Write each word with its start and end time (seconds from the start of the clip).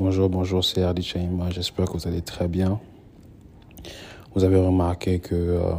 Bonjour, 0.00 0.30
bonjour, 0.30 0.64
c'est 0.64 0.84
Hardy 0.84 1.02
Chaima. 1.02 1.50
J'espère 1.50 1.86
que 1.86 1.94
vous 1.94 2.06
allez 2.06 2.22
très 2.22 2.46
bien. 2.46 2.78
Vous 4.32 4.44
avez 4.44 4.56
remarqué 4.56 5.18
que 5.18 5.34
euh, 5.34 5.72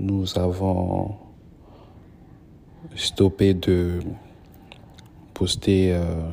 nous 0.00 0.36
avons 0.36 1.14
stoppé 2.96 3.54
de 3.54 4.00
poster 5.32 5.92
euh, 5.94 6.28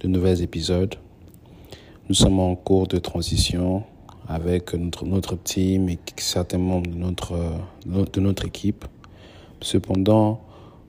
de 0.00 0.08
nouveaux 0.08 0.34
épisodes. 0.34 0.96
Nous 2.08 2.16
sommes 2.16 2.40
en 2.40 2.56
cours 2.56 2.88
de 2.88 2.98
transition 2.98 3.84
avec 4.26 4.74
notre, 4.74 5.36
team 5.36 5.88
et 5.88 6.00
certains 6.16 6.58
membres 6.58 6.90
de 6.90 6.96
notre, 6.96 7.38
de 7.86 8.20
notre 8.20 8.44
équipe. 8.44 8.84
Cependant, 9.60 10.40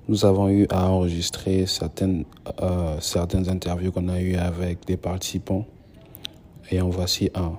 nous 0.07 0.25
avons 0.25 0.49
eu 0.49 0.67
à 0.69 0.87
enregistrer 0.87 1.65
certaines, 1.65 2.25
euh, 2.61 2.97
certaines 2.99 3.49
interviews 3.49 3.91
qu'on 3.91 4.07
a 4.07 4.21
eues 4.21 4.35
avec 4.35 4.85
des 4.85 4.97
participants. 4.97 5.65
Et 6.71 6.81
en 6.81 6.89
voici 6.89 7.29
un. 7.35 7.53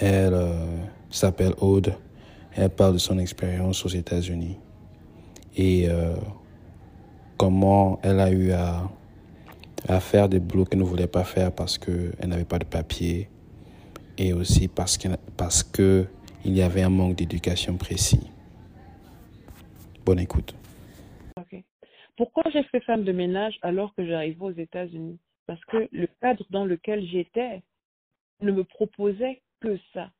Elle 0.00 0.34
euh, 0.34 0.78
s'appelle 1.10 1.54
Aude. 1.60 1.94
Elle 2.54 2.70
parle 2.70 2.94
de 2.94 2.98
son 2.98 3.18
expérience 3.18 3.84
aux 3.84 3.88
États-Unis 3.88 4.58
et 5.56 5.86
euh, 5.88 6.14
comment 7.36 7.98
elle 8.02 8.20
a 8.20 8.30
eu 8.30 8.52
à, 8.52 8.88
faire 10.00 10.28
des 10.28 10.38
boulots 10.38 10.64
qu'elle 10.64 10.78
ne 10.78 10.84
voulait 10.84 11.06
pas 11.06 11.24
faire 11.24 11.50
parce 11.50 11.78
qu'elle 11.78 12.12
n'avait 12.26 12.44
pas 12.44 12.58
de 12.58 12.64
papier 12.64 13.28
et 14.16 14.32
aussi 14.32 14.68
parce 14.68 14.96
qu'il 14.96 15.16
parce 15.36 15.62
que 15.62 16.06
y 16.44 16.62
avait 16.62 16.82
un 16.82 16.90
manque 16.90 17.16
d'éducation 17.16 17.76
précis. 17.76 18.30
Bonne 20.04 20.20
écoute. 20.20 20.54
Pourquoi 22.16 22.44
j'ai 22.52 22.62
fait 22.64 22.80
femme 22.80 23.04
de 23.04 23.12
ménage 23.12 23.58
alors 23.62 23.94
que 23.94 24.06
j'arrivais 24.06 24.42
aux 24.42 24.52
États-Unis? 24.52 25.18
Parce 25.46 25.64
que 25.66 25.88
le 25.90 26.06
cadre 26.20 26.44
dans 26.50 26.64
lequel 26.64 27.04
j'étais 27.06 27.62
ne 28.40 28.52
me 28.52 28.64
proposait 28.64 29.42
que 29.60 29.78
ça. 29.92 30.10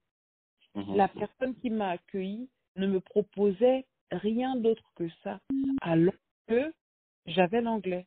Mhm. 0.75 0.97
La 0.97 1.09
personne 1.09 1.55
qui 1.57 1.71
m'a 1.71 1.91
accueilli 1.91 2.49
ne 2.77 2.87
me 2.87 3.01
proposait 3.01 3.85
rien 4.11 4.57
d'autre 4.57 4.91
que 4.95 5.09
ça, 5.23 5.41
alors 5.81 6.15
que 6.47 6.73
j'avais 7.27 7.61
l'anglais, 7.61 8.07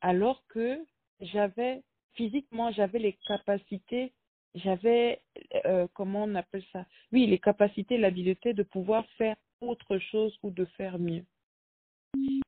alors 0.00 0.42
que 0.48 0.84
j'avais 1.20 1.82
physiquement, 2.14 2.72
j'avais 2.72 2.98
les 2.98 3.18
capacités, 3.26 4.12
j'avais, 4.54 5.20
euh, 5.66 5.86
comment 5.94 6.24
on 6.24 6.34
appelle 6.34 6.64
ça? 6.72 6.86
Oui, 7.12 7.26
les 7.26 7.38
capacités, 7.38 7.98
l'habileté 7.98 8.54
de 8.54 8.62
pouvoir 8.62 9.06
faire 9.10 9.36
autre 9.60 9.98
chose 9.98 10.36
ou 10.42 10.50
de 10.50 10.64
faire 10.76 10.98
mieux. 10.98 11.24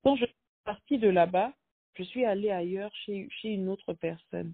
Quand 0.03 0.17
je 0.17 0.25
partie 0.65 0.99
de 0.99 1.09
là-bas, 1.09 1.53
je 1.95 2.03
suis 2.05 2.25
allée 2.25 2.51
ailleurs 2.51 2.95
chez, 3.05 3.29
chez 3.31 3.49
une 3.51 3.69
autre 3.69 3.95
personne. 3.95 4.53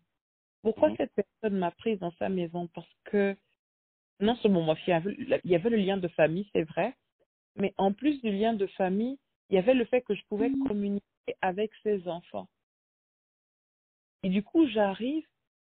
Pourquoi 0.62 0.90
Mhm. 0.90 0.96
cette 0.98 1.14
personne 1.14 1.58
m'a 1.58 1.70
prise 1.72 1.98
dans 2.00 2.12
sa 2.12 2.28
maison? 2.28 2.68
Parce 2.68 2.90
que 3.04 3.36
non 4.20 4.36
seulement 4.36 4.62
moi, 4.62 4.76
il 4.86 4.90
y 4.90 4.92
avait, 4.94 5.16
il 5.44 5.50
y 5.50 5.54
avait 5.54 5.70
le 5.70 5.76
lien 5.76 5.96
de 5.96 6.08
famille, 6.08 6.48
c'est 6.52 6.64
vrai, 6.64 6.96
mais 7.56 7.74
en 7.78 7.92
plus 7.92 8.20
du 8.22 8.30
lien 8.32 8.54
de 8.54 8.66
famille, 8.68 9.18
il 9.50 9.56
y 9.56 9.58
avait 9.58 9.74
le 9.74 9.84
fait 9.86 10.02
que 10.02 10.14
je 10.14 10.24
pouvais 10.28 10.50
communiquer 10.68 11.36
avec 11.40 11.72
ses 11.82 12.08
enfants. 12.08 12.48
Et 14.22 14.28
du 14.28 14.42
coup, 14.42 14.66
j'arrive, 14.68 15.26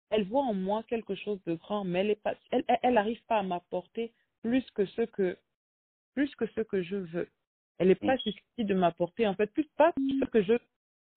elle 0.09 0.25
voit 0.27 0.43
en 0.43 0.53
moi 0.53 0.83
quelque 0.83 1.15
chose 1.15 1.41
de 1.45 1.55
grand, 1.55 1.83
mais 1.83 1.99
elle 1.99 2.11
est 2.11 2.21
pas, 2.21 2.35
elle, 2.51 2.63
elle, 2.67 2.79
elle 2.83 2.97
arrive 2.97 3.23
pas 3.25 3.39
à 3.39 3.43
m'apporter 3.43 4.13
plus 4.41 4.63
que 4.71 4.85
ce 4.85 5.01
que, 5.03 5.37
plus 6.13 6.33
que 6.35 6.47
ce 6.47 6.61
que 6.61 6.81
je 6.83 6.97
veux. 6.97 7.29
Elle 7.77 7.89
n'est 7.89 7.95
pas 7.95 8.17
susceptible 8.17 8.69
de 8.69 8.73
m'apporter, 8.73 9.27
en 9.27 9.35
fait, 9.35 9.47
plus 9.47 9.67
pas 9.75 9.93
ce 9.97 10.25
que 10.25 10.41
je, 10.41 10.53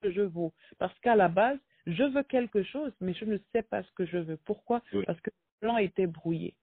que 0.02 0.10
je 0.10 0.22
vaux. 0.22 0.52
Parce 0.78 0.98
qu'à 1.00 1.14
la 1.16 1.28
base, 1.28 1.58
je 1.86 2.02
veux 2.02 2.22
quelque 2.24 2.62
chose, 2.62 2.92
mais 3.00 3.14
je 3.14 3.24
ne 3.24 3.38
sais 3.52 3.62
pas 3.62 3.82
ce 3.82 3.92
que 3.92 4.04
je 4.06 4.18
veux. 4.18 4.36
Pourquoi? 4.38 4.82
Oui. 4.92 5.04
Parce 5.06 5.20
que 5.20 5.30
le 5.30 5.66
plan 5.66 5.78
était 5.78 6.06
brouillé. 6.06 6.54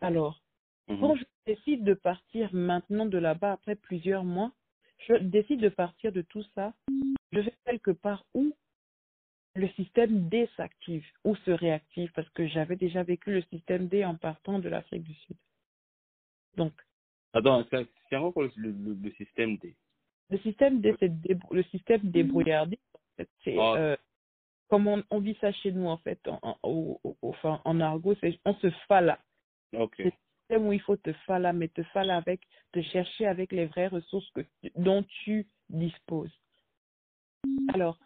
Alors, 0.00 0.40
Mhm. 0.88 1.00
quand 1.00 1.16
je 1.16 1.24
décide 1.46 1.84
de 1.84 1.94
partir 1.94 2.52
maintenant 2.54 3.06
de 3.06 3.18
là-bas 3.18 3.52
après 3.52 3.76
plusieurs 3.76 4.24
mois, 4.24 4.52
je 5.06 5.14
décide 5.14 5.60
de 5.60 5.68
partir 5.68 6.12
de 6.12 6.22
tout 6.22 6.42
ça, 6.54 6.74
je 7.32 7.40
vais 7.40 7.54
quelque 7.64 7.90
part 7.90 8.24
où 8.34 8.54
le 9.54 9.68
système 9.70 10.28
D 10.28 10.48
s'active 10.56 11.04
ou 11.24 11.36
se 11.36 11.50
réactive 11.50 12.10
parce 12.12 12.28
que 12.30 12.46
j'avais 12.46 12.76
déjà 12.76 13.02
vécu 13.02 13.32
le 13.32 13.42
système 13.42 13.88
D 13.88 14.04
en 14.04 14.14
partant 14.16 14.58
de 14.58 14.68
l'Afrique 14.68 15.02
du 15.02 15.14
Sud. 15.14 15.36
Donc, 16.56 16.72
Attends, 17.32 17.64
c'est 17.70 17.86
c'est 18.08 18.16
encore 18.16 18.42
le, 18.42 18.50
le, 18.56 18.94
le 18.94 19.10
système 19.12 19.56
D. 19.58 19.76
le 20.30 20.38
système 20.38 20.80
D, 20.80 20.94
c'est 20.98 21.12
le 21.50 21.62
système 21.64 22.00
en 22.04 23.00
fait. 23.16 23.28
C'est 23.44 23.56
Ah. 23.58 23.74
euh, 23.76 23.96
comme 24.68 24.86
on, 24.86 25.02
on 25.10 25.20
vit 25.20 25.36
ça 25.40 25.52
chez 25.52 25.72
nous 25.72 25.86
en 25.86 25.98
fait, 25.98 26.20
en, 26.28 26.38
en, 26.42 26.58
au- 26.62 27.00
au- 27.04 27.16
enfin, 27.22 27.60
en 27.64 27.80
argot, 27.80 28.14
c'est 28.20 28.38
on 28.44 28.54
se 28.54 28.70
fala. 28.86 29.18
Ok. 29.76 29.94
C'est 29.98 30.04
le 30.04 30.12
système 30.40 30.66
où 30.66 30.72
il 30.72 30.80
faut 30.80 30.96
te 30.96 31.12
fala, 31.26 31.52
mais 31.52 31.68
te 31.68 31.82
fala 31.84 32.16
avec, 32.16 32.40
te 32.72 32.80
chercher 32.82 33.26
avec 33.26 33.52
les 33.52 33.66
vraies 33.66 33.88
ressources 33.88 34.30
que 34.30 34.40
dont 34.76 35.04
tu 35.24 35.46
disposes. 35.68 36.32
Alors, 37.74 37.98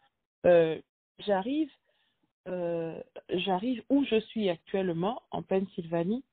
euh, 0.46 0.80
j'arrive, 1.20 1.70
euh, 2.48 3.00
j'arrive 3.28 3.82
où 3.88 4.04
je 4.04 4.20
suis 4.20 4.48
actuellement, 4.48 5.22
en 5.30 5.42
Pennsylvanie. 5.42 6.24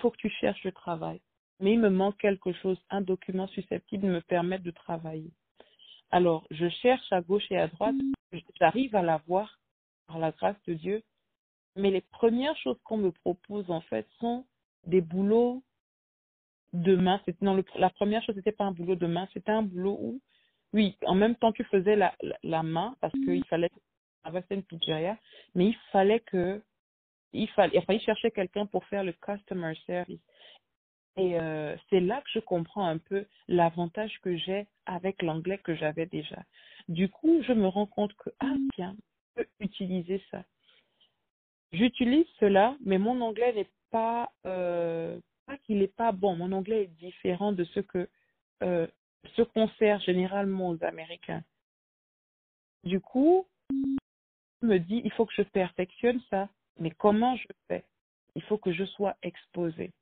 Faut 0.00 0.10
que 0.10 0.16
tu 0.16 0.30
cherches 0.30 0.64
le 0.64 0.72
travail. 0.72 1.20
Mais 1.62 1.74
il 1.74 1.80
me 1.80 1.88
manque 1.88 2.18
quelque 2.18 2.52
chose, 2.52 2.76
un 2.90 3.00
document 3.00 3.46
susceptible 3.46 4.02
de 4.02 4.12
me 4.12 4.20
permettre 4.20 4.64
de 4.64 4.72
travailler. 4.72 5.30
Alors, 6.10 6.44
je 6.50 6.68
cherche 6.68 7.10
à 7.12 7.22
gauche 7.22 7.50
et 7.50 7.56
à 7.56 7.68
droite. 7.68 7.94
J'arrive 8.60 8.94
à 8.96 9.02
l'avoir 9.02 9.58
par 10.06 10.18
la 10.18 10.32
grâce 10.32 10.60
de 10.66 10.74
Dieu. 10.74 11.02
Mais 11.76 11.90
les 11.90 12.00
premières 12.02 12.56
choses 12.58 12.78
qu'on 12.84 12.98
me 12.98 13.12
propose, 13.12 13.70
en 13.70 13.80
fait, 13.80 14.06
sont 14.18 14.44
des 14.86 15.00
boulots 15.00 15.62
de 16.72 16.96
main. 16.96 17.20
Non, 17.40 17.62
la 17.76 17.90
première 17.90 18.22
chose, 18.24 18.34
c'était 18.34 18.52
pas 18.52 18.64
un 18.64 18.72
boulot 18.72 18.96
de 18.96 19.06
main, 19.06 19.28
c'était 19.32 19.52
un 19.52 19.62
boulot 19.62 19.96
où, 20.00 20.20
oui, 20.72 20.96
en 21.06 21.14
même 21.14 21.36
temps, 21.36 21.52
tu 21.52 21.64
faisais 21.64 21.96
la, 21.96 22.14
la, 22.42 22.62
main 22.62 22.96
parce 23.00 23.12
qu'il 23.12 23.44
fallait 23.46 23.70
avoir 24.24 24.42
une 24.50 24.62
pizzeria, 24.62 25.16
mais 25.54 25.66
il 25.66 25.76
fallait 25.92 26.20
que, 26.20 26.62
il 27.32 27.48
fallait, 27.50 27.78
enfin, 27.78 27.94
il 27.94 28.00
cherchait 28.00 28.30
quelqu'un 28.30 28.66
pour 28.66 28.84
faire 28.86 29.04
le 29.04 29.12
customer 29.12 29.74
service. 29.86 30.20
Et 31.16 31.38
euh, 31.38 31.76
c'est 31.90 32.00
là 32.00 32.20
que 32.22 32.30
je 32.32 32.38
comprends 32.38 32.86
un 32.86 32.98
peu 32.98 33.26
l'avantage 33.48 34.18
que 34.22 34.36
j'ai 34.36 34.66
avec 34.86 35.22
l'anglais 35.22 35.58
que 35.58 35.74
j'avais 35.74 36.06
déjà. 36.06 36.42
Du 36.88 37.08
coup, 37.08 37.42
je 37.42 37.52
me 37.52 37.66
rends 37.68 37.86
compte 37.86 38.14
que, 38.14 38.30
ah 38.40 38.54
tiens, 38.74 38.96
je 39.36 39.42
peux 39.42 39.48
utiliser 39.60 40.22
ça. 40.30 40.44
J'utilise 41.72 42.26
cela, 42.40 42.76
mais 42.84 42.98
mon 42.98 43.20
anglais 43.20 43.52
n'est 43.52 43.70
pas, 43.90 44.32
euh, 44.46 45.18
pas 45.46 45.58
qu'il 45.58 45.78
n'est 45.78 45.86
pas 45.86 46.12
bon. 46.12 46.36
Mon 46.36 46.52
anglais 46.52 46.84
est 46.84 46.98
différent 46.98 47.52
de 47.52 47.64
ce 47.64 47.80
que 47.80 48.08
euh, 48.62 48.86
ce 49.36 49.42
qu'on 49.42 49.68
sert 49.78 50.00
généralement 50.00 50.70
aux 50.70 50.84
Américains. 50.84 51.42
Du 52.84 53.00
coup, 53.00 53.46
je 53.70 54.66
me 54.66 54.78
dis, 54.78 55.00
il 55.04 55.12
faut 55.12 55.26
que 55.26 55.34
je 55.36 55.42
perfectionne 55.42 56.20
ça. 56.30 56.48
Mais 56.78 56.90
comment 56.90 57.36
je 57.36 57.46
fais? 57.68 57.84
Il 58.34 58.42
faut 58.42 58.58
que 58.58 58.72
je 58.72 58.84
sois 58.84 59.16
exposée. 59.22 59.92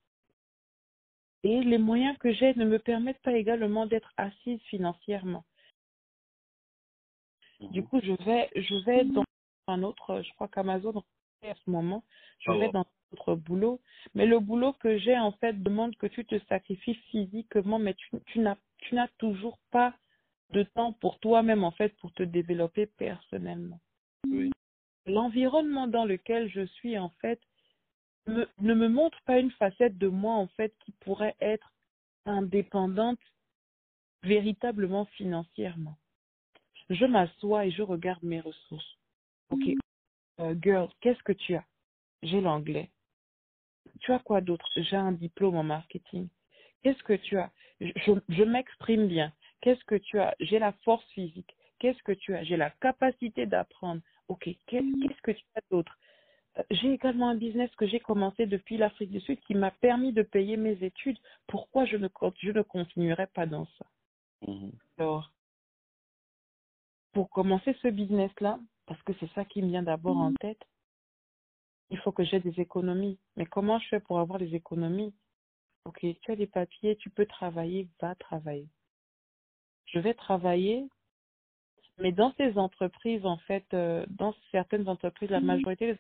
Et 1.43 1.63
les 1.63 1.79
moyens 1.79 2.17
que 2.19 2.33
j'ai 2.33 2.55
ne 2.55 2.65
me 2.65 2.79
permettent 2.79 3.23
pas 3.23 3.33
également 3.33 3.87
d'être 3.87 4.13
assise 4.17 4.61
financièrement. 4.63 5.45
Du 7.61 7.83
coup, 7.83 8.01
je 8.03 8.13
vais, 8.25 8.51
je 8.57 8.85
vais 8.85 9.05
dans 9.05 9.25
un 9.67 9.83
autre, 9.83 10.23
je 10.23 10.33
crois 10.35 10.49
qu'Amazon 10.49 11.03
à 11.43 11.55
ce 11.55 11.71
moment, 11.71 12.05
je 12.41 12.51
Ah 12.51 12.59
vais 12.59 12.71
dans 12.71 12.81
un 12.81 12.87
autre 13.13 13.35
boulot. 13.35 13.81
Mais 14.15 14.27
le 14.27 14.39
boulot 14.41 14.75
que 14.75 14.99
j'ai, 14.99 15.19
en 15.19 15.33
fait, 15.33 15.63
demande 15.63 15.97
que 15.97 16.07
tu 16.07 16.25
te 16.25 16.39
sacrifies 16.49 16.95
physiquement, 17.11 17.79
mais 17.79 17.95
tu, 17.95 18.11
tu 18.27 18.41
n'as, 18.41 18.57
tu 18.79 18.95
n'as 18.95 19.09
toujours 19.19 19.59
pas 19.71 19.95
de 20.51 20.63
temps 20.63 20.93
pour 20.95 21.19
toi-même, 21.21 21.65
en 21.65 21.71
fait, 21.71 21.97
pour 21.99 22.13
te 22.13 22.23
développer 22.23 22.87
personnellement. 22.87 23.81
Oui. 24.29 24.51
L'environnement 25.07 25.87
dans 25.87 26.05
lequel 26.05 26.51
je 26.51 26.67
suis, 26.67 26.99
en 26.99 27.11
fait, 27.21 27.41
ne 28.27 28.75
me 28.75 28.89
montre 28.89 29.21
pas 29.23 29.39
une 29.39 29.51
facette 29.53 29.99
de 29.99 30.09
moi, 30.09 30.35
en 30.35 30.47
fait, 30.49 30.75
qui 30.85 30.93
pourrait 31.01 31.37
être 31.41 31.73
indépendante 32.27 33.19
véritablement 34.23 35.07
financièrement. 35.07 35.97
Je 36.91 37.05
m'assois 37.05 37.67
et 37.67 37.71
je 37.71 37.83
regarde 37.83 38.23
mes 38.23 38.41
ressources. 38.41 38.99
Ok, 39.51 39.63
euh, 40.41 40.55
girl, 40.61 40.89
qu'est-ce 41.01 41.23
que 41.23 41.33
tu 41.33 41.55
as? 41.55 41.65
J'ai 42.23 42.41
l'anglais. 42.41 42.91
Tu 44.01 44.13
as 44.13 44.19
quoi 44.19 44.41
d'autre? 44.41 44.69
J'ai 44.77 44.97
un 44.97 45.13
diplôme 45.13 45.57
en 45.57 45.63
marketing. 45.63 46.29
Qu'est-ce 46.83 47.03
que 47.03 47.15
tu 47.15 47.39
as? 47.39 47.51
Je, 47.81 47.91
je- 48.29 48.43
m'exprime 48.45 49.09
bien. 49.09 49.33
Qu'est-ce 49.61 49.85
que 49.85 49.95
tu 49.95 50.19
as? 50.19 50.35
J'ai 50.41 50.59
la 50.59 50.73
force 50.85 51.05
physique. 51.13 51.55
Qu'est-ce 51.79 52.03
que 52.03 52.13
tu 52.13 52.35
as? 52.35 52.45
J'ai 52.45 52.57
la 52.57 52.71
capacité 52.71 53.47
d'apprendre. 53.47 54.03
Ok, 54.29 54.45
qu'est- 54.67 54.83
qu'est-ce 55.03 55.23
que 55.23 55.31
tu 55.33 55.45
as 55.55 55.61
d'autre? 55.71 55.99
J'ai 56.71 56.93
également 56.93 57.29
un 57.29 57.37
business 57.37 57.71
que 57.77 57.87
j'ai 57.87 58.01
commencé 58.01 58.47
depuis 58.47 58.77
l'Afrique 58.77 59.11
du 59.11 59.21
Sud 59.21 59.39
qui 59.41 59.55
m'a 59.55 59.71
permis 59.71 60.13
de 60.13 60.23
payer 60.23 60.57
mes 60.57 60.83
études. 60.83 61.19
Pourquoi 61.47 61.85
je 61.85 61.97
ne, 61.97 62.09
je 62.43 62.51
ne 62.51 62.63
continuerai 62.63 63.27
pas 63.29 63.47
dans 63.47 63.67
ça? 63.79 63.87
Mhm. 64.47 64.73
Alors, 64.99 65.31
pour 67.13 67.31
commencer 67.31 67.75
ce 67.83 67.89
business-là, 67.89 68.59
parce 68.87 69.03
que 69.03 69.13
c'est 69.21 69.31
ça 69.33 69.45
qui 69.45 69.63
me 69.63 69.69
vient 69.69 69.83
d'abord 69.83 70.17
en 70.17 70.35
tête, 70.35 70.63
il 71.91 71.99
faut 71.99 72.13
que 72.13 72.25
j'ai 72.25 72.41
des 72.41 72.61
économies. 72.61 73.19
Mais 73.37 73.47
comment 73.47 73.79
je 73.79 73.89
fais 73.89 74.01
pour 74.01 74.19
avoir 74.19 74.39
des 74.39 74.55
économies? 74.55 75.15
Ok, 75.85 76.05
tu 76.21 76.33
as 76.33 76.37
des 76.37 76.47
papiers, 76.47 76.97
tu 76.97 77.11
peux 77.11 77.27
travailler, 77.27 77.89
va 78.01 78.15
travailler. 78.15 78.69
Je 79.87 79.99
vais 79.99 80.15
travailler, 80.15 80.87
mais 81.99 82.13
dans 82.13 82.33
ces 82.37 82.59
entreprises, 82.59 83.27
en 83.27 83.39
fait, 83.39 83.65
euh, 83.75 84.07
dans 84.09 84.35
certaines 84.53 84.89
entreprises, 84.89 85.31
la 85.31 85.41
majorité 85.41 85.93
des 85.93 85.99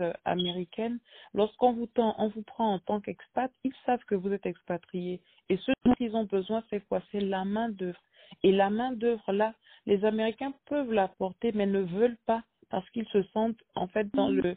euh, 0.00 0.12
américaines, 0.24 0.98
lorsqu'on 1.34 1.72
vous, 1.72 1.86
tend, 1.86 2.14
on 2.18 2.28
vous 2.28 2.42
prend 2.42 2.74
en 2.74 2.78
tant 2.78 3.00
qu'expat, 3.00 3.50
ils 3.64 3.74
savent 3.86 4.04
que 4.06 4.14
vous 4.14 4.32
êtes 4.32 4.46
expatrié. 4.46 5.20
Et 5.48 5.56
ce 5.58 5.72
dont 5.84 5.94
ils 5.98 6.14
ont 6.14 6.24
besoin, 6.24 6.62
c'est 6.70 6.86
quoi? 6.88 7.02
C'est 7.10 7.20
la 7.20 7.44
main 7.44 7.68
d'œuvre. 7.68 8.00
Et 8.42 8.52
la 8.52 8.70
main 8.70 8.92
d'œuvre, 8.92 9.32
là, 9.32 9.54
les 9.86 10.04
Américains 10.04 10.54
peuvent 10.66 10.92
l'apporter, 10.92 11.52
mais 11.52 11.66
ne 11.66 11.80
veulent 11.80 12.18
pas 12.26 12.42
parce 12.70 12.88
qu'ils 12.90 13.08
se 13.08 13.22
sentent, 13.34 13.60
en 13.74 13.88
fait, 13.88 14.12
dans 14.14 14.28
le, 14.28 14.56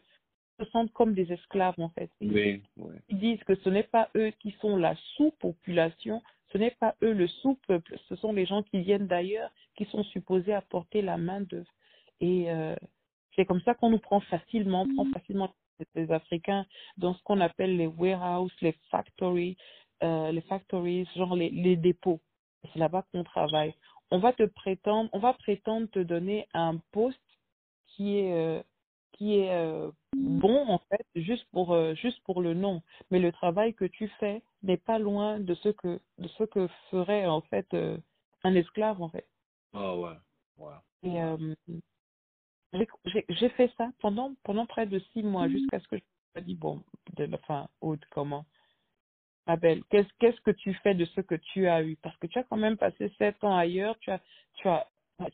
se 0.59 0.65
sentent 0.65 0.91
comme 0.93 1.13
des 1.13 1.31
esclaves, 1.31 1.79
en 1.79 1.89
fait. 1.89 2.09
Oui, 2.21 2.61
oui. 2.77 2.95
Ils 3.09 3.19
disent 3.19 3.43
que 3.43 3.55
ce 3.55 3.69
n'est 3.69 3.83
pas 3.83 4.09
eux 4.15 4.31
qui 4.39 4.51
sont 4.61 4.77
la 4.77 4.95
sous-population, 5.15 6.21
ce 6.51 6.57
n'est 6.57 6.75
pas 6.79 6.95
eux 7.01 7.13
le 7.13 7.27
sous-peuple, 7.27 7.97
ce 8.07 8.15
sont 8.15 8.31
les 8.31 8.45
gens 8.45 8.61
qui 8.61 8.81
viennent 8.81 9.07
d'ailleurs, 9.07 9.51
qui 9.75 9.85
sont 9.85 10.03
supposés 10.03 10.53
apporter 10.53 11.01
la 11.01 11.17
main 11.17 11.41
d'œuvre. 11.41 11.73
Et 12.21 12.51
euh, 12.51 12.75
c'est 13.35 13.45
comme 13.45 13.61
ça 13.61 13.73
qu'on 13.73 13.89
nous 13.89 13.99
prend 13.99 14.19
facilement, 14.21 14.83
on 14.83 14.93
prend 14.95 15.05
facilement 15.13 15.53
les 15.95 16.11
Africains 16.11 16.65
dans 16.97 17.13
ce 17.15 17.23
qu'on 17.23 17.41
appelle 17.41 17.77
les 17.77 17.87
warehouses, 17.87 18.53
les 18.61 18.73
factories, 18.91 19.57
euh, 20.03 20.31
les 20.31 20.41
factories, 20.41 21.07
genre 21.15 21.35
les, 21.35 21.49
les 21.49 21.75
dépôts. 21.75 22.19
C'est 22.71 22.79
là-bas 22.79 23.05
qu'on 23.11 23.23
travaille. 23.23 23.73
On 24.11 24.19
va 24.19 24.33
te 24.33 24.43
prétendre, 24.43 25.09
on 25.13 25.19
va 25.19 25.33
prétendre 25.33 25.87
te 25.89 25.99
donner 25.99 26.47
un 26.53 26.77
poste 26.91 27.19
qui 27.87 28.17
est 28.19 28.33
euh, 28.33 28.61
qui 29.13 29.37
est 29.37 29.51
euh, 29.51 29.91
bon 30.15 30.67
en 30.67 30.79
fait 30.89 31.05
juste 31.15 31.45
pour 31.51 31.73
euh, 31.73 31.93
juste 31.95 32.19
pour 32.23 32.41
le 32.41 32.53
nom 32.55 32.81
mais 33.11 33.19
le 33.19 33.31
travail 33.31 33.73
que 33.75 33.85
tu 33.85 34.07
fais 34.19 34.41
n'est 34.63 34.77
pas 34.77 34.97
loin 34.97 35.39
de 35.39 35.53
ce 35.55 35.69
que 35.69 35.99
de 36.17 36.27
ce 36.29 36.43
que 36.45 36.67
ferait 36.89 37.25
en 37.27 37.41
fait 37.41 37.67
euh, 37.73 37.97
un 38.43 38.55
esclave 38.55 39.01
en 39.01 39.09
fait 39.09 39.27
Ah 39.73 39.95
ouais, 39.95 40.17
ouais. 40.57 40.73
et 41.03 41.21
euh, 41.21 41.55
j'ai- 42.73 43.49
fait 43.49 43.71
ça 43.77 43.91
pendant 43.99 44.33
pendant 44.43 44.65
près 44.65 44.85
de 44.87 44.99
six 45.13 45.23
mois 45.23 45.47
jusqu'à 45.49 45.79
ce 45.79 45.87
que 45.87 45.97
je 45.97 46.03
me 46.41 46.45
dis 46.45 46.55
bon 46.55 46.83
de 47.17 47.25
la 47.25 47.37
fin 47.39 47.67
haute 47.81 48.03
comment? 48.11 48.45
Ma 49.47 49.57
belle 49.57 49.83
qu'est-ce 49.89 50.09
qu'est-ce 50.19 50.41
que 50.41 50.51
tu 50.51 50.73
fais 50.75 50.95
de 50.95 51.05
ce 51.05 51.21
que 51.21 51.35
tu 51.35 51.67
as 51.67 51.83
eu? 51.83 51.95
Parce 51.97 52.17
que 52.17 52.27
tu 52.27 52.39
as 52.39 52.43
quand 52.43 52.57
même 52.57 52.77
passé 52.77 53.13
sept 53.17 53.43
ans 53.43 53.55
ailleurs 53.55 53.97
tu 53.99 54.11
as 54.11 54.21
tu 54.55 54.67
as 54.67 54.87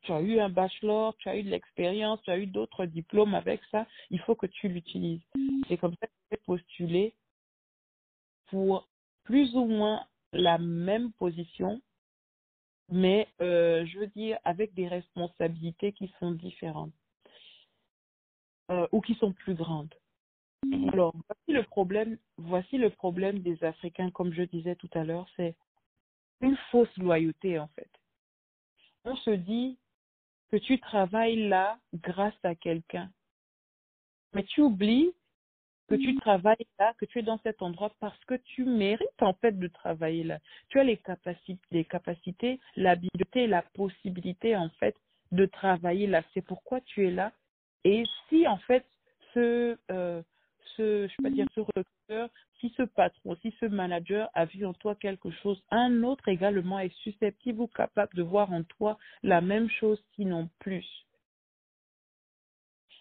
tu 0.03 0.11
as 0.11 0.21
eu 0.21 0.39
un 0.39 0.49
bachelor, 0.49 1.15
tu 1.17 1.29
as 1.29 1.37
eu 1.37 1.43
de 1.43 1.49
l'expérience, 1.49 2.21
tu 2.23 2.31
as 2.31 2.37
eu 2.37 2.47
d'autres 2.47 2.85
diplômes 2.85 3.33
avec 3.33 3.61
ça, 3.71 3.87
il 4.09 4.19
faut 4.19 4.35
que 4.35 4.45
tu 4.45 4.67
l'utilises. 4.67 5.21
C'est 5.67 5.77
comme 5.77 5.95
ça 5.99 6.07
que 6.07 6.13
j'ai 6.31 6.37
postulé 6.45 7.15
pour 8.47 8.87
plus 9.23 9.55
ou 9.55 9.65
moins 9.65 10.05
la 10.33 10.57
même 10.57 11.11
position, 11.13 11.81
mais 12.89 13.27
euh, 13.41 13.85
je 13.85 13.99
veux 13.99 14.07
dire 14.07 14.37
avec 14.43 14.73
des 14.73 14.87
responsabilités 14.87 15.93
qui 15.93 16.11
sont 16.19 16.31
différentes 16.31 16.93
euh, 18.69 18.87
ou 18.91 19.01
qui 19.01 19.15
sont 19.15 19.33
plus 19.33 19.55
grandes. 19.55 19.93
Mhm. 20.65 20.89
Alors, 20.93 21.13
voici 21.27 21.51
le 21.51 21.63
problème, 21.63 22.17
voici 22.37 22.77
le 22.77 22.89
problème 22.89 23.39
des 23.39 23.63
Africains, 23.63 24.11
comme 24.11 24.33
je 24.33 24.43
disais 24.43 24.75
tout 24.75 24.89
à 24.93 25.03
l'heure, 25.03 25.27
c'est 25.35 25.55
une 26.41 26.57
fausse 26.71 26.95
loyauté 26.97 27.59
en 27.59 27.67
fait. 27.69 27.89
On 29.05 29.15
se 29.15 29.31
dit 29.31 29.77
que 30.51 30.57
tu 30.57 30.79
travailles 30.79 31.47
là 31.47 31.79
grâce 31.93 32.37
à 32.43 32.55
quelqu'un, 32.55 33.11
mais 34.33 34.43
tu 34.43 34.61
oublies 34.61 35.13
que 35.89 35.95
tu 35.95 36.15
travailles 36.17 36.67
là, 36.77 36.93
que 36.97 37.05
tu 37.05 37.19
es 37.19 37.23
dans 37.23 37.39
cet 37.39 37.61
endroit 37.61 37.91
parce 37.99 38.23
que 38.25 38.35
tu 38.35 38.63
mérites 38.63 39.21
en 39.21 39.33
fait 39.33 39.57
de 39.57 39.67
travailler 39.67 40.23
là. 40.23 40.39
Tu 40.69 40.79
as 40.79 40.83
les 40.83 40.97
capacités, 40.97 41.59
les 41.71 41.85
capacités, 41.85 42.59
l'habileté, 42.75 43.47
la 43.47 43.63
possibilité 43.63 44.55
en 44.55 44.69
fait 44.79 44.95
de 45.31 45.45
travailler 45.45 46.07
là. 46.07 46.21
C'est 46.33 46.43
pourquoi 46.43 46.79
tu 46.81 47.07
es 47.07 47.11
là. 47.11 47.31
Et 47.83 48.03
si 48.27 48.47
en 48.47 48.57
fait 48.57 48.85
ce, 49.33 49.77
euh, 49.91 50.21
ce, 50.77 51.07
je 51.07 51.15
peux 51.17 51.23
pas 51.23 51.29
dire 51.29 51.47
ce 51.55 51.61
recruteur, 51.61 52.29
si 52.59 52.73
ce 52.75 52.83
patron, 52.83 53.37
si 53.41 53.53
ce 53.59 53.65
manager 53.65 54.29
a 54.33 54.45
vu 54.45 54.65
en 54.65 54.73
toi 54.73 54.95
quelque 54.95 55.31
chose, 55.31 55.61
un 55.71 56.03
autre 56.03 56.27
également 56.27 56.79
est 56.79 56.93
susceptible 56.97 57.61
ou 57.61 57.67
capable 57.67 58.15
de 58.15 58.23
voir 58.23 58.51
en 58.51 58.63
toi 58.63 58.97
la 59.23 59.41
même 59.41 59.69
chose, 59.69 60.01
sinon 60.15 60.49
plus. 60.59 60.85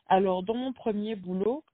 Alors 0.07 0.43
dans 0.43 0.55
mon 0.55 0.73
premier 0.73 1.17
boulot, 1.17 1.65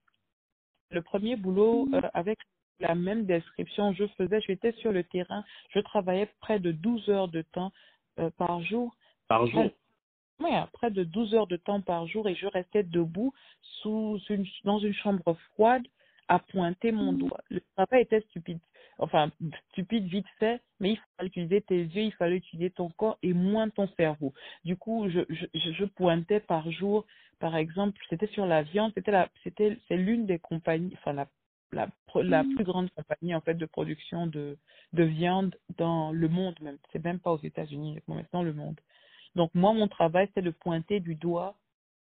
le 0.91 1.01
premier 1.01 1.35
boulot 1.35 1.87
euh, 1.93 2.01
avec 2.13 2.39
la 2.79 2.95
même 2.95 3.25
description, 3.25 3.93
je 3.93 4.05
faisais, 4.17 4.41
j'étais 4.41 4.73
sur 4.73 4.91
le 4.91 5.03
terrain, 5.03 5.43
je 5.69 5.79
travaillais 5.79 6.29
près 6.41 6.59
de 6.59 6.71
12 6.71 7.09
heures 7.09 7.27
de 7.27 7.41
temps 7.41 7.71
euh, 8.19 8.29
par 8.37 8.61
jour. 8.61 8.95
Par 9.27 9.47
jour? 9.47 9.69
Oui, 10.39 10.49
près 10.73 10.91
de 10.91 11.03
12 11.03 11.33
heures 11.33 11.47
de 11.47 11.55
temps 11.57 11.81
par 11.81 12.07
jour 12.07 12.27
et 12.27 12.35
je 12.35 12.47
restais 12.47 12.83
debout 12.83 13.33
sous 13.61 14.19
une, 14.29 14.45
dans 14.63 14.79
une 14.79 14.93
chambre 14.93 15.33
froide 15.53 15.83
à 16.27 16.39
pointer 16.39 16.91
mon 16.91 17.13
doigt. 17.13 17.41
Le 17.49 17.61
travail 17.75 18.01
était 18.01 18.21
stupide. 18.21 18.59
Enfin, 18.97 19.31
stupide 19.71 20.05
vite 20.05 20.25
fait, 20.39 20.61
mais 20.79 20.93
il 20.93 20.99
fallait 21.17 21.27
utiliser 21.27 21.61
tes 21.61 21.77
yeux, 21.81 22.03
il 22.03 22.13
fallait 22.13 22.37
utiliser 22.37 22.69
ton 22.71 22.89
corps 22.89 23.17
et 23.23 23.33
moins 23.33 23.69
ton 23.69 23.87
cerveau. 23.97 24.33
Du 24.63 24.77
coup, 24.77 25.09
je, 25.09 25.21
je, 25.29 25.45
je 25.53 25.85
pointais 25.85 26.39
par 26.39 26.69
jour, 26.71 27.05
par 27.39 27.55
exemple, 27.57 27.99
c'était 28.09 28.27
sur 28.27 28.45
la 28.45 28.63
viande, 28.63 28.91
c'était 28.95 29.11
la, 29.11 29.29
c'était, 29.43 29.77
c'est 29.87 29.97
l'une 29.97 30.25
des 30.25 30.39
compagnies, 30.39 30.93
enfin, 30.95 31.13
la, 31.13 31.27
la, 31.73 31.89
la 32.15 32.43
plus 32.43 32.63
grande 32.63 32.89
compagnie, 32.91 33.35
en 33.35 33.41
fait, 33.41 33.55
de 33.55 33.65
production 33.65 34.27
de, 34.27 34.57
de 34.93 35.03
viande 35.03 35.55
dans 35.77 36.11
le 36.11 36.29
monde 36.29 36.55
même. 36.61 36.77
C'est 36.93 37.03
même 37.03 37.19
pas 37.19 37.33
aux 37.33 37.41
États-Unis, 37.41 37.99
mais 38.07 38.15
maintenant 38.15 38.43
le 38.43 38.53
monde. 38.53 38.79
Donc, 39.35 39.53
moi, 39.53 39.73
mon 39.73 39.87
travail, 39.87 40.29
c'est 40.33 40.41
de 40.41 40.51
pointer 40.51 40.99
du 40.99 41.15
doigt 41.15 41.55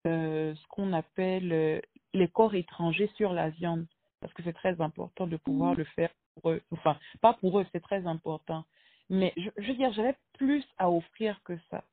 euh, 0.07 0.53
ce 0.55 0.67
qu'on 0.67 0.93
appelle 0.93 1.51
euh, 1.51 1.81
les 2.13 2.27
corps 2.27 2.53
étrangers 2.55 3.09
sur 3.15 3.33
la 3.33 3.49
viande, 3.49 3.87
parce 4.21 4.33
que 4.33 4.43
c'est 4.43 4.53
très 4.53 4.79
important 4.79 5.27
de 5.27 5.37
pouvoir 5.37 5.73
le 5.75 5.83
faire 5.83 6.11
pour 6.35 6.51
eux. 6.51 6.61
Enfin, 6.71 6.97
pas 7.21 7.33
pour 7.33 7.59
eux, 7.59 7.65
c'est 7.71 7.81
très 7.81 8.05
important. 8.05 8.65
Mais 9.09 9.33
je, 9.37 9.49
je 9.57 9.67
veux 9.67 9.77
dire, 9.77 9.91
j'avais 9.93 10.15
plus 10.33 10.63
à 10.77 10.89
offrir 10.91 11.41
que 11.43 11.57
ça. 11.71 11.83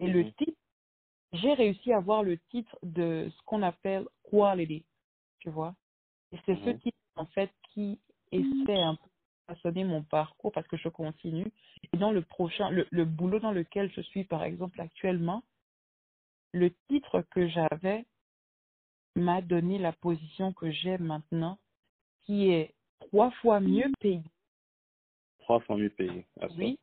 Et 0.00 0.08
le 0.08 0.24
Mhm. 0.24 0.32
titre, 0.32 0.58
j'ai 1.32 1.52
réussi 1.54 1.92
à 1.92 1.98
avoir 1.98 2.22
le 2.22 2.38
titre 2.50 2.76
de 2.82 3.30
ce 3.30 3.42
qu'on 3.44 3.62
appelle 3.62 4.06
quality, 4.30 4.84
tu 5.40 5.50
vois. 5.50 5.74
Et 6.32 6.38
c'est 6.46 6.56
ce 6.64 6.70
Mhm. 6.70 6.78
titre, 6.80 6.98
en 7.16 7.26
fait, 7.26 7.50
qui 7.72 7.98
essaie 8.32 8.80
un 8.80 8.94
peu 8.94 9.08
façonner 9.48 9.84
mon 9.84 10.02
parcours 10.02 10.52
parce 10.52 10.68
que 10.68 10.76
je 10.76 10.88
continue. 10.88 11.50
Et 11.92 11.96
dans 11.96 12.12
le 12.12 12.22
prochain, 12.22 12.70
le, 12.70 12.86
le 12.90 13.04
boulot 13.04 13.40
dans 13.40 13.52
lequel 13.52 13.90
je 13.92 14.00
suis, 14.02 14.24
par 14.24 14.44
exemple, 14.44 14.80
actuellement, 14.80 15.42
le 16.52 16.70
titre 16.88 17.22
que 17.30 17.48
j'avais 17.48 18.04
m'a 19.16 19.40
donné 19.42 19.78
la 19.78 19.92
position 19.92 20.52
que 20.52 20.70
j'ai 20.70 20.98
maintenant, 20.98 21.58
qui 22.22 22.50
est 22.50 22.74
trois 23.00 23.30
fois 23.42 23.60
mieux 23.60 23.90
payée. 24.00 24.22
Trois 25.40 25.60
fois 25.60 25.76
mieux 25.76 25.90
payé. 25.90 26.26
Ça. 26.38 26.46
Oui, 26.56 26.78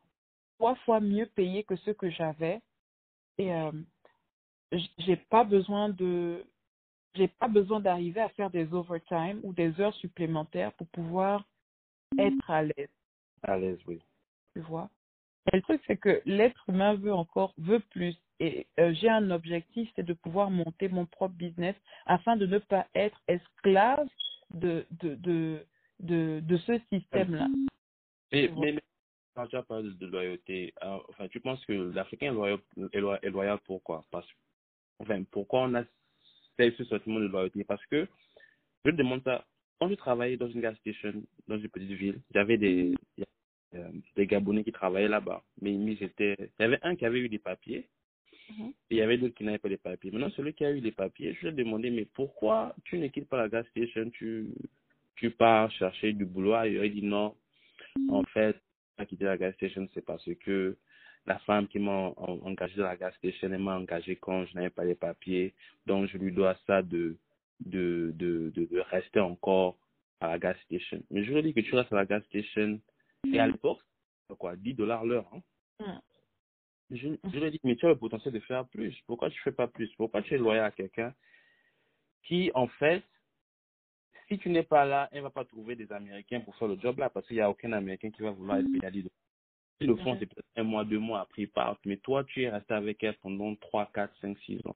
trois 0.58 0.74
fois 0.76 1.00
mieux 1.00 1.26
payée 1.26 1.64
que 1.64 1.76
ce 1.76 1.92
que 1.92 2.10
j'avais. 2.10 2.60
Et 3.38 3.52
euh, 3.52 3.72
j'ai 4.98 5.16
pas 5.16 5.44
besoin 5.44 5.88
de, 5.88 6.44
j'ai 7.14 7.28
pas 7.28 7.48
besoin 7.48 7.80
d'arriver 7.80 8.20
à 8.20 8.28
faire 8.30 8.50
des 8.50 8.72
overtime 8.74 9.40
ou 9.42 9.52
des 9.52 9.80
heures 9.80 9.94
supplémentaires 9.94 10.72
pour 10.72 10.88
pouvoir 10.88 11.44
être 12.18 12.50
à 12.50 12.62
l'aise. 12.62 12.88
À 13.42 13.56
l'aise, 13.58 13.78
oui. 13.86 14.00
tu 14.56 14.62
vois? 14.62 14.88
Et 15.52 15.56
le 15.56 15.62
truc, 15.62 15.82
c'est 15.86 15.96
que 15.96 16.22
l'être 16.24 16.64
humain 16.68 16.94
veut 16.94 17.12
encore, 17.12 17.54
veut 17.58 17.80
plus. 17.90 18.16
Et 18.40 18.66
euh, 18.80 18.92
j'ai 18.94 19.08
un 19.08 19.30
objectif, 19.30 19.88
c'est 19.94 20.02
de 20.02 20.12
pouvoir 20.12 20.50
monter 20.50 20.88
mon 20.88 21.06
propre 21.06 21.34
business 21.34 21.76
afin 22.06 22.36
de 22.36 22.46
ne 22.46 22.58
pas 22.58 22.86
être 22.94 23.20
esclave 23.28 24.08
de, 24.50 24.86
de, 25.02 25.14
de, 25.14 25.66
de, 26.00 26.40
de 26.40 26.56
ce 26.58 26.78
système-là. 26.92 27.48
Mais, 28.32 28.50
mais, 28.56 28.72
mais 28.72 28.82
quand 29.34 29.46
tu 29.46 29.56
as 29.56 29.62
parlé 29.62 29.90
de, 29.92 30.06
loyauté, 30.06 30.74
euh, 30.82 30.98
enfin, 31.10 31.28
tu 31.28 31.40
penses 31.40 31.64
que 31.66 31.72
l'Africain 31.94 32.28
est 32.28 32.34
loyal, 32.34 32.58
est 32.92 33.00
loyal, 33.00 33.20
est 33.22 33.30
loyal 33.30 33.58
pourquoi? 33.64 34.04
Parce, 34.10 34.26
enfin, 34.98 35.22
pourquoi 35.30 35.62
on 35.62 35.74
a 35.74 35.84
ce 36.58 36.70
ce 36.70 36.84
sentiment 36.84 37.20
de 37.20 37.26
loyauté? 37.26 37.62
Parce 37.64 37.84
que, 37.86 38.08
je 38.84 38.90
te 38.90 38.96
demande 38.96 39.22
ça, 39.22 39.44
quand 39.78 39.88
je 39.88 39.94
travaillais 39.94 40.36
dans 40.36 40.48
une 40.48 40.60
gas 40.60 40.74
station, 40.76 41.12
dans 41.48 41.58
une 41.58 41.68
petite 41.68 41.92
ville, 41.92 42.20
j'avais 42.32 42.56
des, 42.56 42.94
euh, 43.74 43.90
des 44.16 44.26
Gabonais 44.26 44.64
qui 44.64 44.72
travaillaient 44.72 45.08
là-bas. 45.08 45.42
Mais 45.60 45.74
ils 45.74 46.02
étaient, 46.02 46.36
il 46.38 46.62
y 46.62 46.64
avait 46.64 46.78
un 46.82 46.96
qui 46.96 47.04
avait 47.04 47.20
eu 47.20 47.28
des 47.28 47.38
papiers, 47.38 47.88
Mhm. 48.48 48.68
et 48.68 48.74
il 48.90 48.96
y 48.98 49.02
avait 49.02 49.18
d'autres 49.18 49.34
qui 49.34 49.44
n'avaient 49.44 49.58
pas 49.58 49.68
les 49.68 49.76
papiers. 49.76 50.10
Maintenant, 50.12 50.30
celui 50.30 50.54
qui 50.54 50.64
a 50.64 50.70
eu 50.70 50.80
les 50.80 50.92
papiers, 50.92 51.34
je 51.34 51.40
lui 51.40 51.48
ai 51.48 51.52
demandé, 51.52 51.90
mais 51.90 52.04
pourquoi 52.04 52.74
tu 52.84 52.96
ne 52.98 53.08
quittes 53.08 53.28
pas 53.28 53.38
la 53.38 53.48
gas 53.48 53.64
station, 53.70 54.08
tu, 54.10 54.46
tu 55.16 55.30
pars 55.30 55.70
chercher 55.72 56.12
du 56.12 56.24
boulot 56.24 56.54
ailleurs? 56.54 56.84
Il 56.84 56.94
dit 56.94 57.02
non, 57.02 57.34
en 58.08 58.22
fait, 58.24 58.56
à 58.98 59.04
quitter 59.04 59.24
la 59.24 59.36
gas 59.36 59.52
station, 59.54 59.88
c'est 59.94 60.04
parce 60.04 60.28
que 60.44 60.76
la 61.26 61.38
femme 61.40 61.66
qui 61.66 61.80
m'a 61.80 61.90
en- 62.16 62.38
engagé 62.44 62.76
dans 62.76 62.84
la 62.84 62.96
gas 62.96 63.10
station, 63.18 63.52
elle 63.52 63.58
m'a 63.58 63.76
engagé 63.76 64.14
quand 64.14 64.46
je 64.46 64.54
n'avais 64.54 64.70
pas 64.70 64.84
les 64.84 64.94
papiers. 64.94 65.52
Donc, 65.84 66.06
je 66.08 66.16
lui 66.18 66.30
dois 66.30 66.56
ça 66.68 66.82
de, 66.82 67.16
de, 67.60 68.12
de, 68.14 68.52
de, 68.54 68.64
de 68.66 68.80
rester 68.80 69.20
encore 69.20 69.78
à 70.20 70.28
la 70.28 70.38
gas 70.38 70.56
station. 70.64 71.02
Mais 71.10 71.24
je 71.24 71.32
veux 71.32 71.42
dire 71.42 71.54
que 71.54 71.60
tu 71.60 71.74
restes 71.74 71.92
à 71.92 71.96
la 71.96 72.06
gas 72.06 72.22
station 72.22 72.80
et 73.32 73.38
à 73.38 73.46
l'époque, 73.46 73.80
c'est 74.28 74.36
quoi, 74.36 74.56
10 74.56 74.74
dollars 74.74 75.04
l'heure. 75.04 75.28
Hein? 75.32 75.42
Mm. 75.80 76.00
Je, 76.90 77.08
je 77.32 77.38
lui 77.38 77.44
ai 77.44 77.50
dit, 77.50 77.60
mais 77.64 77.76
tu 77.76 77.86
as 77.86 77.90
le 77.90 77.96
potentiel 77.96 78.32
de 78.32 78.40
faire 78.40 78.66
plus. 78.68 78.96
Pourquoi 79.06 79.28
tu 79.30 79.40
fais 79.42 79.52
pas 79.52 79.66
plus? 79.66 79.92
Pourquoi 79.96 80.22
tu 80.22 80.34
es 80.34 80.38
loyal 80.38 80.64
à 80.64 80.70
quelqu'un 80.70 81.12
qui, 82.22 82.50
en 82.54 82.66
fait, 82.66 83.02
si 84.28 84.38
tu 84.38 84.48
n'es 84.50 84.62
pas 84.62 84.84
là, 84.84 85.08
elle 85.12 85.22
va 85.22 85.30
pas 85.30 85.44
trouver 85.44 85.76
des 85.76 85.90
Américains 85.92 86.40
pour 86.40 86.54
faire 86.56 86.68
le 86.68 86.78
job 86.78 86.98
là, 86.98 87.10
parce 87.10 87.26
qu'il 87.26 87.36
n'y 87.36 87.42
a 87.42 87.50
aucun 87.50 87.72
Américain 87.72 88.10
qui 88.10 88.22
va 88.22 88.30
vouloir 88.30 88.58
être 88.58 88.70
pénalisé. 88.70 89.10
Si 89.80 89.86
le 89.86 89.96
fond, 89.96 90.16
c'est 90.18 90.26
peut-être 90.26 90.48
un 90.56 90.62
mois, 90.62 90.84
deux 90.84 90.98
mois 90.98 91.20
après, 91.20 91.42
ils 91.42 91.50
partent. 91.50 91.84
Mais 91.84 91.98
toi, 91.98 92.24
tu 92.24 92.42
es 92.42 92.48
resté 92.48 92.72
avec 92.74 93.02
elle 93.04 93.16
pendant 93.18 93.54
trois, 93.56 93.90
quatre, 93.92 94.16
cinq, 94.20 94.38
six 94.40 94.58
ans. 94.66 94.74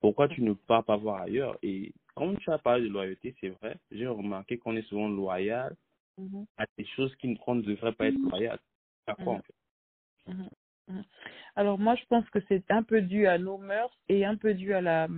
Pourquoi 0.00 0.28
tu 0.28 0.42
ne 0.42 0.52
pars 0.52 0.84
pas 0.84 0.96
voir 0.96 1.22
ailleurs? 1.22 1.58
Et 1.62 1.92
comme 2.14 2.36
tu 2.38 2.50
as 2.50 2.58
parlé 2.58 2.84
de 2.84 2.92
loyauté, 2.92 3.34
c'est 3.40 3.50
vrai, 3.50 3.76
j'ai 3.90 4.06
remarqué 4.06 4.58
qu'on 4.58 4.76
est 4.76 4.82
souvent 4.88 5.08
loyal 5.08 5.76
Mhm. 6.18 6.46
à 6.56 6.66
des 6.76 6.84
choses 6.86 7.14
qui 7.16 7.36
qu'on 7.38 7.56
ne 7.56 7.62
devrait 7.62 7.92
pas 7.92 8.06
être 8.08 8.18
loyal. 8.18 8.58
À 9.06 9.14
quoi, 9.14 9.34
en 9.34 9.42
fait? 9.42 9.54
Mhm. 10.32 10.48
Mhm. 10.88 11.04
Alors 11.56 11.78
moi, 11.78 11.94
je 11.96 12.04
pense 12.06 12.28
que 12.30 12.38
c'est 12.48 12.70
un 12.70 12.82
peu 12.82 13.02
dû 13.02 13.26
à 13.26 13.38
nos 13.38 13.58
mœurs 13.58 13.96
et 14.08 14.24
un 14.24 14.36
peu 14.36 14.54
dû 14.54 14.74
à 14.74 14.80
la 14.80 15.08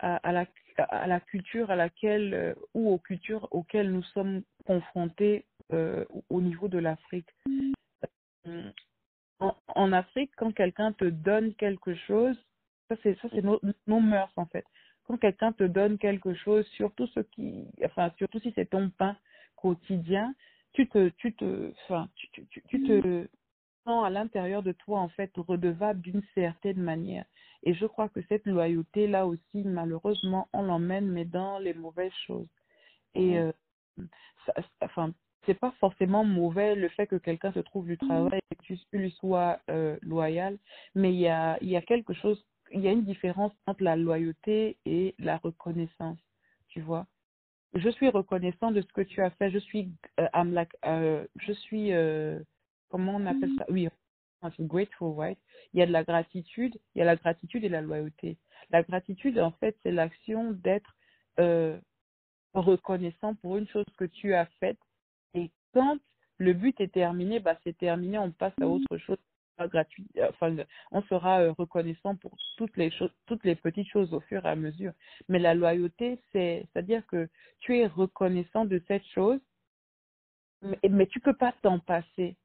à, 0.00 0.16
à 0.16 0.32
la 0.32 0.46
à 0.78 1.06
la 1.06 1.20
culture 1.20 1.70
à 1.70 1.76
laquelle 1.76 2.34
euh, 2.34 2.54
ou 2.74 2.90
aux 2.92 2.98
cultures 2.98 3.48
auxquelles 3.52 3.92
nous 3.92 4.02
sommes 4.02 4.42
confrontés 4.66 5.44
euh, 5.72 6.04
au 6.30 6.40
niveau 6.40 6.68
de 6.68 6.78
l'Afrique. 6.78 7.28
Euh, 8.46 8.70
En, 9.40 9.56
en 9.68 9.92
Afrique, 9.92 10.32
quand 10.36 10.52
quelqu'un 10.52 10.92
te 10.92 11.04
donne 11.04 11.54
quelque 11.54 11.94
chose, 11.94 12.36
ça 12.88 12.96
c'est 13.02 13.18
ça 13.20 13.28
c'est 13.32 13.42
nos, 13.42 13.60
nos 13.86 14.00
mœurs 14.00 14.32
en 14.36 14.46
fait. 14.46 14.64
Quand 15.06 15.16
quelqu'un 15.18 15.52
te 15.52 15.64
donne 15.64 15.98
quelque 15.98 16.34
chose, 16.34 16.66
surtout 16.76 17.06
ce 17.08 17.20
qui, 17.20 17.66
enfin 17.84 18.10
surtout 18.18 18.38
si 18.40 18.52
c'est 18.54 18.70
ton 18.70 18.90
pain 18.90 19.16
quotidien, 19.56 20.34
tu 20.72 20.88
te 20.88 21.08
tu 21.10 21.34
te 21.34 21.72
enfin 21.84 22.08
tu, 22.16 22.28
tu, 22.30 22.46
tu- 22.48 22.62
tu 22.68 22.78
te 23.00 23.26
sens 23.84 24.06
à 24.06 24.10
l'intérieur 24.10 24.62
de 24.62 24.72
toi 24.72 25.00
en 25.00 25.08
fait 25.08 25.30
redevable 25.36 26.00
d'une 26.00 26.22
certaine 26.34 26.80
manière. 26.80 27.24
Et 27.62 27.74
je 27.74 27.86
crois 27.86 28.08
que 28.08 28.20
cette 28.28 28.46
loyauté 28.46 29.06
là 29.06 29.26
aussi 29.26 29.62
malheureusement 29.64 30.48
on 30.52 30.62
l'emmène 30.62 31.06
mais 31.08 31.24
dans 31.24 31.58
les 31.58 31.74
mauvaises 31.74 32.12
choses. 32.26 32.48
Et 33.14 33.38
euh, 33.38 33.52
ça, 34.46 34.52
ça- 34.56 34.62
enfin 34.86 35.12
c'est 35.46 35.54
pas 35.60 35.72
forcément 35.78 36.24
mauvais 36.24 36.74
le 36.74 36.88
fait 36.88 37.06
que 37.06 37.16
quelqu'un 37.16 37.52
te 37.52 37.58
trouve 37.60 37.86
du 37.86 37.98
travail 37.98 38.40
et 38.50 38.56
que 38.56 38.62
tu 38.64 38.78
lui 38.92 39.10
sois 39.12 39.60
euh, 39.70 39.98
loyal, 40.00 40.56
mais 40.94 41.12
il 41.12 41.20
y 41.20 41.28
a 41.28 41.58
il 41.60 41.68
y 41.68 41.76
a 41.76 41.82
quelque 41.82 42.14
chose 42.14 42.42
il 42.74 42.80
y 42.80 42.88
a 42.88 42.92
une 42.92 43.04
différence 43.04 43.52
entre 43.66 43.82
la 43.82 43.96
loyauté 43.96 44.76
et 44.84 45.14
la 45.18 45.38
reconnaissance, 45.38 46.18
tu 46.68 46.80
vois 46.80 47.06
je 47.74 47.88
suis 47.88 48.08
reconnaissant 48.08 48.70
de 48.70 48.80
ce 48.80 48.86
que 48.92 49.00
tu 49.00 49.20
as 49.20 49.30
fait. 49.30 49.50
Je 49.50 49.58
suis, 49.58 49.90
euh, 50.20 50.28
I'm 50.32 50.52
like, 50.52 50.70
euh, 50.86 51.26
je 51.36 51.52
suis, 51.52 51.92
euh, 51.92 52.40
comment 52.88 53.16
on 53.16 53.26
appelle 53.26 53.50
ça? 53.58 53.66
Oui, 53.68 53.88
grateful, 54.60 55.14
right? 55.16 55.38
Il 55.72 55.80
y 55.80 55.82
a 55.82 55.86
de 55.86 55.92
la 55.92 56.04
gratitude, 56.04 56.78
il 56.94 56.98
y 56.98 57.02
a 57.02 57.04
la 57.04 57.16
gratitude 57.16 57.64
et 57.64 57.68
la 57.68 57.80
loyauté. 57.80 58.36
La 58.70 58.82
gratitude, 58.82 59.38
en 59.38 59.50
fait, 59.52 59.76
c'est 59.82 59.90
l'action 59.90 60.52
d'être 60.52 60.94
euh, 61.40 61.78
reconnaissant 62.54 63.34
pour 63.36 63.56
une 63.56 63.66
chose 63.68 63.86
que 63.96 64.04
tu 64.04 64.34
as 64.34 64.46
faite. 64.60 64.78
Et 65.34 65.50
quand 65.72 65.98
le 66.38 66.52
but 66.52 66.80
est 66.80 66.92
terminé, 66.92 67.40
bah 67.40 67.58
c'est 67.64 67.76
terminé, 67.76 68.18
on 68.18 68.30
passe 68.30 68.54
à 68.60 68.68
autre 68.68 68.98
chose. 68.98 69.18
Gratuit, 69.58 70.06
euh, 70.18 70.28
enfin, 70.30 70.56
on 70.90 71.02
sera 71.02 71.40
euh, 71.42 71.52
reconnaissant 71.52 72.16
pour 72.16 72.36
toutes 72.56 72.76
les 72.76 72.90
choses, 72.90 73.12
toutes 73.26 73.44
les 73.44 73.54
petites 73.54 73.88
choses 73.88 74.12
au 74.12 74.20
fur 74.20 74.44
et 74.44 74.48
à 74.48 74.56
mesure. 74.56 74.92
Mais 75.28 75.38
la 75.38 75.54
loyauté, 75.54 76.18
c'est, 76.32 76.66
c'est-à-dire 76.72 77.06
que 77.06 77.28
tu 77.60 77.78
es 77.78 77.86
reconnaissant 77.86 78.64
de 78.64 78.82
cette 78.88 79.06
chose, 79.06 79.40
mais, 80.62 80.78
mais 80.90 81.06
tu 81.06 81.20
peux 81.20 81.34
pas 81.36 81.52
t'en 81.62 81.78
passer. 81.78 82.36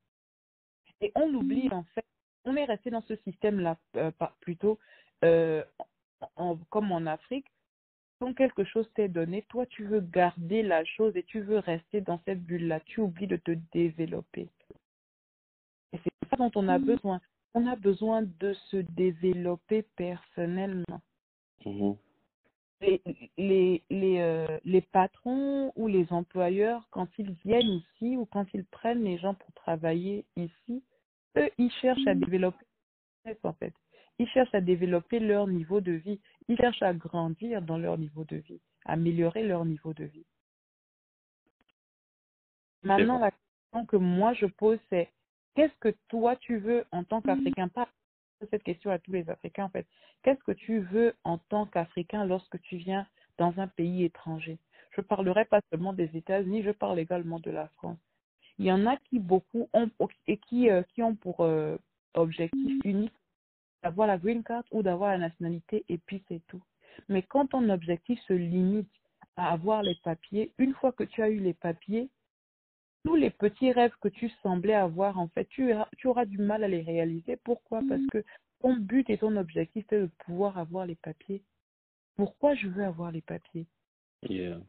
Et 1.02 1.12
on 1.16 1.34
oublie 1.34 1.70
en 1.72 1.84
fait, 1.96 2.06
on 2.46 2.56
est 2.56 2.66
resté 2.66 2.90
dans 2.90 3.02
ce 3.02 3.16
système-là 3.18 3.78
euh, 3.96 4.12
plutôt, 4.42 4.80
euh, 5.24 5.64
en- 6.36 6.58
comme 6.70 6.92
en 6.92 7.06
Afrique, 7.08 7.48
quand 8.20 8.34
quelque 8.34 8.64
chose 8.66 8.90
t'est 8.96 9.10
donné, 9.10 9.44
toi 9.50 9.66
tu 9.68 9.86
veux 9.86 10.02
garder 10.02 10.64
la 10.64 10.86
chose 10.86 11.16
et 11.18 11.24
tu 11.24 11.42
veux 11.42 11.60
rester 11.60 12.02
dans 12.02 12.22
cette 12.26 12.44
bulle-là. 12.44 12.82
Tu 12.82 13.02
oublies 13.02 13.28
de 13.28 13.38
te 13.38 13.52
développer. 13.74 14.50
Et 15.94 15.98
c'est 16.04 16.30
ça 16.30 16.36
dont 16.38 16.52
on 16.56 16.68
a 16.68 16.78
besoin. 16.80 17.20
On 17.54 17.66
a 17.68 17.76
besoin 17.76 18.22
de 18.22 18.54
se 18.70 18.78
développer 18.78 19.84
personnellement. 19.96 21.02
Les, 22.82 23.02
les, 23.38 23.84
les, 23.90 24.20
euh, 24.20 24.60
les 24.64 24.82
patrons 24.82 25.74
ou 25.76 25.88
les 25.88 26.08
employeurs, 26.14 26.88
quand 26.92 27.08
ils 27.18 27.32
viennent 27.44 27.82
ici 27.82 28.16
ou 28.16 28.26
quand 28.26 28.46
ils 28.54 28.64
prennent 28.66 29.04
les 29.04 29.18
gens 29.18 29.34
pour 29.34 29.52
travailler 29.54 30.26
ici, 30.38 30.84
eux, 31.38 31.50
ils 31.58 31.72
cherchent 31.82 32.08
à 32.08 32.16
développer, 32.16 32.66
en 33.44 33.54
fait. 33.54 33.74
Ils 34.18 34.28
cherchent 34.30 34.54
à 34.54 34.62
développer 34.62 35.20
leur 35.20 35.48
niveau 35.48 35.82
de 35.82 35.92
vie. 35.94 36.22
Ils 36.48 36.58
cherchent 36.58 36.82
à 36.82 36.94
grandir 36.94 37.62
dans 37.62 37.78
leur 37.78 37.98
niveau 37.98 38.24
de 38.26 38.38
vie, 38.38 38.62
à 38.86 38.94
améliorer 38.94 39.44
leur 39.44 39.66
niveau 39.66 39.94
de 39.94 40.06
vie. 40.06 40.26
Maintenant, 42.84 43.20
la 43.20 43.32
question 43.32 43.86
que 43.88 43.98
moi 43.98 44.34
je 44.34 44.46
pose, 44.46 44.80
c'est 44.90 45.10
qu'est-ce 45.56 45.78
que 45.80 45.96
toi 46.08 46.36
tu 46.38 46.58
veux 46.58 46.86
en 46.92 47.04
tant 47.04 47.22
qu'Africain? 47.22 47.68
Pas 47.68 47.88
cette 48.52 48.64
question 48.64 48.92
à 48.92 49.00
tous 49.00 49.12
les 49.12 49.30
Africains 49.30 49.66
en 49.66 49.70
fait. 49.70 49.88
Qu'est-ce 50.24 50.44
que 50.44 50.52
tu 50.52 50.80
veux 50.80 51.14
en 51.24 51.38
tant 51.38 51.66
qu'Africain 51.66 52.26
lorsque 52.26 52.62
tu 52.62 52.78
viens 52.78 53.08
dans 53.38 53.58
un 53.60 53.68
pays 53.68 54.04
étranger? 54.04 54.58
Je 54.92 55.02
parlerai 55.02 55.46
pas 55.46 55.62
seulement 55.70 55.94
des 55.94 56.10
États-Unis, 56.16 56.64
je 56.64 56.72
parle 56.72 57.00
également 57.00 57.40
de 57.40 57.52
la 57.52 57.68
France. 57.70 58.00
Il 58.58 58.66
y 58.66 58.72
en 58.72 58.86
a 58.86 58.98
qui 58.98 59.20
beaucoup 59.20 59.70
ont 59.74 59.90
et 60.28 60.38
qui 60.38 60.70
euh, 60.70 60.84
qui 60.84 61.02
ont 61.02 61.16
pour 61.16 61.42
euh, 61.42 61.78
objectif 62.14 62.80
unique 62.84 63.14
d'avoir 63.84 64.08
la 64.08 64.18
green 64.18 64.44
card 64.44 64.64
ou 64.72 64.84
d'avoir 64.84 65.12
la 65.12 65.18
nationalité 65.18 65.86
et 65.88 65.98
puis 65.98 66.24
c'est 66.28 66.42
tout. 66.48 66.62
Mais 67.08 67.24
quand 67.24 67.48
ton 67.48 67.70
objectif 67.70 68.20
se 68.28 68.34
limite 68.34 68.90
à 69.38 69.54
avoir 69.54 69.84
les 69.84 69.96
papiers, 70.04 70.52
une 70.58 70.74
fois 70.74 70.92
que 70.92 71.06
tu 71.06 71.22
as 71.22 71.30
eu 71.30 71.40
les 71.40 71.54
papiers, 71.54 72.10
tous 73.06 73.16
les 73.16 73.30
petits 73.30 73.72
rêves 73.72 73.96
que 74.02 74.10
tu 74.10 74.30
semblais 74.44 74.74
avoir, 74.74 75.18
en 75.20 75.28
fait, 75.30 75.46
tu, 75.46 75.74
auras- 75.74 75.90
tu 75.98 76.08
auras 76.08 76.26
du 76.26 76.38
mal 76.38 76.64
à 76.64 76.68
les 76.68 76.82
réaliser. 76.82 77.38
Pourquoi? 77.38 77.82
Parce 77.88 78.06
que 78.12 78.24
ton 78.62 78.76
but 78.76 79.10
et 79.10 79.18
ton 79.18 79.36
objectif, 79.38 79.86
c'est 79.90 80.02
de 80.02 80.10
pouvoir 80.26 80.58
avoir 80.58 80.86
les 80.86 80.96
papiers. 80.96 81.42
Pourquoi 82.16 82.56
je 82.56 82.68
veux 82.68 82.84
avoir 82.84 83.12
les 83.12 83.22
papiers? 83.22 83.66
Yeah. 84.24 84.60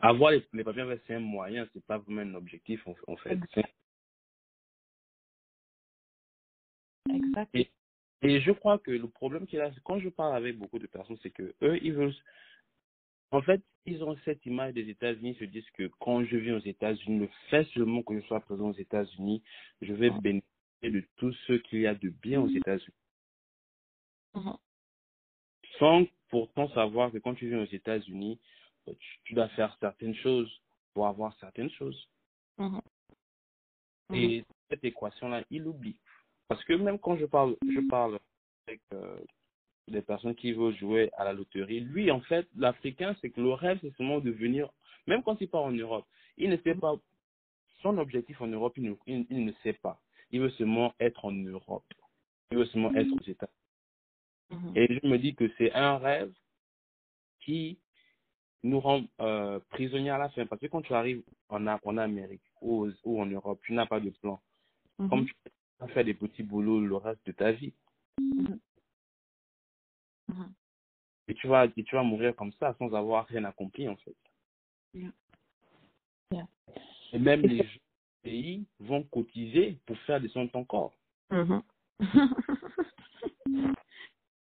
Avoir 0.00 0.30
les, 0.32 0.46
les 0.52 0.64
papiers, 0.64 0.84
c'est 1.06 1.14
un 1.14 1.20
moyen, 1.20 1.66
c'est 1.72 1.84
pas 1.84 1.98
vraiment 1.98 2.22
un 2.22 2.34
objectif, 2.34 2.86
en, 3.06 3.16
fait. 3.16 3.38
Exact. 7.08 7.50
Et, 7.54 7.70
et 8.22 8.40
je 8.40 8.50
crois 8.52 8.78
que 8.78 8.90
le 8.90 9.08
problème 9.08 9.46
qu'il 9.46 9.60
a, 9.60 9.70
quand 9.84 9.98
je 10.00 10.08
parle 10.08 10.34
avec 10.36 10.58
beaucoup 10.58 10.78
de 10.78 10.86
personnes, 10.86 11.18
c'est 11.22 11.30
que 11.30 11.54
eux, 11.62 11.78
ils 11.82 11.92
veulent. 11.92 12.14
En 13.30 13.42
fait, 13.42 13.62
ils 13.86 14.02
ont 14.04 14.16
cette 14.24 14.44
image 14.46 14.74
des 14.74 14.88
États-Unis, 14.88 15.30
ils 15.30 15.38
se 15.38 15.44
disent 15.44 15.70
que 15.74 15.90
quand 16.00 16.24
je 16.24 16.36
viens 16.36 16.56
aux 16.56 16.64
États-Unis, 16.64 17.18
le 17.20 17.28
fait 17.50 17.64
seulement 17.74 18.02
que 18.02 18.18
je 18.18 18.26
sois 18.26 18.40
présent 18.40 18.70
aux 18.70 18.76
États-Unis, 18.76 19.42
je 19.80 19.92
vais 19.92 20.10
bénéficier 20.10 20.90
de 20.90 21.04
tout 21.16 21.32
ce 21.46 21.54
qu'il 21.54 21.80
y 21.80 21.86
a 21.86 21.94
de 21.94 22.08
bien 22.08 22.40
aux 22.40 22.48
États-Unis. 22.48 22.94
Mhm. 24.34 24.56
Sans 25.78 26.06
pourtant 26.30 26.68
savoir 26.70 27.10
que 27.12 27.18
quand 27.18 27.34
tu 27.34 27.48
viens 27.48 27.62
aux 27.62 27.72
États-Unis, 27.72 28.38
euh, 28.88 28.94
tu, 28.98 29.18
tu 29.24 29.34
dois 29.34 29.48
faire 29.50 29.76
certaines 29.80 30.14
choses 30.14 30.50
pour 30.94 31.06
avoir 31.06 31.36
certaines 31.38 31.70
choses. 31.70 32.08
Mhm. 32.58 32.80
Et 34.14 34.44
cette 34.68 34.84
équation-là, 34.84 35.44
il 35.50 35.62
l'oublie. 35.62 35.98
Parce 36.48 36.62
que 36.64 36.74
même 36.74 36.98
quand 36.98 37.16
je 37.16 37.26
parle, 37.26 37.56
je 37.68 37.80
parle 37.88 38.18
avec 38.66 38.80
euh, 38.92 39.18
des 39.88 40.02
personnes 40.02 40.34
qui 40.34 40.52
veulent 40.52 40.76
jouer 40.76 41.10
à 41.16 41.24
la 41.24 41.32
loterie, 41.32 41.80
lui, 41.80 42.10
en 42.10 42.20
fait, 42.20 42.46
l'Africain, 42.56 43.14
c'est 43.20 43.30
que 43.30 43.40
le 43.40 43.52
rêve, 43.52 43.78
c'est 43.82 43.94
seulement 43.96 44.20
de 44.20 44.30
venir, 44.30 44.68
même 45.06 45.22
quand 45.22 45.40
il 45.40 45.48
part 45.48 45.62
en 45.64 45.72
Europe, 45.72 46.06
il 46.36 46.50
ne 46.50 46.56
sait 46.58 46.74
pas, 46.74 46.94
son 47.82 47.98
objectif 47.98 48.40
en 48.40 48.46
Europe, 48.48 48.74
il 48.76 48.84
ne, 48.84 48.94
il- 49.06 49.26
il 49.30 49.44
ne 49.44 49.52
sait 49.62 49.74
pas. 49.74 50.00
Il 50.32 50.40
veut 50.40 50.50
seulement 50.50 50.92
être 50.98 51.24
en 51.24 51.32
Europe. 51.32 51.84
Il 52.50 52.58
veut 52.58 52.66
seulement 52.66 52.92
être 52.94 53.12
aux 53.12 53.30
États. 53.30 53.50
Mhm. 54.50 54.72
Et 54.76 54.86
je 55.02 55.06
me 55.06 55.18
dis 55.18 55.34
que 55.34 55.50
c'est 55.58 55.72
un 55.72 55.98
rêve 55.98 56.32
qui 57.40 57.78
nous 58.62 58.80
rend 58.80 59.04
euh, 59.20 59.60
prisonniers 59.70 60.10
à 60.10 60.18
la 60.18 60.28
fin. 60.30 60.46
Parce 60.46 60.60
que 60.60 60.66
quand 60.66 60.82
tu 60.82 60.94
arrives 60.94 61.22
en, 61.48 61.66
Amérique 61.96 62.42
ou, 62.60 62.88
en 63.04 63.26
Europe, 63.26 63.60
tu 63.62 63.72
n'as 63.72 63.86
pas 63.86 64.00
de 64.00 64.10
plan. 64.10 64.40
Mhm. 64.98 65.08
Comme 65.08 65.26
tu 65.26 65.34
vas 65.78 65.88
faire 65.88 66.04
des 66.04 66.14
petits 66.14 66.42
boulots 66.42 66.80
le 66.80 66.96
reste 66.96 67.24
de 67.26 67.32
ta 67.32 67.52
vie. 67.52 67.72
Mhm. 70.36 70.52
Et 71.28 71.34
tu 71.34 71.48
vas, 71.48 71.66
et 71.66 71.84
tu 71.84 71.94
vas 71.94 72.02
mourir 72.02 72.34
comme 72.36 72.52
ça 72.52 72.74
sans 72.78 72.92
avoir 72.94 73.26
rien 73.26 73.44
accompli, 73.44 73.88
en 73.88 73.96
fait. 73.96 74.16
Yeah. 74.94 75.12
Yeah. 76.32 76.46
Et 77.12 77.18
même 77.18 77.44
Et 77.44 77.48
les 77.48 77.58
gens 77.58 77.64
du 77.64 77.80
pays 78.22 78.66
vont 78.80 79.02
cotiser 79.04 79.78
pour 79.86 79.98
faire 80.00 80.20
descendre 80.20 80.50
ton 80.50 80.64
corps. 80.64 80.94
Mhm. 81.30 81.62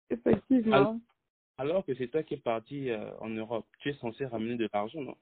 Effectivement. 0.09 0.99
alors 1.57 1.85
que 1.85 1.93
c'est 1.95 2.07
toi 2.07 2.23
qui 2.23 2.35
es 2.35 2.37
parti 2.37 2.89
euh, 2.89 3.11
en 3.19 3.29
Europe. 3.29 3.65
Tu 3.79 3.89
es 3.89 3.93
censé 3.95 4.25
ramener 4.25 4.55
de 4.55 4.69
l'argent, 4.73 5.01
non? 5.01 5.15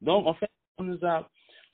Donc, 0.00 0.26
en 0.26 0.34
fait, 0.34 0.50
on 0.78 0.84
nous 0.84 1.04
a, 1.04 1.28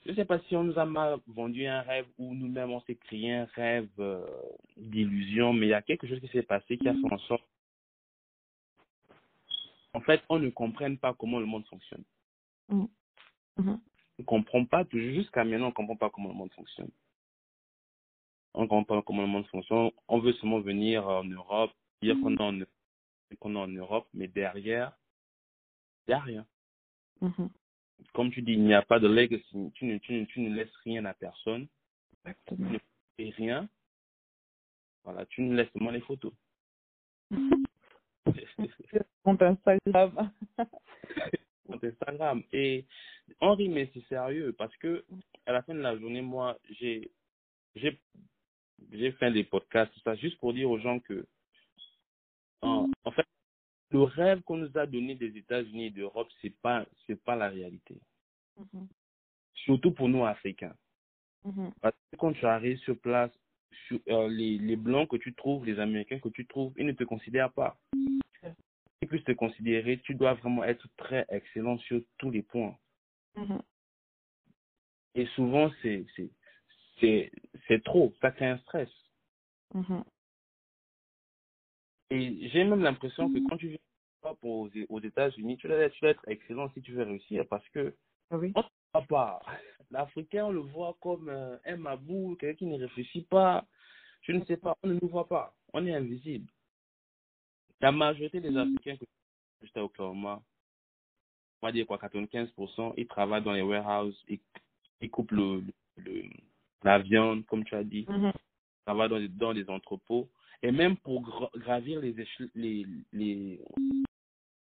je 0.05 0.11
ne 0.11 0.15
sais 0.15 0.25
pas 0.25 0.39
si 0.39 0.55
on 0.55 0.63
nous 0.63 0.77
a 0.79 0.85
mal 0.85 1.17
vendu 1.27 1.65
un 1.65 1.81
rêve 1.81 2.07
ou 2.17 2.33
nous-mêmes 2.33 2.71
on 2.71 2.81
s'est 2.81 2.95
créé 2.95 3.33
un 3.33 3.45
rêve 3.55 3.89
euh, 3.99 4.25
d'illusion, 4.77 5.53
mais 5.53 5.67
il 5.67 5.69
y 5.69 5.73
a 5.73 5.81
quelque 5.81 6.07
chose 6.07 6.19
qui 6.19 6.27
s'est 6.27 6.43
passé 6.43 6.77
qui 6.77 6.87
a 6.87 6.93
fait 6.93 7.13
en 7.13 7.17
sorte. 7.19 7.45
En 9.93 10.01
fait, 10.01 10.23
on 10.29 10.39
ne 10.39 10.49
comprenne 10.49 10.97
pas 10.97 11.13
comment 11.13 11.39
le 11.39 11.45
monde 11.45 11.65
fonctionne. 11.67 12.03
Mhm. 12.69 12.87
Mhm. 13.57 13.79
On 14.19 14.21
ne 14.21 14.23
comprend 14.25 14.65
pas, 14.65 14.85
jusqu'à 14.91 15.43
maintenant, 15.43 15.67
on 15.67 15.69
ne 15.69 15.73
comprend 15.73 15.95
pas 15.95 16.09
comment 16.09 16.29
le 16.29 16.35
monde 16.35 16.53
fonctionne. 16.53 16.91
On 18.53 18.63
ne 18.63 18.67
comprend 18.67 18.95
pas 18.97 19.01
comment 19.03 19.21
le 19.21 19.27
monde 19.27 19.47
fonctionne. 19.47 19.91
On 20.07 20.19
veut 20.19 20.33
seulement 20.33 20.59
venir 20.59 21.07
en 21.07 21.23
Europe, 21.23 21.71
dire 22.01 22.15
qu'on 22.21 22.35
est 22.37 22.41
en, 22.41 23.55
en 23.55 23.67
Europe, 23.67 24.07
mais 24.13 24.27
derrière, 24.27 24.95
il 26.07 26.11
n'y 26.11 26.13
a 26.13 26.19
rien. 26.19 26.45
Mhm. 27.21 27.49
Comme 28.13 28.31
tu 28.31 28.41
dis, 28.41 28.53
il 28.53 28.63
n'y 28.63 28.73
a 28.73 28.81
pas 28.81 28.99
de 28.99 29.07
legacy. 29.07 29.71
Tu 29.75 29.85
ne, 29.85 29.97
tu, 29.97 30.13
ne, 30.13 30.25
tu 30.25 30.41
ne 30.41 30.53
laisses 30.53 30.75
rien 30.83 31.05
à 31.05 31.13
personne. 31.13 31.67
Exactement. 32.25 32.69
Tu 32.69 32.73
ne 32.73 32.79
fais 33.17 33.35
rien. 33.35 33.69
Voilà, 35.03 35.25
tu 35.27 35.41
ne 35.41 35.55
laisses 35.55 35.71
seulement 35.73 35.91
les 35.91 36.01
photos. 36.01 36.33
Compte 39.23 39.41
Instagram. 39.41 40.31
Compte 41.67 41.83
Instagram. 41.83 42.43
Et 42.51 42.85
Henri, 43.39 43.69
mais 43.69 43.89
c'est 43.93 44.05
sérieux 44.07 44.53
parce 44.57 44.75
que 44.77 45.05
à 45.45 45.53
la 45.53 45.63
fin 45.63 45.73
de 45.73 45.79
la 45.79 45.97
journée, 45.97 46.21
moi, 46.21 46.57
j'ai 46.79 47.11
j'ai 47.75 47.99
j'ai 48.91 49.11
fait 49.13 49.31
des 49.31 49.43
podcasts, 49.43 49.93
tout 49.93 49.99
ça, 50.01 50.15
juste 50.15 50.37
pour 50.39 50.53
dire 50.53 50.69
aux 50.69 50.79
gens 50.79 50.99
que 50.99 51.25
en, 52.61 52.89
en 53.03 53.11
fait, 53.11 53.25
le 53.91 54.03
rêve 54.03 54.41
qu'on 54.41 54.57
nous 54.57 54.77
a 54.77 54.85
donné 54.85 55.15
des 55.15 55.37
États-Unis 55.37 55.85
et 55.85 55.91
d'Europe, 55.91 56.29
c'est 56.41 56.55
pas 56.61 56.85
c'est 57.05 57.21
pas 57.21 57.35
la 57.35 57.49
réalité. 57.49 57.95
Mhm. 58.57 58.87
Surtout 59.65 59.91
pour 59.91 60.09
nous 60.09 60.25
Africains. 60.25 60.75
Mhm. 61.45 61.71
Parce 61.81 61.95
que 62.11 62.17
quand 62.17 62.33
tu 62.33 62.45
arrives 62.45 62.79
sur 62.79 62.97
place, 62.99 63.31
sur, 63.87 63.99
euh, 64.09 64.27
les, 64.29 64.57
les 64.57 64.75
Blancs 64.75 65.09
que 65.09 65.17
tu 65.17 65.33
trouves, 65.33 65.65
les 65.65 65.79
Américains 65.79 66.19
que 66.19 66.29
tu 66.29 66.45
trouves, 66.45 66.73
ils 66.77 66.85
ne 66.85 66.91
te 66.91 67.03
considèrent 67.03 67.51
pas. 67.51 67.77
Ils 69.03 69.07
puissent 69.07 69.25
te 69.25 69.33
considérer, 69.33 69.99
tu 69.99 70.15
dois 70.15 70.33
vraiment 70.35 70.63
être 70.63 70.87
très 70.95 71.25
excellent 71.27 71.77
sur 71.79 72.01
tous 72.19 72.31
les 72.31 72.41
points. 72.41 72.73
Mhm. 73.35 73.61
Et 75.15 75.25
souvent, 75.35 75.69
c'est 75.81 76.05
c'est 76.15 76.29
c'est 77.01 77.29
c'est 77.67 77.83
trop, 77.83 78.13
ça 78.21 78.31
crée 78.31 78.47
un 78.47 78.57
stress. 78.59 78.89
Mhm. 79.73 80.05
Et 82.11 82.47
j'ai 82.47 82.63
même 82.63 82.81
l'impression 82.81 83.29
que 83.29 83.39
quand 83.49 83.57
tu 83.57 83.67
viens 83.69 83.77
aux, 84.41 84.69
aux 84.87 85.01
États-Unis, 85.01 85.57
tu 85.57 85.67
dois, 85.67 85.89
tu 85.89 85.99
dois 85.99 86.11
être 86.11 86.29
excellent 86.29 86.69
si 86.73 86.81
tu 86.81 86.93
veux 86.93 87.03
réussir 87.03 87.45
parce 87.49 87.67
que 87.69 87.93
Ah 88.29 88.37
Oui. 88.37 88.53
on 88.55 88.61
ne 88.61 88.65
voit 88.93 89.07
pas. 89.09 89.41
L'Africain, 89.91 90.45
on 90.45 90.51
le 90.53 90.61
voit 90.61 90.95
comme 91.01 91.27
euh, 91.27 91.57
un 91.65 91.75
mabou, 91.75 92.37
quelqu'un 92.39 92.57
qui 92.57 92.65
ne 92.67 92.79
réfléchit 92.79 93.23
pas. 93.23 93.65
Je 94.21 94.31
ne 94.31 94.45
sais 94.45 94.55
pas, 94.55 94.77
on 94.81 94.87
ne 94.87 94.93
nous 94.93 95.09
voit 95.09 95.27
pas. 95.27 95.53
On 95.73 95.85
est 95.85 95.93
invisible. 95.93 96.49
La 97.81 97.91
majorité 97.91 98.39
des 98.39 98.55
Africains 98.57 98.97
que 98.97 99.05
j'étais 99.61 99.79
au 99.79 99.85
Oklahoma, 99.85 100.41
on 101.61 101.67
va 101.67 101.71
dire 101.71 101.85
quoi, 101.87 101.97
95%, 101.97 102.93
ils 102.97 103.07
travaillent 103.07 103.43
dans 103.43 103.53
les 103.53 103.61
warehouses, 103.61 104.21
ils, 104.27 104.39
ils 105.01 105.09
coupent 105.09 105.31
le, 105.31 105.63
le, 105.97 106.23
la 106.83 106.99
viande, 106.99 107.45
comme 107.45 107.63
tu 107.63 107.75
as 107.75 107.83
dit, 107.83 108.05
Mhm. 108.09 108.31
ils 108.35 108.83
travaillent 108.85 109.09
dans 109.09 109.17
les, 109.17 109.27
dans 109.29 109.51
les 109.51 109.69
entrepôts. 109.69 110.29
Et 110.61 110.71
même 110.71 110.95
pour 110.97 111.21
gra- 111.21 111.57
gravir 111.59 111.99
les, 111.99 112.15
les, 112.55 112.85
les 113.11 113.59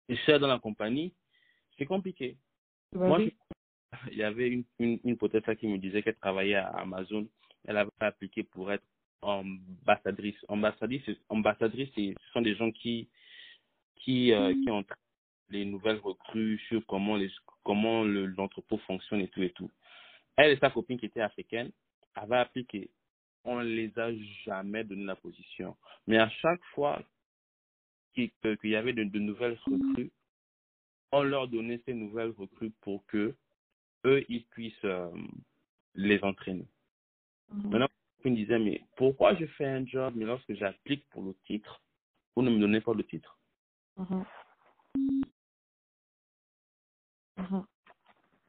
échelles 0.10 0.40
dans 0.42 0.48
la 0.48 0.60
compagnie, 0.60 1.14
c'est 1.78 1.86
compliqué. 1.86 2.38
Vas 2.92 3.08
Moi, 3.08 3.20
je- 3.20 3.30
il 4.12 4.18
y 4.18 4.24
avait 4.24 4.50
une, 4.50 4.64
une, 4.80 5.00
une 5.04 5.18
qui 5.58 5.68
me 5.68 5.78
disait 5.78 6.04
qu'elle 6.04 6.16
travaillait 6.16 6.56
à 6.56 6.68
Amazon. 6.70 7.28
Elle 7.66 7.78
avait 7.78 7.92
appliqué 8.00 8.44
pour 8.44 8.72
être 8.72 8.84
ambassadrice. 9.22 10.38
Ambassadrice, 10.48 11.04
c'est- 11.06 11.20
ambassadrice 11.30 11.90
c'est- 11.96 12.14
ce 12.20 12.32
sont 12.34 12.42
des 12.42 12.56
gens 12.56 12.72
qui, 12.72 13.08
qui, 13.98 14.32
euh, 14.32 14.54
qui 14.64 14.70
ont 14.72 14.86
les 15.50 15.66
nouvelles 15.66 16.00
recrues 16.00 16.60
sur 16.68 16.86
comment 16.88 17.16
les, 17.16 17.32
comment 17.64 18.04
le- 18.04 18.26
l'entrepôt 18.28 18.78
fonctionne 18.80 19.22
et 19.22 19.28
tout 19.30 19.42
et 19.44 19.52
tout. 19.52 19.72
Elle 20.36 20.52
et 20.52 20.58
sa 20.58 20.70
copine 20.70 21.00
qui 21.00 21.06
était 21.08 21.22
africaine 21.22 21.72
avaient 22.16 22.38
appliqué. 22.38 22.90
On 23.44 23.60
ne 23.60 23.64
les 23.64 23.98
a 23.98 24.12
jamais 24.46 24.84
donné 24.84 25.06
la 25.06 25.16
position. 25.16 25.76
Mais 26.06 26.18
à 26.18 26.30
chaque 26.30 26.64
fois 26.76 27.02
qu'il 28.14 28.32
y 28.64 28.76
avait 28.76 28.94
de, 28.94 29.04
de 29.04 29.20
nouvelles 29.20 29.58
recrues, 29.66 30.12
on 31.12 31.24
leur 31.24 31.48
donnait 31.48 31.82
ces 31.86 31.94
nouvelles 31.94 32.32
recrues 32.38 32.72
pour 32.82 33.06
que 33.08 33.36
eux, 34.06 34.26
ils 34.30 34.44
puissent 34.48 34.74
euh, 34.84 35.10
les 35.96 36.22
entraîner. 36.24 36.66
Mhm. 37.54 37.70
Maintenant, 37.70 37.88
me 38.26 38.36
disaient, 38.36 38.60
mais 38.60 38.82
pourquoi 38.96 39.36
je 39.36 39.46
fais 39.46 39.66
un 39.66 39.86
job, 39.86 40.14
mais 40.16 40.26
lorsque 40.26 40.54
j'applique 40.54 41.08
pour 41.10 41.24
le 41.24 41.34
titre, 41.46 41.82
vous 42.36 42.42
ne 42.42 42.50
me 42.50 42.60
donnez 42.60 42.82
pas 42.82 42.94
le 42.94 43.04
titre? 43.04 43.38
Mhm. 43.98 44.26
Mhm. 47.38 47.66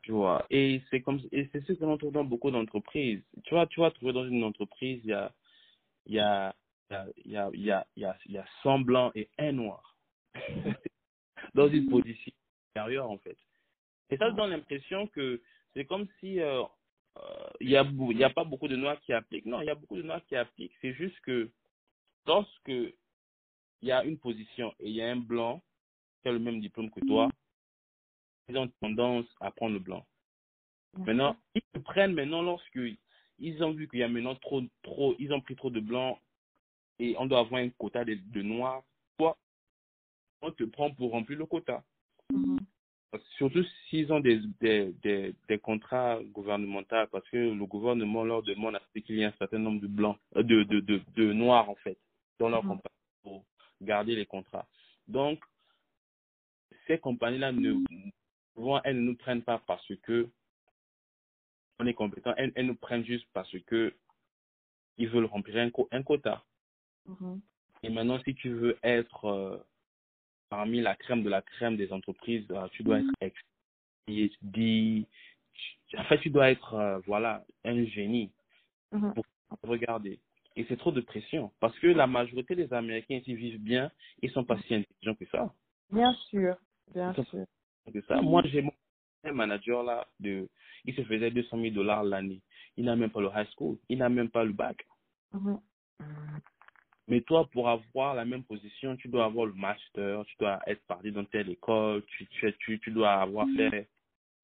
Tu 0.02 0.12
vois, 0.12 0.46
et 0.48 0.80
c'est 0.90 1.02
comme 1.02 1.20
et 1.32 1.48
c'est 1.52 1.62
ce 1.66 1.74
que 1.74 1.84
l'on 1.84 1.98
trouve 1.98 2.12
dans 2.12 2.24
beaucoup 2.24 2.50
d'entreprises. 2.50 3.22
Tu 3.44 3.54
vois, 3.54 3.66
tu 3.66 3.80
vas 3.80 3.90
trouver 3.90 4.12
dans 4.12 4.26
une 4.26 4.42
entreprise, 4.44 5.00
il 5.04 5.10
y 5.10 5.12
a 5.12 5.34
il 6.06 6.14
y 6.14 6.20
a 6.20 6.54
il 7.24 7.32
y 7.32 7.36
a 7.36 7.50
il 7.52 7.60
y 7.60 7.70
a 7.70 7.86
il 7.94 8.02
y 8.02 8.04
a 8.06 8.16
il 8.24 8.32
y 8.32 8.38
a 8.38 8.46
100 8.62 8.80
blancs 8.80 9.12
et 9.14 9.28
un 9.38 9.52
noir 9.52 9.96
dans 11.54 11.68
une 11.68 11.90
position 11.90 12.32
supérieure 12.68 13.10
en 13.10 13.18
fait. 13.18 13.36
Et 14.10 14.16
ça 14.16 14.30
donne 14.30 14.50
l'impression 14.50 15.06
que 15.08 15.42
c'est 15.74 15.84
comme 15.84 16.06
si 16.20 16.40
euh, 16.40 16.62
euh, 17.18 17.48
il 17.60 17.70
y 17.70 17.76
a 18.24 18.30
pas 18.30 18.44
beaucoup 18.44 18.68
de 18.68 18.76
noirs 18.76 19.00
qui 19.00 19.12
appliquent. 19.12 19.46
Non, 19.46 19.60
il 19.60 19.66
y 19.66 19.70
a 19.70 19.74
beaucoup 19.74 19.96
de 19.96 20.02
noirs 20.02 20.24
qui 20.26 20.36
appliquent. 20.36 20.74
C'est 20.80 20.94
juste 20.94 21.18
que 21.20 21.50
lorsque 22.26 22.68
il 22.68 23.88
y 23.88 23.92
a 23.92 24.04
une 24.04 24.18
position 24.18 24.74
et 24.80 24.88
il 24.88 24.94
y 24.94 25.02
a 25.02 25.10
un 25.10 25.16
blanc 25.16 25.62
qui 26.22 26.28
a 26.28 26.32
le 26.32 26.38
même 26.38 26.60
diplôme 26.60 26.90
que 26.90 27.00
toi, 27.00 27.28
ils 28.48 28.56
ont 28.56 28.68
tendance 28.80 29.26
à 29.40 29.50
prendre 29.50 29.74
le 29.74 29.78
blanc. 29.78 30.04
Maintenant, 30.96 31.36
ils 31.54 31.62
te 31.72 31.78
prennent 31.78 32.14
maintenant 32.14 32.42
lorsque 32.42 32.80
ils 33.38 33.62
ont 33.62 33.72
vu 33.72 33.88
qu'il 33.88 34.00
y 34.00 34.02
a 34.02 34.08
maintenant 34.08 34.34
trop, 34.36 34.62
trop, 34.82 35.14
ils 35.18 35.32
ont 35.32 35.40
pris 35.40 35.54
trop 35.54 35.70
de 35.70 35.80
blancs 35.80 36.18
et 36.98 37.14
on 37.18 37.26
doit 37.26 37.40
avoir 37.40 37.60
un 37.60 37.68
quota 37.70 38.04
de, 38.04 38.14
de 38.14 38.42
noirs. 38.42 38.82
Toi, 39.18 39.38
on 40.42 40.50
te 40.50 40.64
prend 40.64 40.92
pour 40.92 41.12
remplir 41.12 41.38
le 41.38 41.46
quota. 41.46 41.84
Mhm. 42.32 42.58
Surtout 43.38 43.64
s'ils 43.88 44.12
ont 44.12 44.20
des, 44.20 44.38
des, 44.60 44.92
des, 45.02 45.34
des 45.48 45.58
contrats 45.58 46.20
gouvernementaux, 46.24 47.06
parce 47.10 47.26
que 47.30 47.38
le 47.38 47.66
gouvernement 47.66 48.22
leur 48.24 48.42
demande 48.42 48.76
à 48.76 48.82
ce 48.94 48.98
qu'il 49.00 49.16
y 49.16 49.22
ait 49.22 49.26
un 49.26 49.34
certain 49.38 49.58
nombre 49.58 49.80
de 49.80 49.86
blancs, 49.86 50.18
euh, 50.36 50.42
de, 50.42 50.62
de, 50.64 50.80
de, 50.80 51.00
de 51.16 51.32
noirs 51.32 51.70
en 51.70 51.74
fait, 51.76 51.98
dans 52.38 52.50
leur 52.50 52.62
Mhm. 52.64 52.68
compagnie 52.68 52.94
pour 53.22 53.44
garder 53.80 54.14
les 54.14 54.26
contrats. 54.26 54.66
Donc, 55.06 55.42
ces 56.86 56.98
compagnies-là 56.98 57.52
ne, 57.52 57.82
souvent, 58.54 58.82
elles 58.84 58.96
ne 58.96 59.02
nous 59.02 59.16
prennent 59.16 59.42
pas 59.42 59.62
parce 59.66 59.94
que 60.02 60.28
on 61.78 61.86
est 61.86 61.94
compétent, 61.94 62.34
elles, 62.36 62.52
elles 62.56 62.66
nous 62.66 62.76
prennent 62.76 63.04
juste 63.04 63.26
parce 63.32 63.50
que 63.66 63.94
ils 64.98 65.08
veulent 65.08 65.24
remplir 65.26 65.56
un, 65.58 65.70
un 65.92 66.02
quota. 66.02 66.44
Mhm. 67.06 67.40
Et 67.84 67.90
maintenant, 67.90 68.20
si 68.24 68.34
tu 68.34 68.50
veux 68.50 68.78
être 68.82 69.24
euh, 69.26 69.58
parmi 70.48 70.80
la 70.80 70.94
crème 70.96 71.22
de 71.22 71.28
la 71.28 71.42
crème 71.42 71.76
des 71.76 71.92
entreprises, 71.92 72.46
euh, 72.50 72.68
tu 72.72 72.82
dois 72.82 73.00
être 73.00 73.10
ex 73.20 73.36
PhD. 74.06 75.06
En 75.96 76.04
fait, 76.04 76.18
tu 76.20 76.30
dois 76.30 76.50
être 76.50 76.74
euh, 76.74 76.98
voilà 77.06 77.44
un 77.64 77.84
génie 77.86 78.30
Mhm. 78.92 79.12
pour 79.14 79.24
regarder. 79.64 80.18
Et 80.56 80.64
c'est 80.68 80.78
trop 80.78 80.92
de 80.92 81.00
pression 81.02 81.52
parce 81.60 81.78
que 81.78 81.86
la 81.88 82.06
majorité 82.06 82.54
des 82.56 82.72
Américains 82.72 83.16
ici 83.16 83.34
vivent 83.34 83.60
bien, 83.62 83.90
ils 84.22 84.30
sont 84.30 84.44
pas 84.44 84.58
si 84.62 84.74
intelligents 84.74 85.14
que 85.14 85.26
ça. 85.26 85.52
Bien 85.92 86.12
sûr, 86.30 86.56
bien 86.92 87.12
sûr. 87.14 87.44
que 87.92 88.00
ça. 88.02 88.20
Moi, 88.22 88.42
j'ai 88.46 88.62
mon 88.62 88.72
un 89.24 89.32
manager 89.32 89.82
là, 89.82 90.06
de, 90.20 90.48
il 90.84 90.94
se 90.94 91.02
faisait 91.02 91.30
200 91.30 91.60
000 91.60 91.74
dollars 91.74 92.04
l'année. 92.04 92.40
Il 92.76 92.84
n'a 92.84 92.94
même 92.96 93.10
pas 93.10 93.20
le 93.20 93.28
high 93.34 93.48
school, 93.54 93.76
il 93.88 93.98
n'a 93.98 94.08
même 94.08 94.30
pas 94.30 94.44
le 94.44 94.52
bac. 94.52 94.76
Mhm. 95.32 95.60
Mais 97.08 97.22
toi, 97.22 97.48
pour 97.50 97.68
avoir 97.70 98.14
la 98.14 98.26
même 98.26 98.44
position, 98.44 98.96
tu 98.96 99.08
dois 99.08 99.24
avoir 99.24 99.46
le 99.46 99.54
master, 99.54 100.24
tu 100.26 100.36
dois 100.38 100.60
être 100.66 100.82
parti 100.86 101.10
dans 101.10 101.24
telle 101.24 101.48
école, 101.48 102.04
tu, 102.06 102.26
tu, 102.26 102.54
tu, 102.58 102.78
tu 102.80 102.90
dois 102.90 103.14
avoir 103.14 103.46
fait 103.56 103.88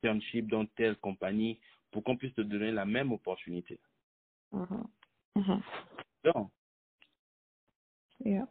internship 0.02 0.48
dans 0.48 0.64
telle 0.76 0.96
compagnie 0.96 1.60
pour 1.90 2.02
qu'on 2.02 2.16
puisse 2.16 2.34
te 2.34 2.40
donner 2.40 2.72
la 2.72 2.86
même 2.86 3.12
opportunité. 3.12 3.78
Mhm. 4.52 4.86
Mhm. 5.36 5.60
Non. 6.24 6.50
Yeah. 8.24 8.48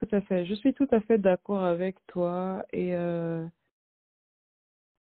Tout 0.00 0.16
à 0.16 0.22
fait. 0.22 0.46
Je 0.46 0.54
suis 0.54 0.72
tout 0.72 0.88
à 0.92 1.00
fait 1.00 1.18
d'accord 1.18 1.62
avec 1.62 1.96
toi 2.06 2.64
et 2.72 2.94
euh, 2.94 3.46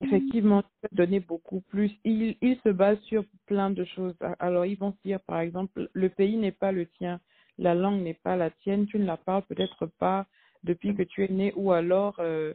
effectivement, 0.02 0.64
tu 0.64 0.70
peux 0.82 0.96
donner 0.96 1.20
beaucoup 1.20 1.62
plus. 1.62 1.92
Il, 2.04 2.36
il 2.42 2.60
se 2.64 2.70
base 2.70 3.00
sur 3.02 3.24
plein 3.46 3.70
de 3.70 3.86
choses. 3.86 4.16
Alors, 4.40 4.66
ils 4.66 4.78
vont 4.78 4.94
se 4.94 5.02
dire, 5.04 5.20
par 5.22 5.40
exemple, 5.40 5.90
le 5.94 6.10
pays 6.10 6.38
n'est 6.38 6.52
pas 6.52 6.72
le 6.72 6.88
tien, 6.88 7.20
la 7.62 7.76
langue 7.76 8.02
n'est 8.02 8.16
pas 8.16 8.36
la 8.36 8.50
tienne, 8.50 8.88
tu 8.88 8.98
ne 8.98 9.06
la 9.06 9.18
parles 9.18 9.44
peut-être 9.44 9.86
pas, 9.86 10.26
depuis 10.64 10.96
que 10.96 11.04
tu 11.04 11.24
es 11.24 11.28
né 11.28 11.54
ou 11.56 11.72
alors 11.72 12.16
euh, 12.20 12.54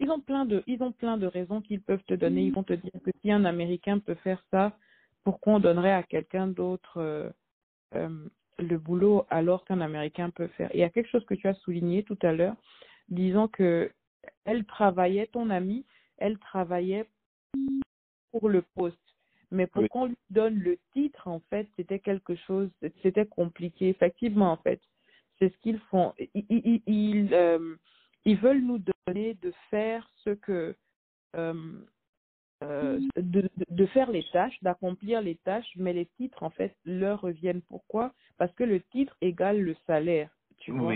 ils 0.00 0.10
ont 0.10 0.20
plein 0.20 0.44
de 0.44 0.62
ils 0.66 0.82
ont 0.82 0.92
plein 0.92 1.16
de 1.18 1.26
raisons 1.26 1.60
qu'ils 1.60 1.82
peuvent 1.82 2.04
te 2.06 2.14
donner. 2.14 2.42
Ils 2.42 2.52
vont 2.52 2.62
te 2.62 2.72
dire 2.72 2.92
que 3.04 3.10
si 3.20 3.30
un 3.30 3.44
Américain 3.44 3.98
peut 3.98 4.16
faire 4.16 4.42
ça, 4.50 4.76
pourquoi 5.24 5.54
on 5.54 5.60
donnerait 5.60 5.92
à 5.92 6.02
quelqu'un 6.02 6.46
d'autre 6.46 6.98
euh, 6.98 7.30
euh, 7.94 8.28
le 8.58 8.78
boulot 8.78 9.26
alors 9.30 9.64
qu'un 9.64 9.80
Américain 9.80 10.30
peut 10.30 10.48
faire? 10.48 10.70
Il 10.74 10.80
y 10.80 10.84
a 10.84 10.90
quelque 10.90 11.10
chose 11.10 11.24
que 11.26 11.34
tu 11.34 11.48
as 11.48 11.54
souligné 11.54 12.02
tout 12.02 12.18
à 12.22 12.32
l'heure, 12.32 12.56
disons 13.08 13.48
que 13.48 13.90
elle 14.44 14.64
travaillait, 14.64 15.28
ton 15.28 15.50
amie, 15.50 15.84
elle 16.18 16.38
travaillait 16.38 17.06
pour 18.32 18.48
le 18.48 18.62
poste. 18.62 19.15
Mais 19.56 19.66
pour 19.66 19.82
Oui. 19.82 19.88
qu'on 19.88 20.04
lui 20.06 20.18
donne 20.30 20.58
le 20.58 20.76
titre, 20.92 21.26
en 21.28 21.40
fait, 21.48 21.66
c'était 21.76 21.98
quelque 21.98 22.34
chose, 22.34 22.68
c'était 23.02 23.24
compliqué. 23.26 23.88
Effectivement, 23.88 24.52
en 24.52 24.58
fait, 24.58 24.80
c'est 25.38 25.48
ce 25.52 25.58
qu'ils 25.58 25.78
font. 25.90 26.12
Ils, 26.34 26.44
ils, 26.50 26.82
ils, 26.86 27.34
euh, 27.34 27.74
ils 28.26 28.36
veulent 28.36 28.60
nous 28.62 28.80
donner 29.06 29.32
de 29.34 29.52
faire 29.70 30.06
ce 30.24 30.30
que, 30.30 30.76
euh, 31.36 31.80
euh, 32.62 33.00
de, 33.16 33.48
de- 33.70 33.86
faire 33.86 34.10
les 34.10 34.24
tâches, 34.24 34.58
d'accomplir 34.62 35.22
les 35.22 35.36
tâches, 35.36 35.70
mais 35.76 35.94
les 35.94 36.06
titres, 36.18 36.42
en 36.42 36.50
fait, 36.50 36.76
leur 36.84 37.22
reviennent. 37.22 37.62
Pourquoi? 37.62 38.12
Parce 38.36 38.52
que 38.54 38.64
le 38.64 38.80
titre 38.80 39.16
égale 39.22 39.60
le 39.62 39.74
salaire, 39.86 40.30
tu 40.58 40.72
vois. 40.72 40.94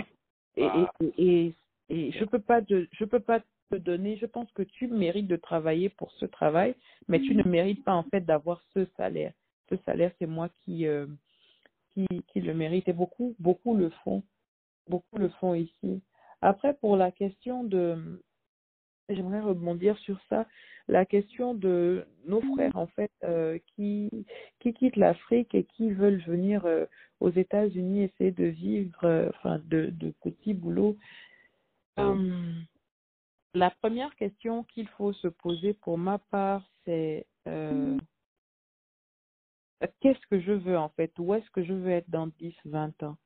Et, 0.55 0.63
Ah. 0.63 0.91
et, 0.99 1.13
et, 1.17 1.55
et 1.89 2.11
je 2.11 2.25
peux 2.25 2.39
pas 2.41 2.61
te, 2.61 2.87
je 2.91 3.05
peux 3.05 3.19
pas 3.19 3.41
te 3.71 3.75
donner. 3.77 4.17
Je 4.17 4.25
pense 4.25 4.51
que 4.51 4.63
tu 4.63 4.87
mérites 4.87 5.27
de 5.27 5.35
travailler 5.37 5.89
pour 5.89 6.11
ce 6.13 6.25
travail, 6.25 6.75
mais 7.07 7.19
tu 7.19 7.35
ne 7.35 7.43
mérites 7.43 7.83
pas 7.83 7.93
en 7.93 8.03
fait 8.03 8.21
d'avoir 8.21 8.61
ce 8.73 8.85
salaire. 8.97 9.33
Ce 9.69 9.75
salaire, 9.85 10.11
c'est 10.19 10.27
moi 10.27 10.49
qui, 10.63 10.85
euh, 10.85 11.07
qui, 11.93 12.05
qui 12.27 12.41
le 12.41 12.53
mérite 12.53 12.87
et 12.89 12.93
beaucoup, 12.93 13.35
beaucoup 13.39 13.75
le 13.75 13.89
font, 14.03 14.23
beaucoup 14.89 15.17
le 15.17 15.29
font 15.39 15.53
ici. 15.53 16.01
Après, 16.41 16.73
pour 16.73 16.97
la 16.97 17.11
question 17.11 17.63
de, 17.63 18.21
j'aimerais 19.09 19.41
rebondir 19.41 19.97
sur 19.99 20.19
ça, 20.29 20.45
la 20.87 21.05
question 21.05 21.53
de 21.53 22.05
nos 22.25 22.41
frères 22.53 22.75
en 22.75 22.87
fait 22.87 23.11
euh, 23.23 23.59
qui 23.75 24.09
qui 24.59 24.73
quittent 24.73 24.97
l'Afrique 24.97 25.55
et 25.55 25.63
qui 25.63 25.91
veulent 25.91 26.23
venir 26.23 26.65
euh, 26.65 26.85
aux 27.21 27.29
États-Unis 27.29 28.03
essayer 28.03 28.31
de 28.31 28.45
vivre, 28.45 29.29
enfin 29.29 29.61
de, 29.69 29.91
de 29.91 30.11
petits 30.23 30.55
boulots. 30.55 30.97
Euh, 31.99 32.53
la 33.53 33.69
première 33.69 34.15
question 34.15 34.63
qu'il 34.63 34.87
faut 34.89 35.13
se 35.13 35.27
poser 35.27 35.73
pour 35.73 35.97
ma 35.97 36.19
part, 36.19 36.63
c'est 36.85 37.25
euh, 37.47 37.97
qu'est-ce 39.99 40.25
que 40.27 40.39
je 40.39 40.51
veux 40.51 40.77
en 40.77 40.89
fait? 40.89 41.11
Où 41.19 41.33
est-ce 41.33 41.49
que 41.51 41.63
je 41.63 41.73
veux 41.73 41.91
être 41.91 42.09
dans 42.09 42.27
10, 42.27 42.53
20 42.65 43.03
ans? 43.03 43.17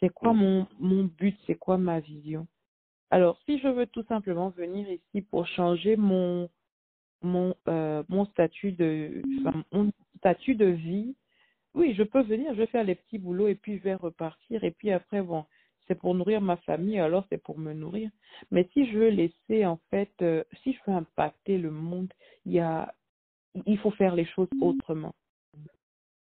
C'est 0.00 0.10
quoi 0.10 0.32
mon, 0.32 0.66
mon 0.78 1.04
but? 1.04 1.38
C'est 1.46 1.54
quoi 1.54 1.78
ma 1.78 2.00
vision? 2.00 2.46
Alors, 3.10 3.38
si 3.46 3.58
je 3.58 3.68
veux 3.68 3.86
tout 3.86 4.04
simplement 4.04 4.50
venir 4.50 4.88
ici 4.90 5.22
pour 5.22 5.46
changer 5.46 5.96
mon, 5.96 6.50
mon, 7.22 7.54
euh, 7.68 8.02
mon, 8.08 8.26
statut, 8.26 8.72
de, 8.72 9.22
enfin, 9.40 9.64
mon 9.72 9.92
statut 10.18 10.54
de 10.54 10.66
vie, 10.66 11.14
oui, 11.74 11.94
je 11.94 12.02
peux 12.02 12.22
venir, 12.22 12.52
je 12.54 12.58
vais 12.58 12.66
faire 12.66 12.84
les 12.84 12.94
petits 12.94 13.18
boulots 13.18 13.48
et 13.48 13.54
puis 13.54 13.78
je 13.78 13.82
vais 13.82 13.94
repartir. 13.94 14.64
Et 14.64 14.70
puis 14.70 14.90
après, 14.90 15.22
bon, 15.22 15.44
c'est 15.86 15.98
pour 15.98 16.14
nourrir 16.14 16.40
ma 16.40 16.56
famille, 16.58 16.98
alors 16.98 17.24
c'est 17.28 17.42
pour 17.42 17.58
me 17.58 17.72
nourrir. 17.72 18.10
Mais 18.50 18.68
si 18.72 18.86
je 18.90 18.98
veux 18.98 19.08
laisser, 19.08 19.66
en 19.66 19.78
fait, 19.90 20.12
euh, 20.22 20.44
si 20.62 20.72
je 20.72 20.78
veux 20.86 20.96
impacter 20.96 21.58
le 21.58 21.70
monde, 21.70 22.12
il 22.44 22.52
y 22.52 22.60
a, 22.60 22.92
il 23.66 23.78
faut 23.78 23.90
faire 23.92 24.14
les 24.14 24.26
choses 24.26 24.48
autrement. 24.60 25.14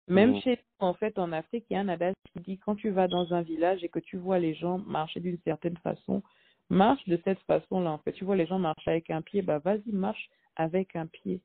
Même 0.09 0.35
Mhm. 0.35 0.41
chez 0.41 0.59
en 0.79 0.95
fait, 0.95 1.19
en 1.19 1.33
Afrique, 1.33 1.65
il 1.71 1.75
y 1.75 1.77
a 1.77 1.81
un 1.81 1.89
adage 1.89 2.15
qui 2.33 2.41
dit 2.41 2.59
quand 2.59 2.77
tu 2.77 2.91
vas 2.91 3.09
dans 3.09 3.33
un 3.33 3.43
village 3.43 3.83
et 3.83 3.89
que 3.89 3.99
tu 3.99 4.19
vois 4.19 4.39
les 4.39 4.55
gens 4.55 4.79
marcher 4.79 5.21
d'une 5.21 5.39
certaine 5.39 5.77
façon, 5.79 6.23
marche 6.69 7.05
de 7.09 7.19
cette 7.25 7.41
façon-là. 7.41 7.91
En 7.91 7.99
fait, 7.99 8.13
tu 8.13 8.25
vois 8.25 8.37
les 8.37 8.47
gens 8.47 8.59
marcher 8.59 8.91
avec 8.91 9.11
un 9.11 9.23
pied, 9.23 9.43
bah 9.43 9.59
vas-y, 9.59 9.93
marche 9.93 10.29
avec 10.57 10.95
un 10.97 11.07
pied. 11.07 11.41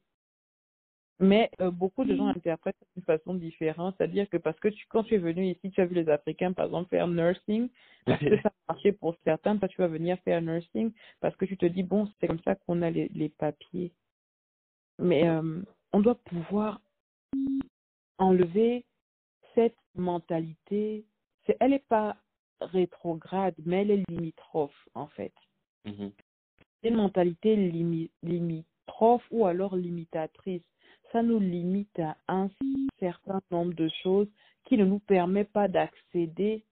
Mais 1.20 1.52
euh, 1.60 1.70
beaucoup 1.70 2.04
de 2.04 2.16
gens 2.16 2.28
interprètent 2.28 2.76
d'une 2.96 3.04
façon 3.04 3.36
différente, 3.36 3.94
c'est-à-dire 3.98 4.28
que 4.30 4.38
parce 4.38 4.60
que 4.60 4.70
tu, 4.70 4.86
quand 4.88 5.04
tu 5.04 5.14
es 5.14 5.20
venu 5.20 5.46
ici, 5.52 5.70
tu 5.70 5.80
as 5.80 5.86
vu 5.86 5.94
les 5.94 6.10
Africains, 6.10 6.52
par 6.52 6.66
exemple, 6.66 6.90
faire 6.90 7.08
nursing, 7.08 7.70
parce 8.06 8.20
que 8.20 8.42
ça 8.42 8.50
a 8.50 8.74
marché 8.74 8.92
pour 8.92 9.16
certains, 9.24 9.56
toi 9.58 9.68
tu 9.68 9.78
vas 9.82 9.88
venir 9.88 10.18
faire 10.22 10.42
nursing, 10.42 10.92
parce 11.20 11.36
que 11.36 11.46
tu 11.46 11.58
te 11.58 11.66
dis, 11.68 11.84
bon, 11.84 12.10
c'est 12.20 12.28
comme 12.28 12.42
ça 12.42 12.56
qu'on 12.56 12.82
a 12.82 12.90
les, 12.90 13.10
les 13.10 13.30
papiers. 13.30 13.92
Mais 14.98 15.28
euh, 15.28 15.62
on 15.94 16.00
doit 16.00 16.16
pouvoir 16.16 16.82
enlever 18.18 18.86
cette 19.56 19.78
mentalité. 19.96 21.06
Elle 21.60 21.72
n'est 21.72 21.80
pas 21.80 22.16
rétrograde, 22.62 23.56
mais 23.66 23.82
elle 23.82 23.92
est 23.92 24.10
limitrophe, 24.10 24.88
en 24.94 25.08
fait. 25.08 25.34
Mhm. 25.86 26.12
C'est 26.82 26.90
une 26.90 26.96
mentalité 26.96 27.56
limi- 27.56 28.10
limitrophe 28.24 29.26
ou 29.32 29.46
alors 29.46 29.76
limitatrice. 29.76 30.64
Ça 31.12 31.22
nous 31.22 31.40
limite 31.40 32.00
à 32.00 32.16
un 32.28 32.50
certain 33.00 33.42
nombre 33.52 33.74
de 33.74 33.90
choses 34.04 34.30
qui 34.66 34.78
ne 34.78 34.86
nous 34.86 35.00
permet 35.00 35.44
pas 35.44 35.68
d'accéder 35.68 36.64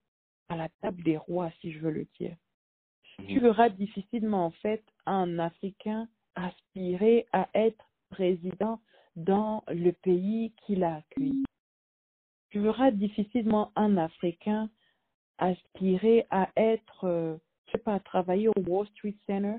à 0.48 0.56
la 0.56 0.70
table 0.82 1.04
des 1.04 1.18
rois, 1.18 1.52
si 1.60 1.72
je 1.72 1.80
veux 1.80 1.92
le 1.92 2.08
dire. 2.20 2.36
Tu 3.28 3.36
Mhm. 3.36 3.42
verras 3.42 3.70
difficilement, 3.70 4.46
en 4.46 4.52
fait, 4.52 4.84
un 5.06 5.40
Africain 5.40 6.08
aspirer 6.36 7.28
à 7.34 7.50
être 7.54 7.86
président 8.10 8.80
dans 9.16 9.64
le 9.68 9.92
pays 9.92 10.54
qu'il 10.66 10.84
a 10.84 10.98
accueilli. 10.98 11.44
Tu 12.50 12.60
verras 12.60 12.92
difficilement 12.92 13.72
un 13.76 13.98
Africain 13.98 14.70
aspirer 15.38 16.26
à 16.30 16.50
être, 16.56 17.06
euh, 17.06 17.38
je 17.68 17.72
sais 17.74 17.78
pas, 17.78 17.96
à 17.96 18.00
travailler 18.00 18.48
au 18.48 18.60
Wall 18.68 18.88
Street 18.88 19.16
Center. 19.28 19.58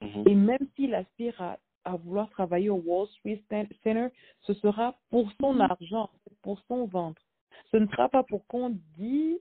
Mhm. 0.00 0.28
Et 0.28 0.34
même 0.34 0.68
s'il 0.76 0.94
aspire 0.94 1.40
à, 1.42 1.58
à 1.84 1.96
vouloir 1.96 2.30
travailler 2.30 2.70
au 2.70 2.76
Wall 2.84 3.06
Street 3.18 3.42
Center, 3.50 4.08
ce 4.42 4.54
sera 4.54 4.96
pour 5.10 5.30
son 5.40 5.60
argent, 5.60 6.10
pour 6.42 6.60
son 6.68 6.86
ventre. 6.86 7.20
Ce 7.70 7.76
ne 7.76 7.86
sera 7.88 8.08
pas 8.08 8.22
pour 8.22 8.46
qu'on 8.46 8.70
dise, 8.98 9.38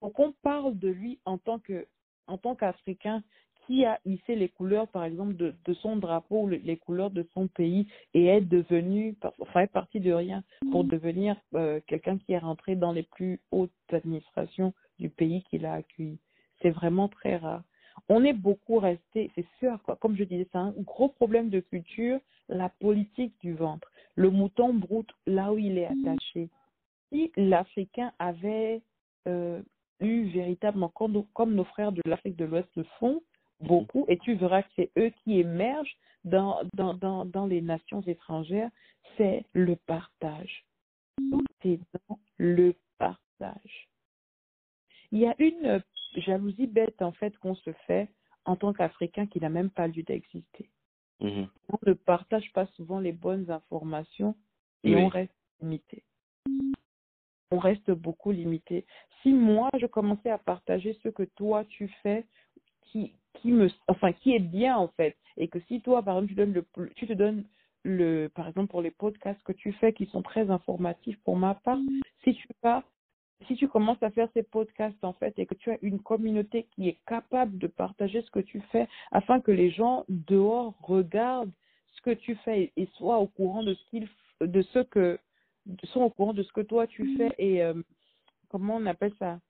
pour 0.00 0.12
qu'on 0.12 0.32
parle 0.42 0.78
de 0.78 0.88
lui 0.88 1.18
en 1.24 1.38
tant 1.38 1.58
que, 1.58 1.86
en 2.26 2.38
tant 2.38 2.54
qu'Africain 2.54 3.22
qui 3.66 3.84
a 3.84 4.00
hissé 4.06 4.34
les 4.34 4.48
couleurs, 4.48 4.88
par 4.88 5.04
exemple, 5.04 5.36
de, 5.36 5.54
de 5.66 5.74
son 5.74 5.96
drapeau, 5.96 6.46
le- 6.46 6.56
les 6.56 6.78
couleurs 6.78 7.10
de 7.10 7.26
son 7.34 7.48
pays 7.48 7.86
et 8.14 8.26
est 8.26 8.40
devenu, 8.40 9.14
enfin, 9.40 9.60
est 9.60 9.66
parti 9.66 10.00
de 10.00 10.10
rien 10.12 10.42
pour 10.70 10.84
devenir 10.84 11.36
euh, 11.54 11.78
quelqu'un 11.86 12.16
qui 12.16 12.32
est 12.32 12.38
rentré 12.38 12.76
dans 12.76 12.92
les 12.92 13.02
plus 13.02 13.40
hautes 13.50 13.70
administrations 13.92 14.72
du 14.98 15.10
pays 15.10 15.42
qu'il 15.44 15.66
a 15.66 15.74
accueilli. 15.74 16.18
C'est 16.62 16.70
vraiment 16.70 17.08
très 17.08 17.36
rare. 17.36 17.62
On 18.08 18.24
est 18.24 18.32
beaucoup 18.32 18.78
resté, 18.78 19.30
c'est 19.34 19.46
sûr, 19.58 19.80
quoi, 19.82 19.96
comme 19.96 20.16
je 20.16 20.24
disais, 20.24 20.46
c'est 20.50 20.58
un 20.58 20.72
gros 20.78 21.08
problème 21.08 21.50
de 21.50 21.60
culture, 21.60 22.20
la 22.48 22.70
politique 22.70 23.34
du 23.40 23.54
ventre. 23.54 23.90
Le 24.14 24.30
mouton 24.30 24.72
broute 24.72 25.10
là 25.26 25.52
où 25.52 25.58
il 25.58 25.76
est 25.76 25.86
attaché. 25.86 26.48
Si 27.10 27.30
l'Africain 27.36 28.12
avait 28.18 28.82
euh, 29.26 29.60
eu 30.00 30.24
véritablement, 30.24 30.88
comme, 30.88 31.24
comme 31.34 31.54
nos 31.54 31.64
frères 31.64 31.92
de 31.92 32.02
l'Afrique 32.06 32.36
de 32.36 32.46
l'Ouest 32.46 32.68
le 32.76 32.84
font, 32.98 33.20
beaucoup, 33.60 34.04
et 34.08 34.16
tu 34.18 34.34
verras 34.34 34.62
que 34.62 34.70
c'est 34.76 34.90
eux 34.96 35.12
qui 35.22 35.40
émergent 35.40 35.96
dans, 36.24 36.60
dans, 36.74 36.94
dans, 36.94 37.24
dans 37.24 37.46
les 37.46 37.60
nations 37.60 38.00
étrangères, 38.02 38.70
c'est 39.16 39.44
le 39.52 39.76
partage. 39.76 40.64
Tout 41.30 41.44
est 41.64 41.80
dans 42.08 42.18
le 42.38 42.74
partage. 42.98 43.88
Il 45.10 45.18
y 45.18 45.26
a 45.26 45.34
une 45.38 45.82
jalousie 46.20 46.66
bête, 46.66 47.02
en 47.02 47.12
fait, 47.12 47.36
qu'on 47.38 47.54
se 47.54 47.72
fait 47.86 48.08
en 48.44 48.56
tant 48.56 48.72
qu'Africain 48.72 49.26
qui 49.26 49.40
n'a 49.40 49.48
même 49.48 49.70
pas 49.70 49.88
lieu 49.88 50.02
d'exister. 50.02 50.70
Mhm. 51.20 51.48
On 51.70 51.78
ne 51.86 51.92
partage 51.92 52.50
pas 52.52 52.66
souvent 52.68 53.00
les 53.00 53.12
bonnes 53.12 53.50
informations 53.50 54.34
et 54.84 54.94
Oui. 54.94 55.02
on 55.02 55.08
reste 55.08 55.34
limité. 55.60 56.02
On 57.50 57.58
reste 57.58 57.90
beaucoup 57.90 58.30
limité. 58.30 58.86
Si 59.22 59.32
moi, 59.32 59.70
je 59.78 59.86
commençais 59.86 60.30
à 60.30 60.38
partager 60.38 60.98
ce 61.02 61.08
que 61.08 61.24
toi, 61.24 61.64
tu 61.64 61.88
fais, 62.02 62.26
qui, 62.82 63.14
qui 63.34 63.52
me, 63.52 63.68
enfin, 63.88 64.12
qui 64.12 64.34
est 64.34 64.40
bien, 64.40 64.76
en 64.76 64.88
fait, 64.88 65.16
et 65.36 65.48
que 65.48 65.60
si 65.60 65.80
toi, 65.80 66.02
par 66.02 66.16
exemple, 66.16 66.28
tu, 66.30 66.34
donnes 66.34 66.52
le, 66.52 66.90
tu 66.94 67.06
te 67.06 67.12
donnes 67.12 67.44
le, 67.84 68.28
par 68.28 68.48
exemple, 68.48 68.70
pour 68.70 68.82
les 68.82 68.90
podcasts 68.90 69.42
que 69.42 69.52
tu 69.52 69.72
fais 69.72 69.92
qui 69.92 70.06
sont 70.06 70.22
très 70.22 70.50
informatifs 70.50 71.18
pour 71.24 71.36
ma 71.36 71.54
part, 71.54 71.78
si 72.24 72.34
tu 72.34 72.48
vas 72.62 72.84
si 73.46 73.56
tu 73.56 73.68
commences 73.68 74.02
à 74.02 74.10
faire 74.10 74.28
ces 74.34 74.42
podcasts 74.42 75.02
en 75.04 75.12
fait 75.12 75.38
et 75.38 75.46
que 75.46 75.54
tu 75.54 75.70
as 75.70 75.78
une 75.82 76.00
communauté 76.00 76.66
qui 76.74 76.88
est 76.88 76.98
capable 77.06 77.58
de 77.58 77.66
partager 77.66 78.22
ce 78.22 78.30
que 78.30 78.40
tu 78.40 78.60
fais 78.72 78.88
afin 79.12 79.40
que 79.40 79.52
les 79.52 79.70
gens 79.70 80.04
dehors 80.08 80.74
regardent 80.82 81.52
ce 81.94 82.02
que 82.02 82.10
tu 82.10 82.34
fais 82.36 82.72
et 82.76 82.86
soient 82.96 83.18
au 83.18 83.26
courant 83.26 83.62
de 83.62 83.74
ce 83.74 83.84
qu'ils 83.90 84.08
de 84.40 84.62
ce 84.62 84.80
que 84.80 85.18
sont 85.84 86.02
au 86.02 86.10
courant 86.10 86.32
de 86.32 86.42
ce 86.42 86.52
que 86.52 86.60
toi 86.60 86.86
tu 86.86 87.16
fais 87.16 87.34
et 87.38 87.62
euh, 87.62 87.74
comment 88.48 88.76
on 88.76 88.86
appelle 88.86 89.12
ça? 89.18 89.40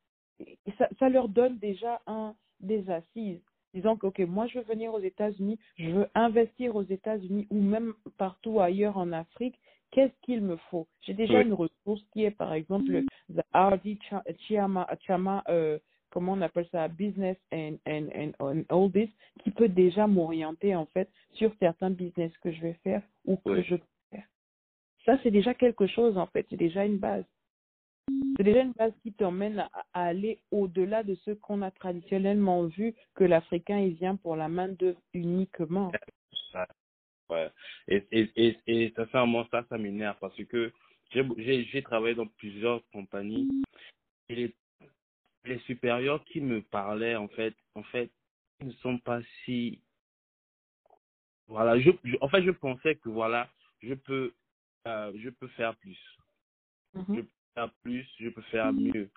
Et 0.41 0.73
ça, 0.77 0.89
ça 0.99 1.09
leur 1.09 1.29
donne 1.29 1.59
déjà 1.59 2.01
un 2.07 2.35
des 2.61 2.89
assises 2.91 3.41
disant 3.75 3.97
que 3.97 4.07
ok 4.07 4.21
moi 4.21 4.47
je 4.47 4.59
veux 4.59 4.65
venir 4.65 4.93
aux 4.93 5.01
États-Unis 5.01 5.59
je 5.77 5.91
veux 5.91 6.09
investir 6.15 6.77
aux 6.77 6.83
États-Unis 6.83 7.47
ou 7.51 7.61
même 7.61 7.95
partout 8.17 8.61
ailleurs 8.61 8.97
en 8.97 9.13
Afrique 9.13 9.59
qu'est-ce 9.91 10.13
qu'il 10.23 10.43
me 10.43 10.57
faut? 10.71 10.87
J'ai 11.03 11.15
déjà 11.15 11.39
Oui. 11.41 11.47
une 11.47 11.55
ressource 11.55 12.03
qui 12.13 12.25
est, 12.25 12.31
par 12.31 12.53
exemple, 12.53 12.91
le 12.91 13.07
the 13.35 13.43
RD 13.55 13.99
Cha- 14.09 14.25
Chama, 14.49 14.87
Chama 15.07 15.43
euh, 15.49 15.79
comment 16.11 16.33
on 16.33 16.41
appelle 16.41 16.67
ça, 16.73 16.89
business 16.89 17.37
and, 17.53 17.77
and, 17.87 18.09
and, 18.15 18.33
and 18.41 18.63
all 18.71 18.91
this, 18.91 19.11
qui 19.43 19.51
peut 19.51 19.69
déjà 19.69 20.07
m'orienter 20.07 20.75
en 20.75 20.87
fait 20.87 21.11
sur 21.35 21.53
certains 21.61 21.91
business 21.91 22.37
que 22.39 22.51
je 22.51 22.61
vais 22.61 22.75
faire 22.83 23.03
ou 23.27 23.37
que 23.37 23.63
je 23.63 23.77
peux 23.77 23.85
faire. 24.11 24.27
Ça, 25.05 25.19
c'est 25.23 25.31
déjà 25.31 25.55
quelque 25.55 25.87
chose 25.87 26.17
en 26.17 26.27
fait, 26.27 26.47
c'est 26.51 26.57
déjà 26.57 26.85
une 26.85 26.99
base. 26.99 27.25
C'est 28.37 28.45
déjà 28.45 28.61
une 28.63 28.73
base 28.73 28.93
qui 29.03 29.13
t'emmène 29.13 29.59
à, 29.59 29.71
à 29.93 30.05
aller 30.05 30.39
au-delà 30.53 31.03
de 31.03 31.15
ce 31.17 31.33
qu'on 31.33 31.61
a 31.61 31.71
traditionnellement 31.71 32.65
vu 32.67 32.95
que 33.15 33.25
l'Africain 33.25 33.79
il 33.81 33.95
vient 33.95 34.17
pour 34.17 34.37
la 34.37 34.49
main 34.49 34.69
d'œuvre 34.69 35.01
uniquement. 35.13 35.91
Ça, 37.29 37.35
ouais. 37.35 37.51
Et, 37.89 38.07
et, 38.13 38.31
et, 38.37 38.57
et 38.67 38.93
sincèrement, 38.97 39.47
ça, 39.51 39.65
ça 39.69 39.79
m'énerve 39.79 40.17
parce 40.21 40.37
que 40.45 40.73
j'ai 41.13 41.83
travaillé 41.83 42.15
dans 42.15 42.27
plusieurs 42.27 42.83
compagnies 42.91 43.49
et 44.29 44.35
les, 44.35 44.57
les 45.45 45.59
supérieurs 45.61 46.25
qui 46.25 46.41
me 46.41 46.63
parlaient, 46.63 47.17
en 47.17 47.29
fait, 47.29 47.55
en 47.75 47.83
fait, 47.85 48.11
ils 48.61 48.69
ne 48.69 48.73
sont 48.73 48.99
pas 48.99 49.21
si. 49.45 49.81
Voilà, 51.47 51.81
je, 51.81 51.91
je- 52.05 52.17
en 52.21 52.29
fait, 52.29 52.43
je 52.43 52.51
pensais 52.51 52.97
que 52.97 53.09
voilà, 53.09 53.51
je 53.83 53.95
peux, 53.95 54.35
euh, 54.87 55.13
je 55.17 55.31
peux 55.31 55.49
faire 55.49 55.75
plus. 55.77 55.99
Je 56.95 56.99
Mhm. 57.01 57.17
peux 57.23 57.29
faire 57.55 57.73
plus, 57.83 58.07
je 58.21 58.29
peux 58.31 58.43
faire 58.43 58.73
mieux. 58.73 58.93
Le 59.03 59.11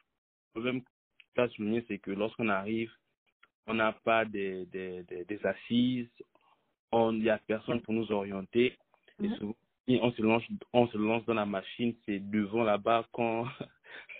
problème 0.53 0.81
que 0.83 0.89
tu 1.35 1.41
as 1.41 1.49
souligné, 1.49 1.85
c'est 1.87 1.99
que 1.99 2.11
lorsqu'on 2.11 2.49
arrive, 2.49 2.91
on 3.67 3.73
n'a 3.73 3.93
pas 3.93 4.25
des, 4.25 4.65
des, 4.67 5.03
des, 5.03 5.25
des 5.25 5.45
assises, 5.45 6.09
on- 6.91 7.13
il 7.13 7.23
n'y 7.23 7.29
a 7.29 7.37
personne 7.39 7.81
pour 7.81 7.93
nous 7.93 8.11
orienter. 8.11 8.77
Et 9.21 9.27
Mhm. 9.29 9.35
souvent, 9.37 9.55
on 9.87 10.11
se 10.11 10.21
lance, 10.21 10.43
on 10.73 10.87
se 10.87 10.97
lance 10.97 11.25
dans 11.25 11.33
la 11.33 11.45
machine, 11.45 11.93
c'est 12.05 12.19
devant 12.19 12.63
là-bas 12.63 13.07
quand, 13.11 13.45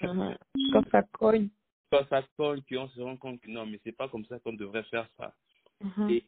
Mhm. 0.02 0.38
Quand 0.74 0.90
ça 0.92 1.04
cogne. 1.04 1.50
quand 1.92 2.08
ça 2.10 2.24
cogne, 2.38 2.62
qu'on 2.70 2.88
se 2.90 3.02
rend 3.02 3.18
compte 3.18 3.40
que 3.42 3.50
non, 3.50 3.66
mais 3.66 3.80
c'est 3.84 3.92
pas 3.96 4.08
comme 4.10 4.26
ça 4.26 4.40
qu'on 4.40 4.54
devrait 4.54 4.84
faire 4.84 5.08
ça. 5.18 5.34
Mhm. 5.82 6.10
Et 6.10 6.26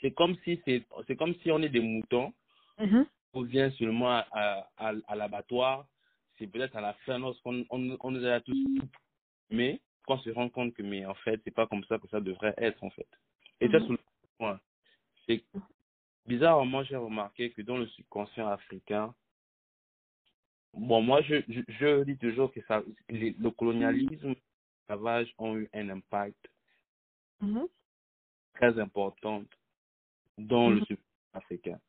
c'est 0.00 0.12
comme 0.12 0.36
si 0.44 0.60
c'est, 0.64 0.86
c'est 1.06 1.16
comme 1.16 1.34
si 1.36 1.50
on 1.50 1.60
est 1.62 1.68
des 1.68 1.80
moutons, 1.80 2.32
Mhm. 2.78 3.06
on 3.34 3.42
vient 3.42 3.70
seulement 3.72 4.10
à, 4.10 4.26
à, 4.32 4.66
à, 4.78 4.92
à 5.08 5.14
l'abattoir, 5.16 5.86
c'est 6.38 6.46
peut-être 6.46 6.76
à 6.76 6.80
la 6.80 6.94
fin 7.04 7.18
lorsqu'on 7.18 7.64
on, 7.70 7.96
on 8.00 8.10
nous 8.10 8.24
a 8.24 8.40
tous 8.40 8.56
mais 9.50 9.80
qu'on 10.06 10.18
se 10.18 10.30
rend 10.30 10.48
compte 10.48 10.72
que 10.74 10.82
mais 10.82 11.04
en 11.04 11.14
fait 11.14 11.40
c'est 11.44 11.50
pas 11.50 11.66
comme 11.66 11.84
ça 11.84 11.98
que 11.98 12.08
ça 12.08 12.20
devrait 12.20 12.54
être 12.56 12.82
en 12.82 12.90
fait. 12.90 13.06
Et 13.60 13.68
ça 13.68 13.78
c'est 13.80 13.88
le 13.88 13.98
point. 14.38 14.58
C'est 15.30 15.44
bizarrement 16.26 16.82
j'ai 16.84 16.96
remarqué 16.96 17.50
que 17.52 17.62
dans 17.62 17.76
le 17.76 17.86
subconscient 17.88 18.48
africain, 18.48 19.14
bon 20.74 21.02
moi 21.02 21.22
je 21.22 21.36
je, 21.48 21.60
je 21.68 22.04
dis 22.04 22.16
toujours 22.18 22.52
que 22.52 22.60
ça 22.62 22.82
le, 23.08 23.30
le 23.38 23.50
colonialisme, 23.50 24.34
l'esclavage 24.88 25.32
ont 25.38 25.56
eu 25.56 25.68
un 25.72 25.88
impact 25.90 26.50
Mhm. 27.40 27.66
très 28.54 28.78
important 28.78 29.44
dans 30.36 30.68
le 30.70 30.76
Mhm. 30.76 30.84
subconscient 30.86 31.32
africain. 31.32 31.80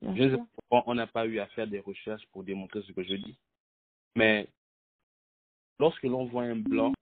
Bien 0.00 0.14
Je 0.16 0.22
ne 0.22 0.30
sais 0.30 0.36
pas 0.38 0.46
pourquoi 0.56 0.90
on 0.90 0.94
n'a 0.94 1.06
pas 1.06 1.26
eu 1.26 1.38
à 1.40 1.46
faire 1.48 1.66
des 1.68 1.80
recherches 1.80 2.26
pour 2.32 2.42
démontrer 2.42 2.82
ce 2.82 2.92
que 2.92 3.02
je 3.04 3.14
dis. 3.14 3.38
Mais 4.16 4.48
lorsque 5.78 6.02
l'on 6.04 6.24
voit 6.26 6.44
un 6.44 6.56
blanc, 6.56 6.92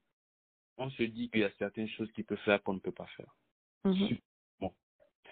on 0.78 0.90
se 0.90 1.02
dit 1.04 1.30
qu'il 1.30 1.40
y 1.40 1.44
a 1.44 1.50
certaines 1.58 1.88
choses 1.88 2.10
qu'il 2.12 2.24
peut 2.24 2.36
faire 2.44 2.62
qu'on 2.62 2.74
ne 2.74 2.80
peut 2.80 2.92
pas 2.92 3.06
faire. 3.16 3.34
Mhm. 3.84 3.94
Bon, 3.98 4.16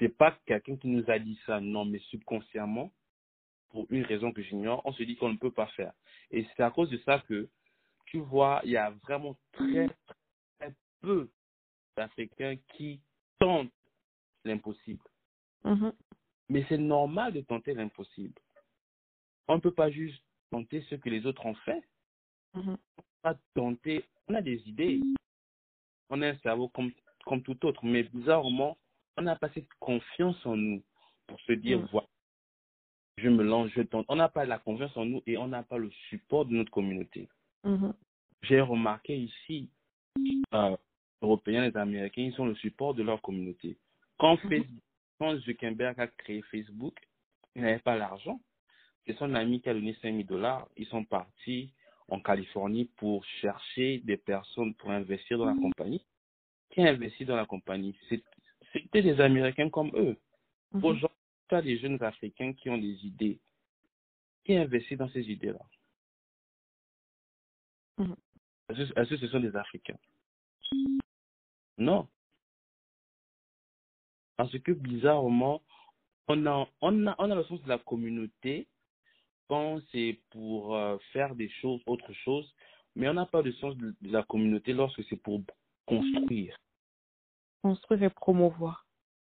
c'est 0.05 0.11
pas 0.11 0.39
quelqu'un 0.45 0.77
qui 0.77 0.89
nous 0.89 1.11
a 1.11 1.19
dit 1.19 1.39
ça, 1.47 1.61
non, 1.61 1.87
mais 1.87 1.99
subconsciemment, 2.11 2.93
pour 3.71 3.87
une 3.89 4.05
raison 4.05 4.33
que 4.33 4.43
j'ignore, 4.43 4.83
on 4.85 4.93
se 4.93 5.03
dit 5.03 5.17
qu'on 5.17 5.33
ne 5.33 5.39
peut 5.39 5.51
pas 5.51 5.67
faire. 5.69 5.95
Et 6.31 6.47
c'est 6.55 6.63
à 6.63 6.71
cause 6.71 6.91
de 6.91 6.99
ça 6.99 7.21
que, 7.21 7.49
tu 8.07 8.19
vois, 8.19 8.61
il 8.65 8.73
y 8.73 8.77
a 8.77 8.91
vraiment 8.91 9.35
très, 9.53 9.89
très 10.59 10.75
peu 11.01 11.31
d'Africains 11.97 12.57
qui 12.75 13.01
tentent 13.39 13.73
l'impossible. 14.45 15.03
Mhm. 15.65 15.95
Mais 16.51 16.67
c'est 16.69 16.77
normal 16.77 17.33
de 17.33 17.41
tenter 17.41 17.73
l'impossible. 17.73 18.39
On 19.49 19.57
ne 19.57 19.61
peut 19.61 19.73
pas 19.73 19.91
juste 19.91 20.23
tenter 20.51 20.83
ce 20.91 20.97
que 20.97 21.09
les 21.09 21.25
autres 21.25 21.47
ont 21.47 21.55
fait. 21.55 21.83
Mhm. 22.53 22.77
pas 23.23 23.37
tenter. 23.55 24.05
On 24.29 24.35
a 24.35 24.43
des 24.43 24.61
idées. 24.69 25.01
On 26.11 26.21
a 26.21 26.29
un 26.29 26.37
cerveau 26.39 26.69
comme, 26.69 26.93
comme 27.25 27.43
tout 27.43 27.65
autre. 27.65 27.87
Mais 27.87 28.03
bizarrement, 28.03 28.77
on 29.17 29.23
n'a 29.23 29.37
pas 29.37 29.49
cette 29.51 29.73
confiance 29.81 30.45
en 30.47 30.57
nous 30.57 30.83
pour 31.27 31.41
se 31.41 31.53
dire, 31.53 31.79
Mm. 31.81 31.89
voilà, 31.93 32.09
je 33.19 33.29
me 33.29 33.43
lance, 33.45 33.71
je 33.71 33.83
tente. 33.83 34.07
On 34.09 34.17
n'a 34.17 34.29
pas 34.29 34.45
la 34.45 34.59
confiance 34.59 34.97
en 34.97 35.05
nous 35.05 35.23
et 35.27 35.37
on 35.39 35.49
n'a 35.49 35.63
pas 35.63 35.79
le 35.79 35.91
support 36.11 36.45
de 36.47 36.55
notre 36.55 36.71
communauté. 36.71 37.29
Mhm. 37.65 37.95
J'ai 38.43 38.61
remarqué 38.61 39.17
ici, 39.17 39.71
euh, 40.53 40.77
Européens 41.23 41.65
et 41.65 41.77
Américains, 41.77 42.23
ils 42.35 42.41
ont 42.41 42.47
le 42.47 42.55
support 42.57 42.95
de 42.95 43.03
leur 43.03 43.23
communauté. 43.23 43.79
Quand, 44.19 44.43
Mhm. 44.45 44.51
Facebook, 44.51 44.83
quand 45.19 45.37
Zuckerberg 45.39 45.99
a 46.01 46.07
créé 46.09 46.43
Facebook, 46.43 46.95
il 47.55 47.63
n'avait 47.63 47.79
pas 47.79 47.97
l'argent. 47.97 48.41
C'est 49.07 49.17
son 49.17 49.35
ami 49.35 49.61
qui 49.61 49.69
a 49.69 49.75
donné 49.75 49.95
5 50.03 50.13
000 50.15 50.25
dollars. 50.25 50.69
Ils 50.77 50.87
sont 50.87 51.05
partis 51.05 51.71
en 52.09 52.21
Californie 52.21 52.87
pour 52.97 53.25
chercher 53.41 53.99
des 54.01 54.17
personnes 54.17 54.75
pour 54.75 54.91
investir 54.91 55.39
dans 55.39 55.47
la 55.47 55.55
compagnie. 55.55 56.05
Qui 56.71 56.81
a 56.83 56.89
investi 56.91 57.25
dans 57.25 57.37
la 57.37 57.47
compagnie? 57.47 57.97
C'est- 58.09 58.25
C'était 58.75 59.03
des 59.03 59.21
Américains 59.21 59.71
comme 59.71 59.91
eux. 59.95 60.17
Mhm. 60.73 60.85
Aujourd'hui, 60.85 61.19
tu 61.49 61.55
as 61.55 61.63
des 61.63 61.79
jeunes 61.79 62.03
Africains 62.03 62.53
qui 62.53 62.69
ont 62.69 62.79
des 62.79 63.07
idées. 63.07 63.39
Qui 64.45 64.57
investit 64.57 64.97
dans 64.97 65.09
ces 65.11 65.23
idées-là 65.31 65.61
Mhm. 67.97 68.17
Est-ce 68.71 69.09
que 69.11 69.17
ce 69.17 69.29
sont 69.29 69.41
des 69.41 69.55
Africains? 69.55 69.99
Non. 71.79 72.09
Parce 74.37 74.59
que 74.59 74.73
bizarrement, 74.73 75.63
on 76.27 76.45
a, 76.47 76.69
on 76.81 77.07
a, 77.07 77.15
on 77.19 77.31
a 77.31 77.35
le 77.35 77.45
sens 77.45 77.63
de 77.63 77.69
la 77.69 77.79
communauté 77.79 78.67
quand 79.49 79.81
c'est 79.93 80.19
pour 80.31 80.75
euh, 80.75 80.99
faire 81.13 81.37
des 81.37 81.49
choses, 81.61 81.81
autre 81.87 82.13
chose, 82.13 82.53
mais 82.97 83.09
on 83.09 83.15
n'a 83.15 83.27
pas 83.27 83.43
le 83.43 83.53
sens 83.53 83.77
de, 83.77 83.95
de 84.01 84.11
la 84.11 84.25
communauté 84.25 84.73
lorsque 84.73 85.05
c'est 85.05 85.17
pour 85.23 85.43
construire. 85.87 86.57
Construire 87.65 88.03
et 88.03 88.11
promouvoir. 88.11 88.87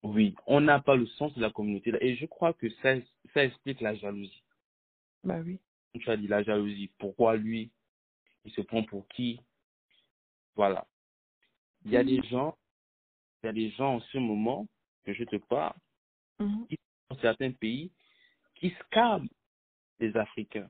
Oui, 0.04 0.36
on 0.46 0.62
n'a 0.62 0.80
pas 0.80 0.96
le 0.96 1.08
sens 1.08 1.34
de 1.34 1.42
la 1.42 1.50
communauté. 1.50 1.92
Et 2.00 2.16
je 2.16 2.28
crois 2.28 2.54
que 2.54 2.70
ça, 2.76 2.94
ça 3.34 3.44
explique 3.44 3.82
la 3.82 3.96
jalousie. 3.96 4.44
Bah 5.24 5.40
oui. 5.44 5.60
Tu 6.00 6.08
as 6.12 6.16
dit 6.16 6.28
la 6.28 6.44
jalousie. 6.44 6.92
Pourquoi 7.00 7.36
lui 7.38 7.72
Il 8.46 8.52
se 8.52 8.62
prend 8.62 8.84
pour 8.84 9.08
qui? 9.08 9.42
Voilà. 10.56 10.86
Il 11.86 11.90
y 11.90 11.98
a 11.98 12.04
des 12.04 12.22
gens, 12.22 12.56
il 13.42 13.48
y 13.48 13.50
a 13.50 13.54
des 13.54 13.72
gens 13.72 13.96
en 13.96 14.00
ce 14.00 14.20
moment 14.20 14.68
que 15.06 15.14
je 15.14 15.24
te 15.24 15.38
parle, 15.38 15.74
Mhm. 16.40 16.68
qui 16.68 16.78
dans 17.10 17.18
certains 17.18 17.52
pays, 17.52 17.92
qui 18.58 18.70
scamment 18.86 19.28
les 20.00 20.16
Africains 20.16 20.70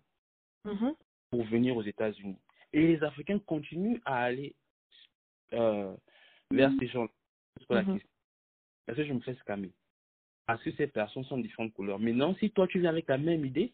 Mhm. 0.64 0.96
pour 1.30 1.44
venir 1.44 1.76
aux 1.76 1.84
États-Unis. 1.84 2.40
Et 2.72 2.88
les 2.88 3.04
Africains 3.04 3.40
continuent 3.40 4.00
à 4.06 4.16
aller 4.24 4.56
euh, 5.52 5.94
vers 6.52 6.72
ces 6.80 6.88
gens. 6.88 7.08
La 7.70 7.84
Mhm. 7.84 7.94
question. 7.94 8.10
Est-ce 8.88 8.98
que 8.98 9.06
je 9.06 9.14
me 9.14 9.20
fais 9.20 9.36
scammer 9.36 9.72
Parce 10.48 10.62
que 10.64 10.72
ces 10.72 10.88
personnes 10.88 11.24
sont 11.26 11.38
de 11.38 11.44
différentes 11.44 11.74
couleurs. 11.74 12.00
Maintenant, 12.00 12.34
si 12.36 12.50
toi 12.52 12.68
tu 12.68 12.80
viens 12.80 12.90
avec 12.90 13.08
la 13.08 13.18
même 13.18 13.46
idée, 13.46 13.74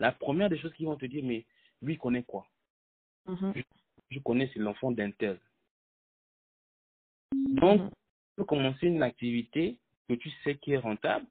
la 0.00 0.10
première 0.12 0.48
des 0.50 0.58
choses 0.58 0.72
qu'ils 0.74 0.86
vont 0.86 0.96
te 0.96 1.06
dire, 1.06 1.22
mais 1.24 1.46
lui 1.80 1.94
il 1.94 1.98
connaît 1.98 2.24
quoi? 2.24 2.46
Mhm. 3.26 3.54
Je 4.10 4.18
connais, 4.20 4.50
c'est 4.52 4.58
l'enfant 4.58 4.90
d'un 4.90 5.10
tel. 5.12 5.38
Donc, 7.32 7.80
Mhm. 7.82 7.88
tu 7.90 7.94
peux 8.36 8.44
commencer 8.44 8.86
une 8.88 9.02
activité 9.02 9.78
que 10.08 10.14
tu 10.14 10.30
sais 10.42 10.56
qui 10.56 10.72
est 10.72 10.78
rentable. 10.78 11.26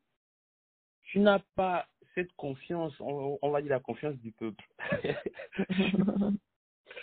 Tu 1.04 1.20
n'as 1.20 1.40
pas 1.56 1.88
cette 2.16 2.32
confiance, 2.34 2.94
on, 3.00 3.38
on 3.42 3.50
va 3.50 3.62
dire 3.62 3.72
la 3.72 3.80
confiance 3.80 4.16
du 4.18 4.32
peuple. 4.32 4.64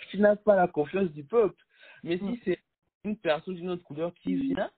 tu 0.09 0.19
n'as 0.19 0.35
pas 0.35 0.55
la 0.55 0.67
confiance 0.67 1.11
du 1.11 1.23
peuple. 1.23 1.63
Mais 2.03 2.17
si 2.17 2.41
c'est 2.43 2.59
une 3.03 3.17
personne 3.17 3.55
d'une 3.55 3.69
autre 3.69 3.83
couleur 3.83 4.13
qui 4.15 4.35
vient, 4.35 4.69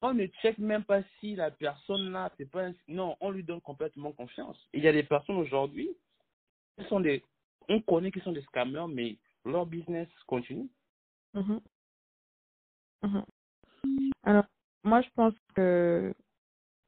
on 0.00 0.14
ne 0.14 0.26
check 0.42 0.58
même 0.58 0.84
pas 0.84 1.02
si 1.18 1.34
la 1.34 1.50
personne 1.50 2.12
là, 2.12 2.30
c'est 2.38 2.50
pas 2.50 2.66
un- 2.66 2.74
non, 2.86 3.16
on 3.20 3.30
lui 3.30 3.42
donne 3.42 3.60
complètement 3.60 4.12
confiance. 4.12 4.68
Il 4.72 4.82
y 4.82 4.88
a 4.88 4.92
des 4.92 5.02
personnes 5.02 5.36
aujourd'hui 5.36 5.90
sont 6.88 7.00
des, 7.00 7.24
on 7.68 7.80
connaît 7.80 8.10
qu'ils 8.12 8.22
sont 8.22 8.32
des 8.32 8.42
scammers, 8.42 8.86
mais 8.88 9.18
leur 9.44 9.66
business 9.66 10.08
continue. 10.26 10.68
Mhm. 11.34 11.60
Mhm. 13.02 13.24
Alors, 14.24 14.44
moi, 14.84 15.00
je 15.02 15.08
pense 15.14 15.34
que 15.54 16.14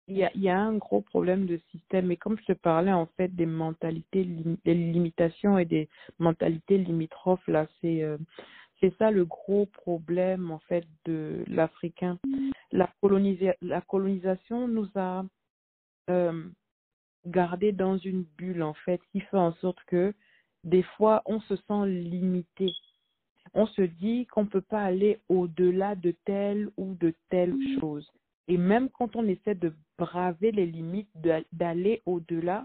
il 0.09 0.17
y 0.17 0.25
a, 0.25 0.37
y 0.37 0.49
a 0.49 0.59
un 0.59 0.77
gros 0.77 1.03
problème 1.03 1.47
de 1.47 1.61
système. 1.71 2.11
Et 2.11 2.17
comme 2.17 2.37
je 2.39 2.45
te 2.47 2.53
parlais, 2.53 2.93
en 2.93 3.07
fait, 3.17 3.29
des 3.29 3.47
mentalités, 3.47 4.25
des 4.65 4.75
limitations 4.75 5.57
et 5.57 5.65
des 5.65 5.89
mentalités 6.19 6.79
limitrophes, 6.79 7.47
là, 7.47 7.69
c'est 7.81 8.03
euh, 8.03 8.19
c'est 8.81 8.97
ça 8.99 9.11
le 9.11 9.25
gros 9.25 9.67
problème, 9.67 10.51
en 10.51 10.59
fait, 10.61 10.85
de 11.05 11.45
l'Africain. 11.49 12.19
La, 12.73 12.89
colonisa- 13.03 13.57
la 13.63 13.81
colonisation 13.81 14.69
nous 14.69 14.89
a 14.95 15.25
euh, 16.09 16.45
gardés 17.27 17.73
dans 17.73 17.99
une 17.99 18.23
bulle, 18.39 18.63
en 18.63 18.75
fait, 18.75 19.01
qui 19.13 19.21
fait 19.21 19.37
en 19.37 19.53
sorte 19.55 19.79
que 19.87 20.15
des 20.65 20.83
fois, 20.83 21.23
on 21.27 21.41
se 21.41 21.57
sent 21.57 21.87
limité. 21.87 22.71
on 23.55 23.67
se 23.67 23.83
dit 23.83 24.27
qu'on 24.27 24.45
ne 24.45 24.49
peut 24.49 24.61
pas 24.61 24.83
aller 24.85 25.19
au-delà 25.29 25.95
de 25.97 26.13
telle 26.25 26.71
ou 26.77 26.95
de 26.95 27.13
telle 27.31 27.55
chose. 27.81 28.09
Et 28.47 28.57
même 28.57 28.89
quand 28.91 29.17
on 29.17 29.27
essaie 29.27 29.55
de 29.57 29.73
braver 29.99 30.53
les 30.53 30.67
limites, 30.67 31.11
d'aller 31.53 32.03
au-delà, 32.07 32.65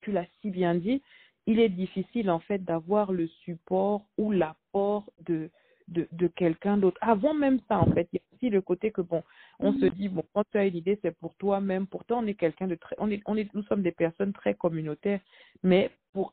tu 0.00 0.10
l'as 0.12 0.26
si 0.40 0.50
bien 0.50 0.74
dit, 0.74 1.02
il 1.46 1.58
est 1.58 1.68
difficile 1.68 2.30
en 2.30 2.38
fait 2.38 2.58
d'avoir 2.58 3.12
le 3.12 3.26
support 3.44 4.06
ou 4.18 4.30
l'apport 4.30 5.10
de, 5.26 5.50
de, 5.88 6.08
de 6.12 6.26
quelqu'un 6.28 6.76
d'autre. 6.76 6.98
Avant 7.00 7.34
même 7.34 7.60
ça, 7.68 7.78
en 7.78 7.90
fait, 7.92 8.08
il 8.12 8.16
y 8.16 8.18
a 8.18 8.36
aussi 8.36 8.50
le 8.50 8.60
côté 8.60 8.90
que, 8.90 9.00
bon, 9.00 9.22
on 9.58 9.72
se 9.72 9.86
dit, 9.86 10.08
bon, 10.08 10.24
quand 10.32 10.44
tu 10.50 10.58
as 10.58 10.66
une 10.66 10.76
idée, 10.76 10.98
c'est 11.02 11.16
pour 11.16 11.34
toi-même. 11.36 11.86
Pourtant, 11.86 12.22
on 12.22 12.26
est 12.26 12.34
quelqu'un 12.34 12.68
de 12.68 12.76
très, 12.76 12.94
on 12.98 13.10
est, 13.10 13.22
on 13.26 13.36
est, 13.36 13.52
nous 13.54 13.62
sommes 13.64 13.82
des 13.82 13.92
personnes 13.92 14.32
très 14.32 14.54
communautaires, 14.54 15.20
mais 15.62 15.90
pour 16.12 16.32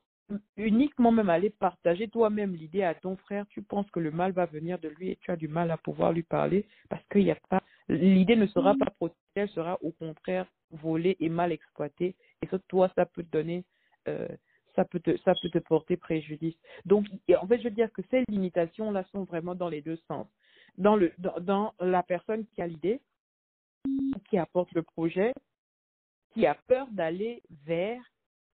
uniquement 0.57 1.11
même 1.11 1.29
aller 1.29 1.49
partager 1.49 2.07
toi-même 2.07 2.53
l'idée 2.53 2.83
à 2.83 2.93
ton 2.93 3.15
frère, 3.17 3.47
tu 3.49 3.61
penses 3.61 3.89
que 3.91 3.99
le 3.99 4.11
mal 4.11 4.31
va 4.31 4.45
venir 4.45 4.79
de 4.79 4.89
lui 4.89 5.09
et 5.09 5.15
tu 5.21 5.31
as 5.31 5.35
du 5.35 5.47
mal 5.47 5.71
à 5.71 5.77
pouvoir 5.77 6.11
lui 6.13 6.23
parler 6.23 6.65
parce 6.89 7.03
qu'il 7.11 7.23
n'y 7.23 7.31
a 7.31 7.37
pas, 7.49 7.63
l'idée 7.87 8.35
ne 8.35 8.45
sera 8.47 8.75
pas 8.75 8.91
protégée, 8.91 9.17
elle 9.35 9.49
sera 9.49 9.79
au 9.81 9.91
contraire 9.91 10.45
volée 10.71 11.17
et 11.19 11.29
mal 11.29 11.51
exploitée. 11.51 12.15
Et 12.41 12.47
ça, 12.47 12.59
toi, 12.67 12.91
ça 12.95 13.05
peut 13.05 13.23
te 13.23 13.31
donner, 13.31 13.63
euh, 14.07 14.27
ça 14.75 14.85
peut 14.85 14.99
te, 14.99 15.17
ça 15.19 15.33
peut 15.41 15.49
te 15.49 15.59
porter 15.59 15.97
préjudice. 15.97 16.55
Donc, 16.85 17.05
en 17.39 17.47
fait, 17.47 17.59
je 17.59 17.65
veux 17.65 17.75
dire 17.75 17.91
que 17.91 18.01
ces 18.09 18.23
limitations-là 18.29 19.03
sont 19.11 19.23
vraiment 19.23 19.55
dans 19.55 19.69
les 19.69 19.81
deux 19.81 19.99
sens. 20.07 20.27
Dans 20.77 20.95
le, 20.95 21.11
dans, 21.17 21.73
la 21.79 22.03
personne 22.03 22.45
qui 22.47 22.61
a 22.61 22.67
l'idée, 22.67 23.01
qui 24.29 24.37
apporte 24.37 24.71
le 24.73 24.83
projet, 24.83 25.33
qui 26.33 26.45
a 26.45 26.55
peur 26.67 26.87
d'aller 26.91 27.41
vers 27.65 28.01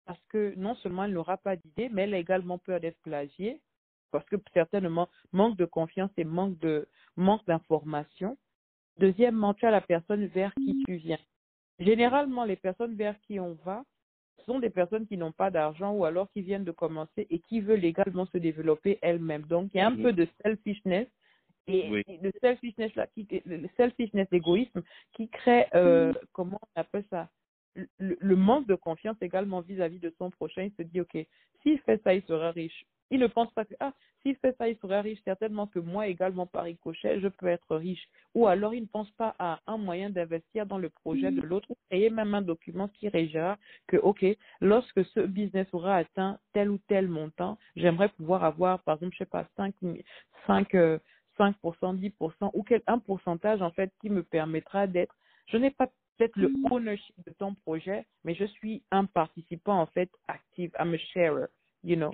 parce 0.05 0.21
que 0.29 0.53
non 0.57 0.75
seulement 0.75 1.05
elle 1.05 1.13
n'aura 1.13 1.37
pas 1.37 1.55
d'idée, 1.55 1.89
mais 1.89 2.03
elle 2.03 2.13
a 2.13 2.17
également 2.17 2.57
peur 2.57 2.79
d'être 2.79 2.99
plagiée, 3.01 3.61
parce 4.11 4.25
que 4.25 4.35
certainement 4.53 5.09
manque 5.31 5.57
de 5.57 5.65
confiance 5.65 6.11
et 6.17 6.23
manque 6.23 6.57
de 6.59 6.87
manque 7.15 7.45
d'information. 7.45 8.37
Deuxièmement, 8.97 9.53
tu 9.53 9.65
as 9.65 9.71
la 9.71 9.81
personne 9.81 10.25
vers 10.27 10.53
qui 10.55 10.83
tu 10.85 10.95
viens. 10.95 11.19
Généralement, 11.79 12.43
les 12.43 12.55
personnes 12.55 12.95
vers 12.95 13.19
qui 13.21 13.39
on 13.39 13.53
va 13.65 13.83
sont 14.45 14.59
des 14.59 14.69
personnes 14.69 15.07
qui 15.07 15.17
n'ont 15.17 15.31
pas 15.31 15.51
d'argent 15.51 15.93
ou 15.93 16.05
alors 16.05 16.29
qui 16.31 16.41
viennent 16.41 16.63
de 16.63 16.71
commencer 16.71 17.27
et 17.29 17.39
qui 17.39 17.61
veulent 17.61 17.85
également 17.85 18.25
se 18.27 18.37
développer 18.37 18.99
elles-mêmes. 19.01 19.43
Donc, 19.43 19.69
il 19.73 19.77
y 19.77 19.81
a 19.81 19.87
un 19.87 19.95
peu 19.95 20.13
de 20.13 20.27
selfishness 20.43 21.07
et, 21.67 22.03
le 22.21 22.31
selfishness 22.41 22.93
là, 22.95 23.07
qui, 23.07 23.25
le 23.45 23.67
selfishness, 23.77 24.27
l'égoïsme, 24.31 24.83
qui 25.13 25.29
crée, 25.29 25.67
euh, 25.75 26.13
comment 26.33 26.59
on 26.61 26.81
appelle 26.81 27.05
ça, 27.09 27.29
le, 27.99 28.35
manque 28.35 28.67
de 28.67 28.75
confiance 28.75 29.17
également 29.21 29.61
vis-à-vis 29.61 29.99
de 29.99 30.13
son 30.17 30.29
prochain. 30.29 30.63
Il 30.63 30.73
se 30.73 30.83
dit, 30.83 31.01
OK, 31.01 31.17
s'il 31.61 31.79
fait 31.79 32.01
ça, 32.03 32.13
il 32.13 32.23
sera 32.23 32.51
riche. 32.51 32.85
Il 33.13 33.19
ne 33.19 33.27
pense 33.27 33.51
pas 33.53 33.63
que, 33.63 33.75
ah, 33.79 33.93
s'il 34.23 34.35
fait 34.37 34.55
ça, 34.57 34.67
il 34.67 34.75
sera 34.77 35.01
riche. 35.01 35.19
Certainement 35.23 35.67
que 35.67 35.77
moi 35.77 36.07
également, 36.07 36.47
par 36.47 36.63
ricochet, 36.63 37.21
je 37.21 37.27
peux 37.27 37.45
être 37.47 37.75
riche. 37.75 38.03
Ou 38.33 38.47
alors, 38.47 38.73
il 38.73 38.81
ne 38.81 38.87
pense 38.87 39.11
pas 39.11 39.35
à 39.37 39.59
un 39.67 39.77
moyen 39.77 40.09
d'investir 40.09 40.65
dans 40.65 40.79
le 40.79 40.89
projet 40.89 41.29
de 41.31 41.41
l'autre 41.41 41.69
ou 41.69 41.77
créer 41.89 42.09
même 42.09 42.33
un 42.33 42.41
document 42.41 42.87
qui 42.87 43.07
régira 43.07 43.59
que, 43.85 43.97
OK, 43.97 44.25
lorsque 44.61 45.05
ce 45.05 45.19
business 45.19 45.67
aura 45.73 45.97
atteint 45.97 46.39
tel 46.53 46.71
ou 46.71 46.79
tel 46.87 47.07
montant, 47.07 47.59
j'aimerais 47.75 48.09
pouvoir 48.09 48.43
avoir, 48.43 48.81
par 48.81 48.95
exemple, 48.95 49.13
je 49.13 49.19
sais 49.19 49.25
pas, 49.25 49.47
5, 49.57 49.75
5, 50.47 50.73
5%, 51.37 51.99
10% 51.99 52.49
ou 52.55 52.63
quel, 52.63 52.81
un 52.87 52.97
pourcentage, 52.97 53.61
en 53.61 53.69
fait, 53.69 53.91
qui 54.01 54.09
me 54.09 54.23
permettra 54.23 54.87
d'être 54.87 55.15
je 55.47 55.57
n'ai 55.57 55.71
pas 55.71 55.87
peut-être 56.17 56.35
le 56.37 56.51
ownership 56.71 57.15
de 57.25 57.33
ton 57.33 57.53
projet, 57.53 58.05
mais 58.23 58.33
je 58.33 58.45
suis 58.45 58.81
un 58.91 59.05
participant 59.05 59.79
en 59.79 59.87
fait 59.87 60.09
actif, 60.27 60.71
I'm 60.79 60.93
a 60.93 60.97
sharer, 60.97 61.47
you 61.83 61.95
know. 61.95 62.11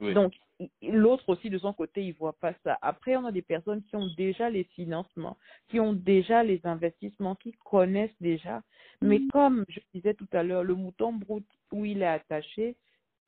Mm. 0.00 0.12
Donc, 0.12 0.34
l'autre 0.82 1.28
aussi 1.28 1.50
de 1.50 1.58
son 1.58 1.72
côté, 1.72 2.04
il 2.04 2.14
voit 2.14 2.34
pas 2.34 2.52
ça. 2.64 2.78
Après, 2.82 3.16
on 3.16 3.24
a 3.24 3.32
des 3.32 3.42
personnes 3.42 3.82
qui 3.84 3.96
ont 3.96 4.08
déjà 4.16 4.50
les 4.50 4.64
financements, 4.64 5.36
qui 5.68 5.80
ont 5.80 5.92
déjà 5.92 6.42
les 6.42 6.60
investissements, 6.64 7.34
qui 7.34 7.52
connaissent 7.64 8.20
déjà. 8.20 8.62
Mais 9.00 9.18
mm. 9.18 9.28
comme 9.28 9.64
je 9.68 9.80
disais 9.94 10.14
tout 10.14 10.28
à 10.32 10.42
l'heure, 10.42 10.64
le 10.64 10.74
mouton 10.74 11.12
brut 11.12 11.46
où 11.72 11.84
il 11.84 12.02
est 12.02 12.06
attaché, 12.06 12.76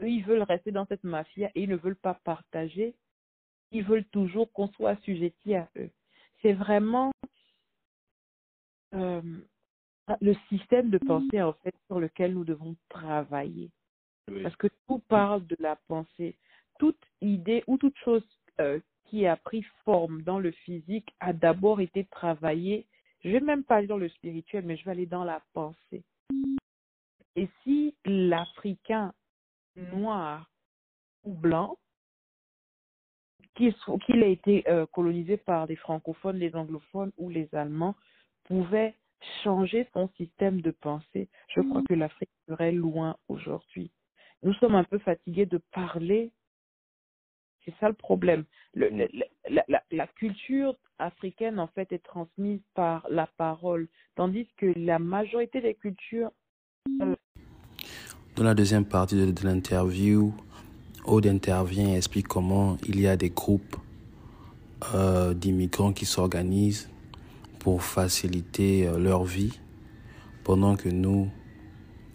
eux, 0.00 0.08
ils 0.08 0.24
veulent 0.24 0.42
rester 0.42 0.70
dans 0.70 0.86
cette 0.86 1.04
mafia 1.04 1.50
et 1.54 1.62
ils 1.62 1.68
ne 1.68 1.76
veulent 1.76 1.96
pas 1.96 2.14
partager. 2.24 2.94
Ils 3.72 3.84
veulent 3.84 4.06
toujours 4.06 4.50
qu'on 4.52 4.68
soit 4.68 4.90
assujetti 4.90 5.54
à 5.54 5.68
eux. 5.76 5.90
C'est 6.40 6.52
vraiment 6.52 7.10
euh, 8.94 9.20
le 10.20 10.34
système 10.48 10.90
de 10.90 10.98
pensée 10.98 11.42
en 11.42 11.52
fait 11.52 11.74
sur 11.86 12.00
lequel 12.00 12.32
nous 12.34 12.44
devons 12.44 12.76
travailler. 12.88 13.70
Parce 14.42 14.56
que 14.56 14.68
tout 14.86 15.00
parle 15.08 15.46
de 15.46 15.56
la 15.58 15.76
pensée. 15.88 16.36
Toute 16.78 17.00
idée 17.20 17.64
ou 17.66 17.76
toute 17.78 17.96
chose 17.98 18.24
euh, 18.60 18.80
qui 19.06 19.26
a 19.26 19.36
pris 19.36 19.62
forme 19.84 20.22
dans 20.22 20.38
le 20.38 20.50
physique 20.50 21.08
a 21.20 21.32
d'abord 21.32 21.80
été 21.80 22.04
travaillée. 22.06 22.86
Je 23.24 23.30
vais 23.30 23.40
même 23.40 23.64
pas 23.64 23.76
aller 23.76 23.86
dans 23.86 23.96
le 23.96 24.08
spirituel, 24.08 24.64
mais 24.64 24.76
je 24.76 24.84
vais 24.84 24.92
aller 24.92 25.06
dans 25.06 25.24
la 25.24 25.42
pensée. 25.52 26.04
Et 27.36 27.48
si 27.62 27.94
l'Africain 28.04 29.12
noir 29.76 30.50
ou 31.24 31.34
blanc, 31.34 31.76
qu'il 33.54 34.22
a 34.22 34.26
été 34.26 34.68
euh, 34.68 34.86
colonisé 34.86 35.36
par 35.36 35.66
les 35.66 35.76
francophones, 35.76 36.36
les 36.36 36.54
anglophones 36.54 37.12
ou 37.16 37.28
les 37.28 37.48
Allemands, 37.54 37.96
pouvait 38.44 38.94
changer 39.42 39.88
son 39.92 40.08
système 40.16 40.60
de 40.60 40.70
pensée, 40.70 41.28
je 41.48 41.60
crois 41.62 41.82
que 41.88 41.94
l'Afrique 41.94 42.30
serait 42.46 42.72
loin 42.72 43.16
aujourd'hui. 43.28 43.90
Nous 44.42 44.54
sommes 44.54 44.76
un 44.76 44.84
peu 44.84 44.98
fatigués 44.98 45.46
de 45.46 45.58
parler. 45.72 46.30
C'est 47.68 47.74
ça 47.80 47.88
le 47.88 47.94
problème. 47.94 48.44
Le, 48.72 48.88
la, 49.50 49.62
la, 49.68 49.82
la, 49.90 50.06
culture 50.06 50.74
africaine, 50.98 51.58
en 51.58 51.66
fait, 51.66 51.92
est 51.92 52.02
transmise 52.02 52.60
par 52.74 53.06
la 53.10 53.26
parole, 53.36 53.88
tandis 54.16 54.48
que 54.56 54.72
la 54.74 54.98
majorité 54.98 55.60
des 55.60 55.74
cultures. 55.74 56.30
Euh, 57.02 57.14
Dans 58.36 58.44
la 58.44 58.54
deuxième 58.54 58.86
partie 58.86 59.16
de, 59.16 59.30
de 59.30 59.44
l'interview, 59.44 60.32
Aude 61.04 61.26
intervient 61.26 61.88
et 61.88 61.96
explique 61.96 62.26
comment 62.26 62.78
il 62.86 62.98
y 63.00 63.06
a 63.06 63.18
des 63.18 63.28
groupes 63.28 63.76
euh, 64.94 65.34
d'immigrants 65.34 65.92
qui 65.92 66.06
s'organisent 66.06 66.90
pour 67.58 67.82
faciliter 67.82 68.86
euh, 68.86 68.98
leur 68.98 69.24
vie, 69.24 69.60
pendant 70.42 70.74
que 70.74 70.88
nous, 70.88 71.28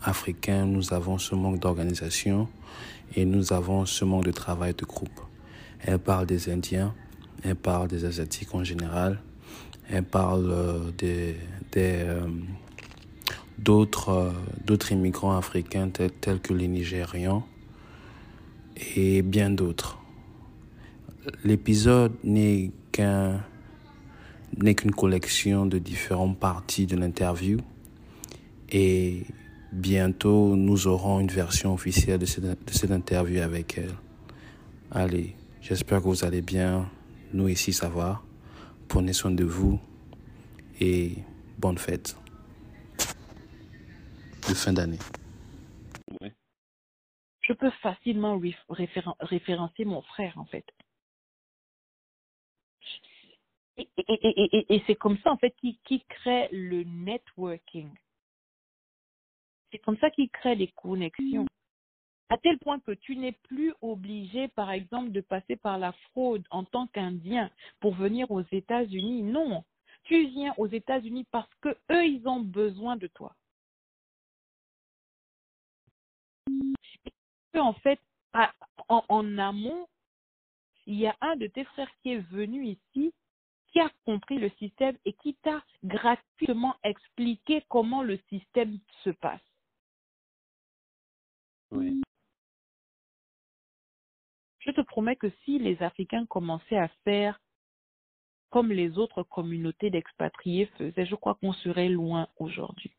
Africains, 0.01 0.65
nous 0.65 0.95
avons 0.95 1.19
ce 1.19 1.35
manque 1.35 1.59
d'organisation 1.59 2.47
et 3.15 3.25
nous 3.25 3.53
avons 3.53 3.85
ce 3.85 4.03
manque 4.03 4.25
de 4.25 4.31
travail 4.31 4.73
de 4.73 4.85
groupe. 4.85 5.22
Elle 5.85 5.99
parle 5.99 6.25
des 6.25 6.49
Indiens, 6.49 6.93
elle 7.43 7.55
parle 7.55 7.87
des 7.89 8.05
Asiatiques 8.05 8.53
en 8.55 8.63
général, 8.63 9.19
elle 9.89 10.03
parle 10.03 10.49
euh, 10.49 10.91
des, 10.97 11.35
euh, 11.75 12.27
d'autres, 13.57 14.33
d'autres 14.65 14.91
immigrants 14.93 15.35
africains 15.35 15.89
tels, 15.89 16.39
que 16.39 16.53
les 16.53 16.67
Nigérians 16.67 17.45
et 18.95 19.21
bien 19.21 19.49
d'autres. 19.49 19.99
L'épisode 21.43 22.13
n'est 22.23 22.71
qu'un 22.91 23.41
n'est 24.57 24.75
qu'une 24.75 24.91
collection 24.91 25.65
de 25.65 25.79
différentes 25.79 26.37
parties 26.37 26.85
de 26.85 26.95
l'interview 26.95 27.59
et 28.69 29.23
bientôt 29.71 30.55
nous 30.55 30.85
aurons 30.85 31.19
une 31.19 31.29
version 31.29 31.73
officielle 31.73 32.19
de 32.19 32.25
cette 32.25 32.91
interview 32.91 33.41
avec 33.41 33.79
elle. 33.79 33.95
Allez, 34.91 35.35
j'espère 35.63 35.99
que 35.99 36.07
vous 36.07 36.23
allez 36.23 36.41
bien. 36.41 36.89
Nous 37.33 37.47
ici, 37.47 37.73
ça 37.73 37.89
va. 37.89 38.21
Prenez 38.87 39.13
soin 39.13 39.31
de 39.31 39.43
vous 39.43 39.79
et 40.79 41.15
bonne 41.57 41.77
fête 41.77 42.15
de 44.47 44.53
fin 44.53 44.73
d'année. 44.73 44.99
Je 47.41 47.53
peux 47.53 47.71
facilement 47.81 48.39
référencer 49.19 49.85
mon 49.85 50.01
frère 50.01 50.37
en 50.37 50.45
fait. 50.45 50.65
Et, 53.77 53.89
et, 53.97 54.57
et, 54.57 54.75
et 54.75 54.83
c'est 54.85 54.95
comme 54.95 55.17
ça, 55.23 55.31
en 55.31 55.37
fait, 55.37 55.51
qui, 55.59 55.79
qui 55.83 56.05
crée 56.07 56.47
le 56.51 56.83
networking. 56.83 57.89
C'est 59.71 59.79
comme 59.79 59.97
ça 59.97 60.11
qu'il 60.11 60.29
crée 60.29 60.53
les 60.53 60.67
connexions. 60.67 61.47
À 62.29 62.37
tel 62.37 62.57
point 62.59 62.79
que 62.79 62.93
tu 62.93 63.15
n'es 63.15 63.33
plus 63.33 63.73
obligé, 63.81 64.47
par 64.49 64.71
exemple, 64.71 65.11
de 65.11 65.21
passer 65.21 65.55
par 65.55 65.77
la 65.77 65.91
fraude 65.91 66.43
en 66.49 66.63
tant 66.63 66.87
qu'Indien 66.87 67.51
pour 67.79 67.93
venir 67.93 68.31
aux 68.31 68.43
États-Unis. 68.51 69.21
Non, 69.23 69.63
tu 70.03 70.27
viens 70.27 70.53
aux 70.57 70.67
États-Unis 70.67 71.25
parce 71.31 71.53
que 71.61 71.69
eux, 71.91 72.05
ils 72.05 72.27
ont 72.27 72.39
besoin 72.39 72.97
de 72.97 73.07
toi. 73.07 73.35
En 77.55 77.73
fait, 77.73 77.99
en, 78.89 79.37
amont, 79.37 79.87
il 80.87 80.95
y 80.95 81.07
a 81.07 81.15
un 81.21 81.35
de 81.35 81.47
tes 81.47 81.63
frères 81.65 81.91
qui 82.01 82.13
est 82.13 82.31
venu 82.31 82.65
ici 82.65 83.13
qui 83.67 83.79
a 83.79 83.89
compris 84.05 84.37
le 84.37 84.49
système 84.59 84.97
et 85.05 85.13
qui 85.13 85.35
t'a 85.35 85.63
gratuitement 85.83 86.75
expliqué 86.83 87.63
comment 87.69 88.03
le 88.03 88.19
système 88.29 88.77
se 89.03 89.09
passe. 89.09 89.41
Je 94.65 94.71
te 94.71 94.81
promets 94.81 95.15
que 95.15 95.29
si 95.43 95.59
les 95.59 95.81
Africains 95.83 96.25
commençaient 96.25 96.77
à 96.77 96.87
faire 97.03 97.39
comme 98.49 98.71
les 98.71 98.97
autres 98.97 99.23
communautés 99.23 99.89
d'expatriés 99.89 100.67
faisaient, 100.77 101.05
je 101.05 101.15
crois 101.15 101.35
qu'on 101.35 101.53
serait 101.53 101.89
loin 101.89 102.27
aujourd'hui. 102.37 102.95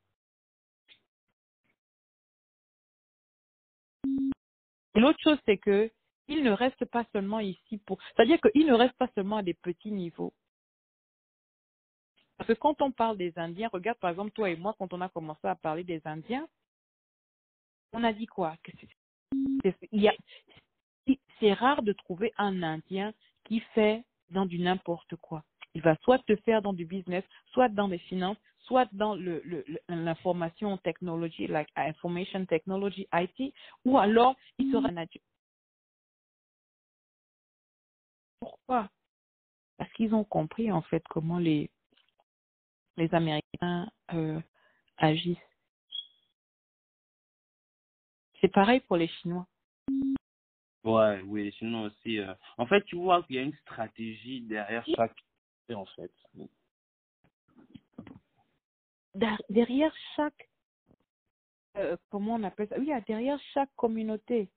L'autre 4.95 5.19
chose, 5.23 5.39
c'est 5.47 5.59
que 5.59 5.91
il 6.29 6.43
ne 6.43 6.51
reste 6.51 6.85
pas 6.87 7.05
seulement 7.13 7.41
ici 7.41 7.79
pour, 7.79 8.01
c'est-à-dire 8.03 8.41
qu'il 8.41 8.67
ne 8.67 8.73
reste 8.73 8.97
pas 8.97 9.09
seulement 9.15 9.37
à 9.37 9.43
des 9.43 9.55
petits 9.55 9.93
niveaux. 9.93 10.33
Parce 12.37 12.49
que 12.49 12.55
quand 12.55 12.83
on 12.83 12.91
parle 12.91 13.17
des 13.17 13.33
Indiens, 13.39 13.69
regarde 13.73 13.99
par 13.99 14.11
exemple 14.11 14.33
toi 14.33 14.51
et 14.51 14.57
moi, 14.57 14.75
quand 14.79 14.93
on 14.93 15.01
a 15.01 15.09
commencé 15.09 15.47
à 15.47 15.55
parler 15.55 15.85
des 15.85 16.01
Indiens, 16.05 16.49
on 17.93 18.03
a 18.03 18.13
dit 18.13 18.27
quoi? 18.27 18.57
C'est 21.41 21.53
rare 21.53 21.83
de 21.83 21.93
trouver 21.93 22.33
un 22.39 22.63
Indien 22.63 23.13
qui 23.45 23.61
fait 23.75 24.05
dans 24.31 24.47
du 24.47 24.59
n'importe 24.59 25.17
quoi. 25.17 25.45
Il 25.75 25.83
va 25.83 25.97
soit 26.03 26.21
te 26.21 26.37
faire 26.37 26.63
dans 26.63 26.73
du 26.73 26.87
business, 26.87 27.25
soit 27.53 27.69
dans 27.69 27.89
les 27.89 27.99
finances, 27.99 28.39
soit 28.61 28.89
dans 28.93 29.15
l'information 29.89 30.73
le, 30.73 30.79
technologie, 30.79 31.47
like 31.47 31.69
information 31.77 32.47
technology, 32.47 33.09
IT, 33.13 33.53
ou 33.85 33.99
alors 33.99 34.37
il 34.59 34.71
sera 34.71 34.91
nature. 34.91 35.21
Pourquoi? 38.41 38.89
Parce 39.77 39.93
qu'ils 39.95 40.15
ont 40.15 40.25
compris 40.25 40.71
en 40.71 40.83
fait 40.83 41.03
comment 41.09 41.39
les, 41.39 41.71
les 42.97 43.13
Américains 43.15 43.91
euh, 44.13 44.41
agissent. 44.99 45.39
C'est 48.41 48.53
pareil 48.53 48.81
pour 48.81 48.97
les 48.97 49.09
Chinois. 49.09 49.47
Ouais, 50.85 51.23
oui, 51.23 51.45
les 51.45 51.53
Chinois 51.53 51.87
aussi. 51.87 52.19
Euh. 52.19 52.35
En 52.59 52.67
fait, 52.67 52.83
tu 52.85 52.97
vois 52.97 53.23
qu'il 53.25 53.37
y 53.37 53.39
a 53.39 53.43
une 53.43 53.55
stratégie 53.55 54.43
derrière 54.43 54.85
chaque 54.95 55.17
en 55.73 55.87
fait. 55.87 56.13
Derrière 59.49 59.95
chaque, 60.15 60.51
euh, 61.77 61.97
comment 62.11 62.35
on 62.35 62.43
appelle 62.43 62.69
ça? 62.69 62.79
Oui, 62.79 62.91
derrière 63.07 63.41
chaque 63.55 63.75
communauté. 63.77 64.51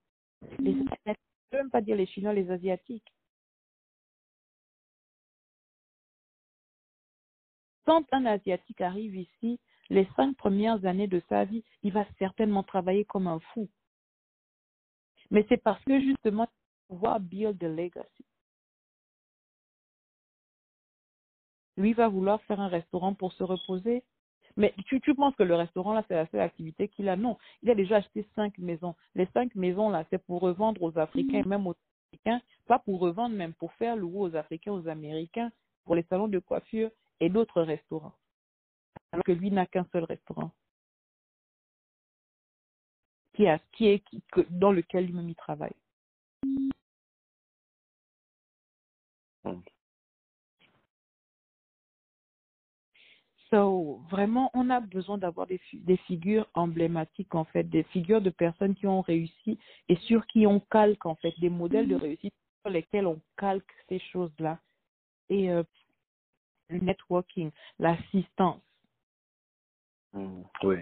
Les, 0.60 0.74
je 0.74 0.80
ne 0.80 0.86
veux 1.12 1.58
même 1.60 1.70
pas 1.70 1.82
dire 1.82 1.96
les 1.96 2.08
Chinois, 2.08 2.34
les 2.34 2.52
Asiatiques. 2.52 3.14
Quand 7.86 8.04
un 8.12 8.26
Asiatique 8.26 8.82
arrive 8.82 9.16
ici, 9.16 9.60
les 9.90 10.08
cinq 10.18 10.36
premières 10.36 10.86
années 10.86 11.08
de 11.08 11.22
sa 11.30 11.46
vie, 11.46 11.64
il 11.84 11.94
va 11.94 12.06
certainement 12.20 12.64
travailler 12.64 13.06
comme 13.06 13.28
un 13.28 13.40
fou. 13.40 13.70
Mais 15.32 15.46
c'est 15.50 15.62
parce 15.62 15.84
que 15.84 16.00
justement, 16.00 16.48
pouvoir 16.88 17.20
build 17.20 17.64
a 17.64 17.68
legacy. 17.68 18.26
Lui 21.78 21.94
va 21.94 22.08
vouloir 22.08 22.42
faire 22.44 22.60
un 22.60 22.70
restaurant 22.70 23.14
pour 23.14 23.34
se 23.34 23.44
reposer. 23.44 24.04
Mais 24.56 24.74
tu, 24.88 25.00
tu 25.02 25.14
penses 25.14 25.36
que 25.36 25.44
le 25.44 25.54
restaurant, 25.54 25.94
là, 25.94 26.04
c'est 26.08 26.16
la 26.16 26.28
seule 26.28 26.42
activité 26.42 26.88
qu'il 26.88 27.08
a? 27.10 27.16
Non. 27.16 27.38
Il 27.62 27.70
a 27.70 27.76
déjà 27.76 27.98
acheté 27.98 28.28
cinq 28.36 28.58
maisons. 28.58 28.96
Les 29.14 29.28
cinq 29.28 29.54
maisons, 29.54 29.90
là, 29.90 30.04
c'est 30.10 30.18
pour 30.18 30.42
revendre 30.42 30.82
aux 30.82 30.98
Africains, 30.98 31.44
même 31.46 31.68
aux 31.68 31.76
Africains. 32.12 32.42
Pas 32.66 32.80
pour 32.80 33.00
revendre, 33.00 33.36
même 33.36 33.54
pour 33.54 33.72
faire 33.74 33.96
louer 33.96 34.32
aux 34.32 34.36
Africains, 34.36 34.72
aux 34.72 34.88
Américains, 34.88 35.52
pour 35.84 35.94
les 35.94 36.04
salons 36.10 36.28
de 36.28 36.40
coiffure 36.40 36.90
et 37.20 37.30
d'autres 37.30 37.62
restaurants. 37.62 38.16
Alors 39.12 39.24
que 39.24 39.32
lui 39.32 39.52
n'a 39.52 39.68
qu'un 39.68 39.86
seul 39.92 40.06
restaurant. 40.06 40.52
Qui, 43.38 43.48
a, 43.48 43.60
qui 43.72 43.86
est, 43.86 44.00
qui, 44.00 44.20
dans 44.50 44.72
lequel 44.72 45.12
il 45.12 45.36
travaille. 45.36 45.76
So, 53.52 54.02
vraiment, 54.10 54.50
on 54.56 54.72
a 54.72 54.80
besoin 54.80 55.20
d'avoir 55.20 55.46
des, 55.46 55.62
des, 55.72 55.98
figures 55.98 56.50
emblématiques, 56.56 57.36
en 57.36 57.46
fait, 57.46 57.64
des 57.64 57.84
figures 57.84 58.22
de 58.22 58.32
personnes 58.32 58.74
qui 58.74 58.88
ont 58.88 59.02
réussi 59.02 59.60
et 59.88 59.98
sur 59.98 60.26
qui 60.26 60.48
on 60.48 60.60
calque, 60.60 61.06
en 61.06 61.16
fait, 61.16 61.34
des 61.40 61.52
modèles 61.52 61.88
de 61.88 61.96
mm-hmm. 61.96 62.02
réussite 62.02 62.34
sur 62.62 62.72
lesquels 62.72 63.06
on 63.06 63.22
calque 63.38 63.72
ces 63.88 64.00
choses-là. 64.00 64.60
Et 65.30 65.52
euh, 65.52 65.64
le 66.70 66.80
networking, 66.80 67.52
l'assistance. 67.78 68.64
Mm, 70.14 70.42
oui. 70.64 70.78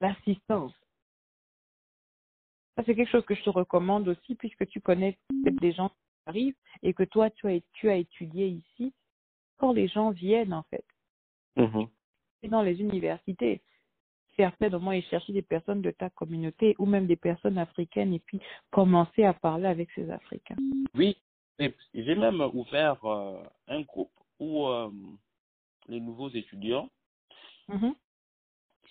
L'assistance. 0.00 0.72
Ça, 2.78 2.84
c'est 2.86 2.94
quelque 2.94 3.10
chose 3.10 3.26
que 3.26 3.34
je 3.34 3.42
te 3.42 3.50
recommande 3.50 4.06
aussi, 4.06 4.36
puisque 4.36 4.66
tu 4.68 4.80
connais 4.80 5.18
des 5.32 5.72
gens 5.72 5.88
qui 5.88 5.96
arrivent 6.26 6.56
et 6.82 6.94
que 6.94 7.02
toi, 7.02 7.28
tu 7.28 7.48
as, 7.48 7.58
tu 7.72 7.90
as 7.90 7.96
étudié 7.96 8.46
ici. 8.46 8.94
Quand 9.56 9.72
les 9.72 9.88
gens 9.88 10.10
viennent, 10.10 10.54
en 10.54 10.62
fait, 10.70 10.84
Mhm. 11.58 11.88
Dans 12.44 12.62
les 12.62 12.80
universités, 12.80 13.60
certainement 14.36 14.92
et 14.92 15.02
chercher 15.02 15.32
des 15.32 15.42
personnes 15.42 15.82
de 15.82 15.90
ta 15.90 16.08
communauté 16.08 16.76
ou 16.78 16.86
même 16.86 17.06
des 17.06 17.16
personnes 17.16 17.58
africaines 17.58 18.14
et 18.14 18.20
puis 18.20 18.40
commencer 18.70 19.24
à 19.24 19.34
parler 19.34 19.66
avec 19.66 19.90
ces 19.92 20.08
Africains. 20.08 20.56
Oui, 20.94 21.16
j'ai 21.58 22.14
même 22.14 22.40
ouvert 22.54 23.04
euh, 23.04 23.42
un 23.66 23.80
groupe 23.82 24.12
où 24.38 24.66
euh, 24.66 24.88
les 25.88 25.98
nouveaux 25.98 26.30
étudiants 26.30 26.88
mhm. 27.66 27.94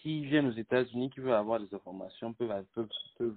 qui 0.01 0.25
viennent 0.25 0.47
aux 0.47 0.59
États-Unis, 0.59 1.09
qui 1.09 1.21
veulent 1.21 1.31
avoir 1.31 1.61
des 1.61 1.73
informations, 1.73 2.33
peuvent, 2.33 2.65
peuvent, 3.17 3.36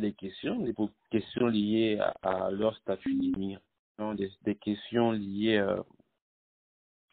des 0.00 0.12
questions, 0.12 0.60
des 0.60 0.74
questions 1.10 1.46
liées 1.46 2.00
à, 2.22 2.50
leur 2.50 2.76
statut 2.78 3.14
d'immigration, 3.14 4.14
des, 4.14 4.30
des, 4.42 4.54
questions 4.54 5.12
liées 5.12 5.58
euh, 5.58 5.82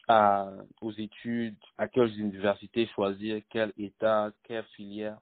à, 0.07 0.51
aux 0.81 0.91
études, 0.93 1.57
à 1.77 1.87
quelles 1.87 2.17
universités 2.19 2.87
choisir, 2.87 3.41
quel 3.49 3.73
état, 3.77 4.31
quelle 4.43 4.65
filière. 4.75 5.19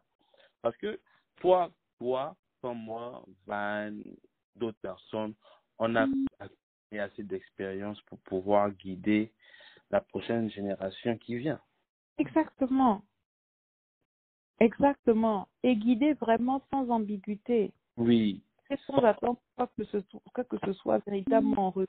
Parce 0.62 0.76
que 0.78 1.00
toi, 1.38 1.72
toi, 2.00 2.36
comme 2.62 2.80
moi, 2.80 3.24
Van, 3.46 3.92
d'autres 4.56 4.80
personnes, 4.82 5.34
on 5.80 5.96
a 5.96 6.08
assez 7.00 7.24
d'expérience 7.24 8.00
pour 8.02 8.20
pouvoir 8.20 8.72
guider 8.72 9.32
la 9.90 10.02
prochaine 10.02 10.50
génération 10.50 11.18
qui 11.18 11.36
vient. 11.36 11.60
Exactement. 12.18 13.04
Exactement. 14.60 15.48
Et 15.64 15.76
guider 15.76 16.14
vraiment 16.14 16.62
sans 16.72 16.90
ambiguïté. 16.90 17.72
Oui. 17.98 18.42
Et 18.70 18.78
sans 18.88 18.98
attendre 19.04 19.40
que 19.78 19.84
ce, 19.86 19.98
que 19.98 20.58
ce 20.66 20.74
soit 20.74 21.00
véritablement 21.06 21.68
en 21.68 21.86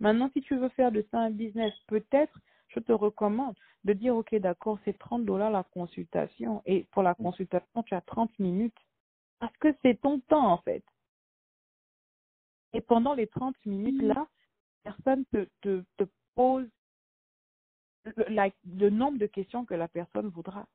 Maintenant, 0.00 0.30
si 0.32 0.40
tu 0.42 0.56
veux 0.56 0.70
faire 0.70 0.92
de 0.92 1.06
ça 1.10 1.20
un 1.20 1.30
business, 1.30 1.72
peut-être, 1.86 2.38
je 2.68 2.80
te 2.80 2.92
recommande 2.92 3.54
de 3.84 3.92
dire, 3.92 4.16
OK, 4.16 4.34
d'accord, 4.36 4.78
c'est 4.84 4.98
30 4.98 5.24
dollars 5.24 5.50
la 5.50 5.62
consultation. 5.62 6.62
Et 6.66 6.86
pour 6.90 7.02
la 7.02 7.14
consultation, 7.14 7.82
tu 7.84 7.94
as 7.94 8.00
30 8.00 8.36
minutes. 8.38 8.76
Parce 9.38 9.56
que 9.58 9.68
c'est 9.82 10.00
ton 10.00 10.20
temps, 10.20 10.52
en 10.52 10.58
fait. 10.58 10.82
Et 12.72 12.80
pendant 12.80 13.14
les 13.14 13.26
30 13.28 13.54
minutes-là, 13.66 14.26
personne 14.82 15.24
te, 15.26 15.46
te, 15.60 15.84
te 15.96 16.04
pose 16.34 16.68
le, 18.04 18.50
le, 18.78 18.90
nombre 18.90 19.18
de 19.18 19.26
questions 19.26 19.64
que 19.64 19.74
la 19.74 19.88
personne 19.88 20.28
voudra. 20.28 20.66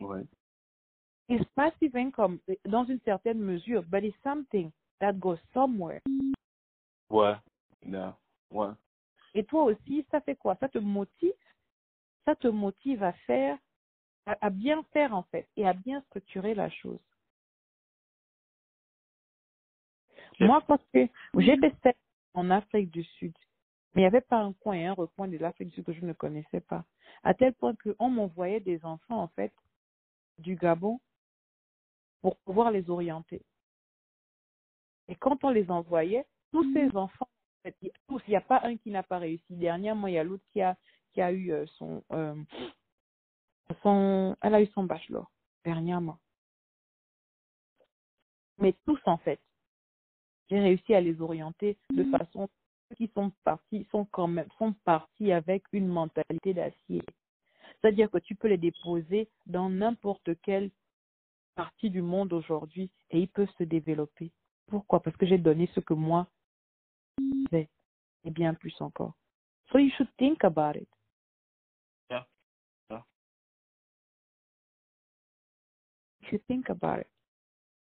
Ouais. 0.00 0.26
It's 1.28 1.44
passive 1.54 1.96
income 1.96 2.38
dans 2.66 2.84
une 2.84 3.00
certaine 3.00 3.40
mesure, 3.40 3.82
but 3.82 4.04
it's 4.04 4.16
something 4.22 4.70
that 5.00 5.14
goes 5.14 5.38
somewhere. 5.52 6.00
Ouais, 7.10 7.36
non, 7.84 8.14
ouais. 8.50 8.72
Et 9.34 9.44
toi 9.44 9.64
aussi, 9.64 10.06
ça 10.10 10.20
fait 10.20 10.36
quoi? 10.36 10.56
Ça 10.60 10.68
te 10.68 10.78
motive? 10.78 11.32
Ça 12.24 12.34
te 12.36 12.48
motive 12.48 13.02
à 13.02 13.12
faire, 13.12 13.58
à, 14.26 14.50
bien 14.50 14.82
faire 14.92 15.14
en 15.14 15.24
fait, 15.24 15.48
et 15.56 15.66
à 15.66 15.72
bien 15.72 16.00
structurer 16.02 16.54
la 16.54 16.70
chose? 16.70 17.00
Moi, 20.40 20.62
quand 20.66 20.80
j'ai 20.92 21.10
fait 21.82 21.96
en 22.34 22.50
Afrique 22.50 22.90
du 22.90 23.04
Sud, 23.04 23.34
mais 23.94 24.02
il 24.02 24.04
n'y 24.04 24.08
avait 24.08 24.20
pas 24.20 24.38
un 24.38 24.52
coin 24.52 24.74
et 24.74 24.86
un 24.86 24.92
recoin 24.92 25.28
de 25.28 25.38
l'Afrique 25.38 25.68
du 25.68 25.74
Sud 25.74 25.84
que 25.84 25.92
je 25.92 26.04
ne 26.04 26.12
connaissais 26.12 26.60
pas. 26.60 26.84
À 27.22 27.32
tel 27.34 27.54
point 27.54 27.74
qu'on 27.76 28.10
m'envoyait 28.10 28.60
des 28.60 28.84
enfants, 28.84 29.22
en 29.22 29.28
fait, 29.28 29.52
du 30.38 30.56
Gabon 30.56 31.00
pour 32.20 32.36
pouvoir 32.38 32.70
les 32.70 32.88
orienter. 32.90 33.42
Et 35.08 35.14
quand 35.14 35.44
on 35.44 35.50
les 35.50 35.70
envoyait, 35.70 36.26
tous 36.52 36.72
ces 36.72 36.94
enfants, 36.96 37.28
tous, 38.08 38.22
il 38.26 38.30
n'y 38.30 38.36
a 38.36 38.40
pas 38.40 38.60
un 38.64 38.76
qui 38.76 38.90
n'a 38.90 39.02
pas 39.02 39.18
réussi. 39.18 39.44
Dernièrement, 39.50 40.06
il 40.06 40.14
y 40.14 40.18
a 40.18 40.24
l'autre 40.24 40.44
qui 40.52 40.60
a, 40.60 40.76
qui 41.12 41.20
a 41.20 41.32
eu 41.32 41.52
euh, 41.52 41.66
son, 41.78 42.02
euh, 42.12 42.34
son, 43.82 44.36
elle 44.40 44.54
a 44.54 44.62
eu 44.62 44.66
son 44.68 44.84
bachelor, 44.84 45.30
dernièrement. 45.64 46.18
Mais 48.58 48.74
tous, 48.86 49.00
en 49.06 49.18
fait, 49.18 49.40
j'ai 50.48 50.60
réussi 50.60 50.94
à 50.94 51.00
les 51.00 51.20
orienter 51.20 51.76
de 51.90 52.04
façon 52.04 52.48
qui 52.96 53.10
sont 53.14 53.32
partis, 53.44 53.86
sont 53.90 54.04
quand 54.06 54.28
même, 54.28 54.48
sont 54.58 54.72
partis 54.84 55.32
avec 55.32 55.64
une 55.72 55.88
mentalité 55.88 56.54
d'acier. 56.54 57.02
C'est-à-dire 57.80 58.10
que 58.10 58.18
tu 58.18 58.34
peux 58.34 58.48
les 58.48 58.58
déposer 58.58 59.28
dans 59.46 59.68
n'importe 59.68 60.30
quelle 60.42 60.70
parties 61.54 61.90
du 61.90 62.02
monde 62.02 62.32
aujourd'hui 62.32 62.90
et 63.10 63.20
ils 63.20 63.28
peuvent 63.28 63.52
se 63.58 63.64
développer. 63.64 64.30
Pourquoi? 64.66 65.00
Parce 65.00 65.16
que 65.16 65.26
j'ai 65.26 65.38
donné 65.38 65.68
ce 65.74 65.80
que 65.80 65.94
moi 65.94 66.28
j'ai 67.50 67.68
et 68.24 68.30
bien 68.30 68.54
plus 68.54 68.74
encore. 68.80 69.14
So 69.70 69.78
you 69.78 69.90
should 69.96 70.10
think 70.16 70.44
about 70.44 70.76
it. 70.76 70.88
Yeah. 72.10 72.26
Yeah. 72.90 73.04
You 76.20 76.28
should 76.28 76.46
think 76.46 76.70
about 76.70 77.00
it. 77.00 77.06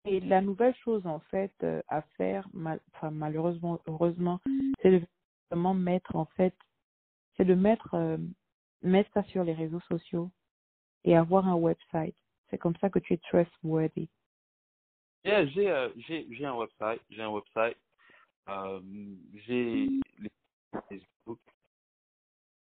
Et 0.05 0.21
la 0.21 0.41
nouvelle 0.41 0.75
chose 0.85 1.05
en 1.07 1.19
fait 1.19 1.53
euh, 1.65 1.83
à 1.89 2.03
faire, 2.17 2.49
mal, 2.53 2.81
enfin 2.95 3.11
malheureusement, 3.11 3.81
heureusement, 3.87 4.41
c'est 4.81 4.93
de 4.93 5.07
vraiment 5.51 5.75
mettre 5.75 6.15
en 6.15 6.27
fait, 6.37 6.55
c'est 7.37 7.45
de 7.45 7.55
mettre 7.55 7.95
euh, 7.95 8.17
mettre 8.87 9.11
ça 9.13 9.23
sur 9.25 9.45
les 9.45 9.53
réseaux 9.53 9.81
sociaux 9.89 10.31
et 11.05 11.17
avoir 11.17 11.47
un 11.49 11.55
website. 11.55 12.17
C'est 12.51 12.59
comme 12.59 12.77
ça 12.77 12.91
que 12.91 12.99
tu 12.99 13.15
es 13.15 13.19
trustworthy. 13.19 14.09
Yeah, 15.25 15.47
j'ai 15.47 15.69
euh, 15.69 15.89
j'ai 15.97 16.27
j'ai 16.31 16.45
un 16.45 16.55
website, 16.55 17.01
j'ai 17.11 17.23
un 17.23 17.31
website, 17.31 17.77
euh, 18.49 18.81
j'ai 19.47 19.89
les 20.21 20.31
Facebook, 20.89 21.41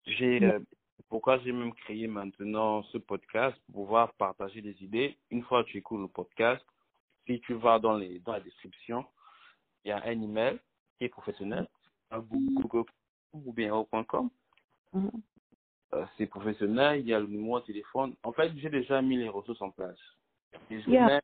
j'ai 0.06 0.42
euh, 0.42 0.58
pourquoi 1.08 1.38
j'ai 1.38 1.52
même 1.52 1.72
créé 1.72 2.08
maintenant 2.08 2.82
ce 2.84 2.98
podcast? 2.98 3.56
Pour 3.66 3.84
pouvoir 3.84 4.12
partager 4.14 4.60
des 4.60 4.76
idées. 4.82 5.16
Une 5.30 5.44
fois 5.44 5.62
que 5.62 5.68
tu 5.68 5.78
écoutes 5.78 6.00
le 6.00 6.08
podcast, 6.08 6.64
si 7.26 7.40
tu 7.40 7.54
vas 7.54 7.78
dans 7.78 7.96
les 7.96 8.18
dans 8.20 8.32
la 8.32 8.40
description, 8.40 9.04
il 9.84 9.90
y 9.90 9.92
a 9.92 10.02
un 10.04 10.20
email 10.20 10.58
qui 10.98 11.04
est 11.04 11.08
professionnel, 11.08 11.68
un 12.10 12.18
Google 12.18 12.90
ou 13.32 13.52
bien 13.52 13.72
au.com. 13.72 14.30
Euh, 15.94 16.04
c'est 16.16 16.26
professionnel, 16.26 17.00
il 17.00 17.08
y 17.08 17.14
a 17.14 17.20
le 17.20 17.26
numéro 17.26 17.60
de 17.60 17.64
téléphone. 17.64 18.14
En 18.22 18.32
fait, 18.32 18.52
j'ai 18.56 18.68
déjà 18.68 19.00
mis 19.00 19.16
les 19.16 19.28
ressources 19.28 19.62
en 19.62 19.70
place. 19.70 19.98
Et 20.70 20.80
je 20.80 20.90
Yeah. 20.90 21.06
mets- 21.06 21.20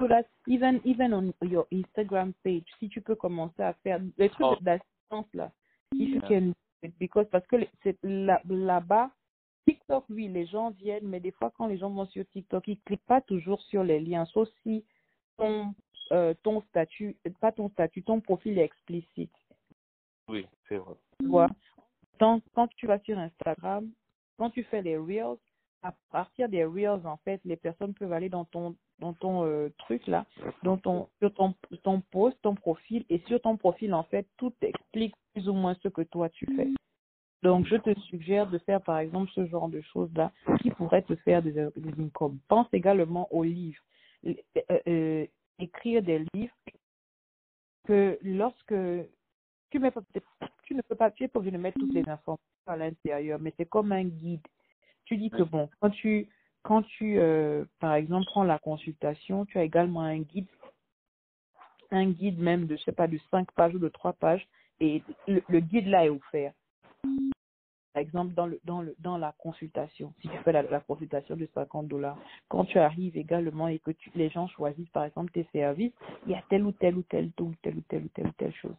So 0.00 0.06
that's 0.06 0.28
even 0.46 0.80
even 0.84 1.12
on 1.12 1.32
your 1.44 1.66
Instagram 1.72 2.32
page, 2.44 2.62
si 2.78 2.88
tu 2.88 3.00
peux 3.00 3.16
commencer 3.16 3.62
à 3.62 3.72
faire 3.82 4.00
les 4.16 4.28
trucs 4.28 4.46
Oh. 4.46 4.56
d'assistance 4.60 5.26
là, 5.34 5.50
if 5.92 6.08
you 6.10 6.20
can, 6.20 6.52
because 7.00 7.28
parce 7.30 7.44
que 7.48 7.56
c'est 7.82 7.96
là-bas, 8.04 9.10
TikTok, 9.66 10.04
oui, 10.08 10.28
les 10.28 10.46
gens 10.46 10.70
viennent, 10.70 11.08
mais 11.08 11.18
des 11.18 11.32
fois 11.32 11.50
quand 11.56 11.66
les 11.66 11.78
gens 11.78 11.90
vont 11.90 12.06
sur 12.06 12.24
TikTok, 12.28 12.68
ils 12.68 12.80
cliquent 12.82 13.06
pas 13.06 13.20
toujours 13.20 13.60
sur 13.62 13.82
les 13.82 13.98
liens, 13.98 14.24
sauf 14.26 14.48
si 14.62 14.84
ton 15.36 15.74
euh, 16.12 16.32
ton 16.44 16.62
statut, 16.62 17.16
pas 17.40 17.50
ton 17.52 17.68
statut, 17.70 18.02
ton 18.04 18.20
profil 18.20 18.56
est 18.58 18.64
explicite. 18.64 19.34
Oui, 20.28 20.46
c'est 20.68 20.76
vrai. 20.76 20.94
Tu 21.18 21.26
vois. 21.26 21.48
Quand 22.20 22.40
tu 22.76 22.86
vas 22.86 22.98
sur 23.00 23.18
Instagram, 23.18 23.90
quand 24.38 24.50
tu 24.50 24.62
fais 24.64 24.82
les 24.82 24.96
reels, 24.96 25.36
à 25.82 25.94
partir 26.10 26.48
des 26.48 26.64
reels, 26.64 27.06
en 27.06 27.18
fait, 27.18 27.40
les 27.44 27.56
personnes 27.56 27.94
peuvent 27.94 28.12
aller 28.12 28.28
dans 28.28 28.44
ton 28.44 28.74
dans 28.98 29.12
ton 29.12 29.44
euh, 29.44 29.68
truc 29.78 30.06
là, 30.08 30.26
dans 30.64 30.76
ton 30.76 31.08
sur 31.20 31.32
ton 31.34 31.54
ton 31.82 32.00
post, 32.00 32.36
ton 32.42 32.54
profil 32.54 33.04
et 33.10 33.20
sur 33.26 33.40
ton 33.40 33.56
profil 33.56 33.94
en 33.94 34.02
fait, 34.04 34.26
tout 34.36 34.52
explique 34.62 35.14
plus 35.32 35.48
ou 35.48 35.52
moins 35.52 35.76
ce 35.82 35.88
que 35.88 36.02
toi 36.02 36.28
tu 36.30 36.46
fais. 36.56 36.68
Donc, 37.42 37.66
je 37.66 37.76
te 37.76 37.94
suggère 38.00 38.50
de 38.50 38.58
faire 38.58 38.82
par 38.82 38.98
exemple 38.98 39.30
ce 39.34 39.46
genre 39.46 39.68
de 39.68 39.80
choses 39.80 40.12
là 40.14 40.32
qui 40.60 40.70
pourraient 40.70 41.02
te 41.02 41.14
faire 41.16 41.42
des, 41.42 41.52
des 41.52 42.02
incomes. 42.02 42.38
Pense 42.48 42.66
également 42.72 43.32
aux 43.32 43.44
livres. 43.44 43.82
Euh, 44.26 44.34
euh, 44.88 45.26
écrire 45.60 46.02
des 46.02 46.24
livres 46.34 46.54
que 47.84 48.18
lorsque 48.22 48.74
tu 49.70 49.78
mets 49.78 49.90
pas, 49.90 50.00
tu 50.62 50.74
ne 50.74 50.82
peux 50.82 50.94
pas, 50.94 51.10
tu 51.10 51.24
es 51.24 51.28
pas 51.28 51.38
obligé 51.38 51.56
de 51.56 51.62
mettre 51.62 51.78
toutes 51.78 51.92
les 51.92 52.08
informations 52.08 52.42
à 52.66 52.76
l'intérieur, 52.76 53.38
mais 53.40 53.52
c'est 53.56 53.68
comme 53.68 53.92
un 53.92 54.04
guide. 54.04 54.46
Tu 55.04 55.16
dis 55.16 55.30
que 55.30 55.42
bon, 55.42 55.68
quand 55.80 55.90
tu, 55.90 56.28
quand 56.62 56.82
tu, 56.82 57.18
euh, 57.18 57.64
par 57.80 57.94
exemple, 57.94 58.26
prends 58.26 58.44
la 58.44 58.58
consultation, 58.58 59.46
tu 59.46 59.58
as 59.58 59.64
également 59.64 60.02
un 60.02 60.20
guide, 60.20 60.46
un 61.90 62.10
guide 62.10 62.38
même 62.38 62.66
de, 62.66 62.76
je 62.76 62.82
sais 62.82 62.92
pas, 62.92 63.06
de 63.06 63.18
cinq 63.30 63.50
pages 63.52 63.74
ou 63.74 63.78
de 63.78 63.88
trois 63.88 64.12
pages, 64.12 64.46
et 64.80 65.02
le, 65.26 65.42
le 65.48 65.60
guide 65.60 65.86
là 65.88 66.04
est 66.04 66.10
offert. 66.10 66.52
Par 67.94 68.02
exemple, 68.02 68.34
dans 68.34 68.46
le, 68.46 68.60
dans 68.64 68.82
le, 68.82 68.94
dans 68.98 69.16
la 69.16 69.34
consultation, 69.38 70.12
si 70.20 70.28
tu 70.28 70.36
fais 70.44 70.52
la, 70.52 70.62
la 70.62 70.80
consultation 70.80 71.36
de 71.36 71.48
50 71.54 71.88
dollars, 71.88 72.18
quand 72.48 72.64
tu 72.66 72.78
arrives 72.78 73.16
également 73.16 73.68
et 73.68 73.78
que 73.78 73.90
tu, 73.90 74.10
les 74.14 74.28
gens 74.28 74.46
choisissent, 74.48 74.90
par 74.90 75.04
exemple, 75.04 75.32
tes 75.32 75.48
services, 75.52 75.92
il 76.26 76.32
y 76.32 76.34
a 76.34 76.42
telle 76.50 76.64
ou 76.64 76.72
telle 76.72 76.96
ou 76.96 77.02
telle, 77.02 77.32
ou 77.40 77.54
telle 77.62 77.76
ou 77.76 77.82
telle 77.88 78.04
ou 78.04 78.08
telle 78.08 78.26
ou 78.26 78.32
telle 78.36 78.54
chose. 78.54 78.76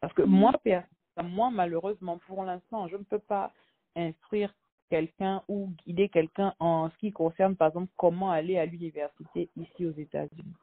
Parce 0.00 0.12
que 0.14 0.22
moi, 0.22 0.52
per- 0.64 0.82
moi, 1.22 1.50
malheureusement, 1.50 2.18
pour 2.26 2.44
l'instant, 2.44 2.88
je 2.88 2.96
ne 2.96 3.04
peux 3.04 3.18
pas 3.18 3.52
instruire 3.96 4.54
quelqu'un 4.88 5.42
ou 5.48 5.68
guider 5.86 6.08
quelqu'un 6.08 6.54
en 6.58 6.90
ce 6.90 6.96
qui 6.98 7.12
concerne, 7.12 7.56
par 7.56 7.68
exemple, 7.68 7.92
comment 7.96 8.30
aller 8.30 8.58
à 8.58 8.66
l'université 8.66 9.50
ici 9.56 9.86
aux 9.86 9.92
États-Unis. 9.92 10.54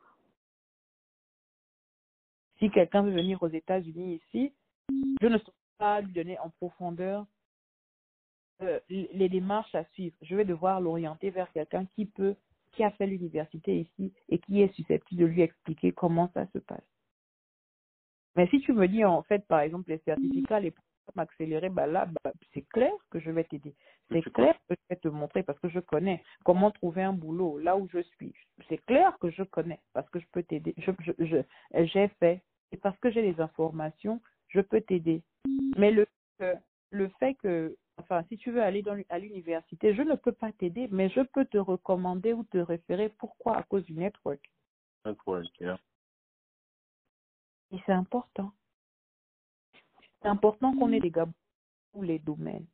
Si 2.60 2.70
quelqu'un 2.72 3.04
veut 3.04 3.12
venir 3.12 3.42
aux 3.44 3.50
États-Unis 3.50 4.16
ici, 4.16 4.54
je 5.22 5.28
ne 5.28 5.38
saurais 5.38 5.54
pas 5.78 6.02
lui 6.02 6.12
donner 6.14 6.40
en 6.40 6.50
profondeur 6.50 7.26
euh, 8.64 8.80
les 8.90 9.30
démarches 9.30 9.76
à 9.76 9.86
suivre. 9.94 10.16
Je 10.22 10.36
vais 10.36 10.46
devoir 10.46 10.82
l'orienter 10.82 11.30
vers 11.30 11.52
quelqu'un 11.52 11.86
qui 11.96 12.06
peut, 12.08 12.36
qui 12.72 12.84
a 12.84 12.92
fait 12.92 13.06
l'université 13.06 13.82
ici 13.82 14.12
et 14.30 14.40
qui 14.40 14.62
est 14.62 14.74
susceptible 14.74 15.22
de 15.22 15.28
lui 15.28 15.42
expliquer 15.42 15.92
comment 15.92 16.32
ça 16.34 16.48
se 16.54 16.58
passe. 16.58 16.82
Mais 18.38 18.48
si 18.48 18.62
tu 18.62 18.72
me 18.72 18.88
dis, 18.88 19.04
en 19.04 19.24
fait, 19.24 19.46
par 19.48 19.62
exemple, 19.62 19.90
les 19.90 19.98
certificats, 20.06 20.60
les 20.60 20.72
programmes 20.72 21.24
accélérés, 21.28 21.70
bah 21.70 21.88
là, 21.88 22.08
bah, 22.24 22.32
c'est 22.54 22.62
clair 22.70 22.94
que 23.10 23.20
je 23.20 23.32
vais 23.32 23.44
t'aider. 23.44 23.74
C'est 24.12 24.22
clair 24.32 24.56
que 24.70 24.76
je 24.76 24.82
vais 24.90 24.96
te 24.96 25.08
montrer 25.08 25.42
parce 25.44 25.60
que 25.60 25.70
je 25.70 25.80
connais 25.80 26.24
comment 26.46 26.70
trouver 26.72 27.02
un 27.02 27.14
boulot 27.14 27.58
là 27.58 27.76
où 27.76 27.90
je 27.92 28.00
suis. 28.00 28.34
C'est 28.70 28.78
clair 28.86 29.18
que 29.20 29.32
je 29.32 29.44
connais 29.44 29.80
parce 29.94 30.08
que 30.12 30.20
je 30.20 30.26
peux 30.32 30.44
t'aider. 30.44 30.76
Je, 30.78 30.92
je, 31.00 31.12
je, 31.18 31.38
j'ai 31.86 32.08
fait. 32.20 32.42
Et 32.72 32.78
parce 32.78 32.98
que 33.00 33.10
j'ai 33.10 33.22
les 33.22 33.42
informations, 33.42 34.22
je 34.50 34.62
peux 34.62 34.82
t'aider. 34.82 35.24
Mais 35.78 35.92
le, 35.92 36.06
euh, 36.42 36.56
le 36.92 37.10
fait 37.20 37.34
que, 37.36 37.76
enfin, 37.98 38.24
si 38.30 38.38
tu 38.38 38.52
veux 38.52 38.62
aller 38.62 38.82
dans, 38.84 39.02
à 39.10 39.20
l'université, 39.20 39.96
je 39.96 40.04
ne 40.04 40.16
peux 40.16 40.32
pas 40.32 40.52
t'aider, 40.52 40.88
mais 40.92 41.10
je 41.10 41.22
peux 41.22 41.46
te 41.46 41.58
recommander 41.58 42.34
ou 42.34 42.44
te 42.44 42.58
référer. 42.58 43.10
Pourquoi? 43.18 43.58
À 43.58 43.64
cause 43.64 43.86
du 43.86 43.94
network. 43.94 44.42
Network, 45.06 45.48
yeah. 45.60 45.80
Et 47.72 47.80
c'est 47.86 47.92
important. 47.92 48.52
C'est 50.22 50.28
important 50.28 50.76
qu'on 50.76 50.92
ait 50.92 51.00
des 51.00 51.12
Gabonais 51.12 51.34
dans 51.94 52.00
tous 52.00 52.02
les 52.04 52.20
domaines. 52.20 52.66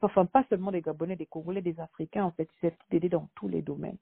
Enfin, 0.00 0.26
pas 0.26 0.44
seulement 0.48 0.70
des 0.70 0.82
Gabonais, 0.82 1.16
des 1.16 1.26
Congolais, 1.26 1.62
des 1.62 1.78
Africains, 1.80 2.24
en 2.24 2.32
fait. 2.32 2.48
C'est 2.60 2.76
d'aider 2.90 3.08
dans 3.08 3.28
tous 3.34 3.48
les 3.48 3.62
domaines. 3.62 3.98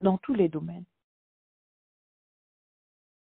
Dans 0.00 0.18
tous 0.18 0.34
les 0.34 0.48
domaines. 0.48 0.84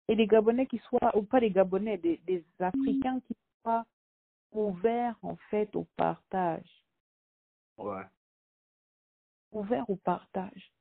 Et 0.08 0.16
des 0.16 0.26
Gabonais 0.26 0.66
qui 0.66 0.78
soient, 0.78 1.16
ou 1.16 1.22
pas 1.22 1.40
des 1.40 1.50
Gabonais, 1.50 1.98
des, 1.98 2.18
des 2.18 2.44
Africains 2.58 3.20
qui 3.20 3.36
soient 3.62 3.84
ouverts, 4.52 5.16
en 5.22 5.36
fait, 5.50 5.74
au 5.76 5.84
partage. 5.96 6.84
Ouais. 7.76 8.04
Ouverts 9.52 9.88
au 9.88 9.96
partage. 9.96 10.72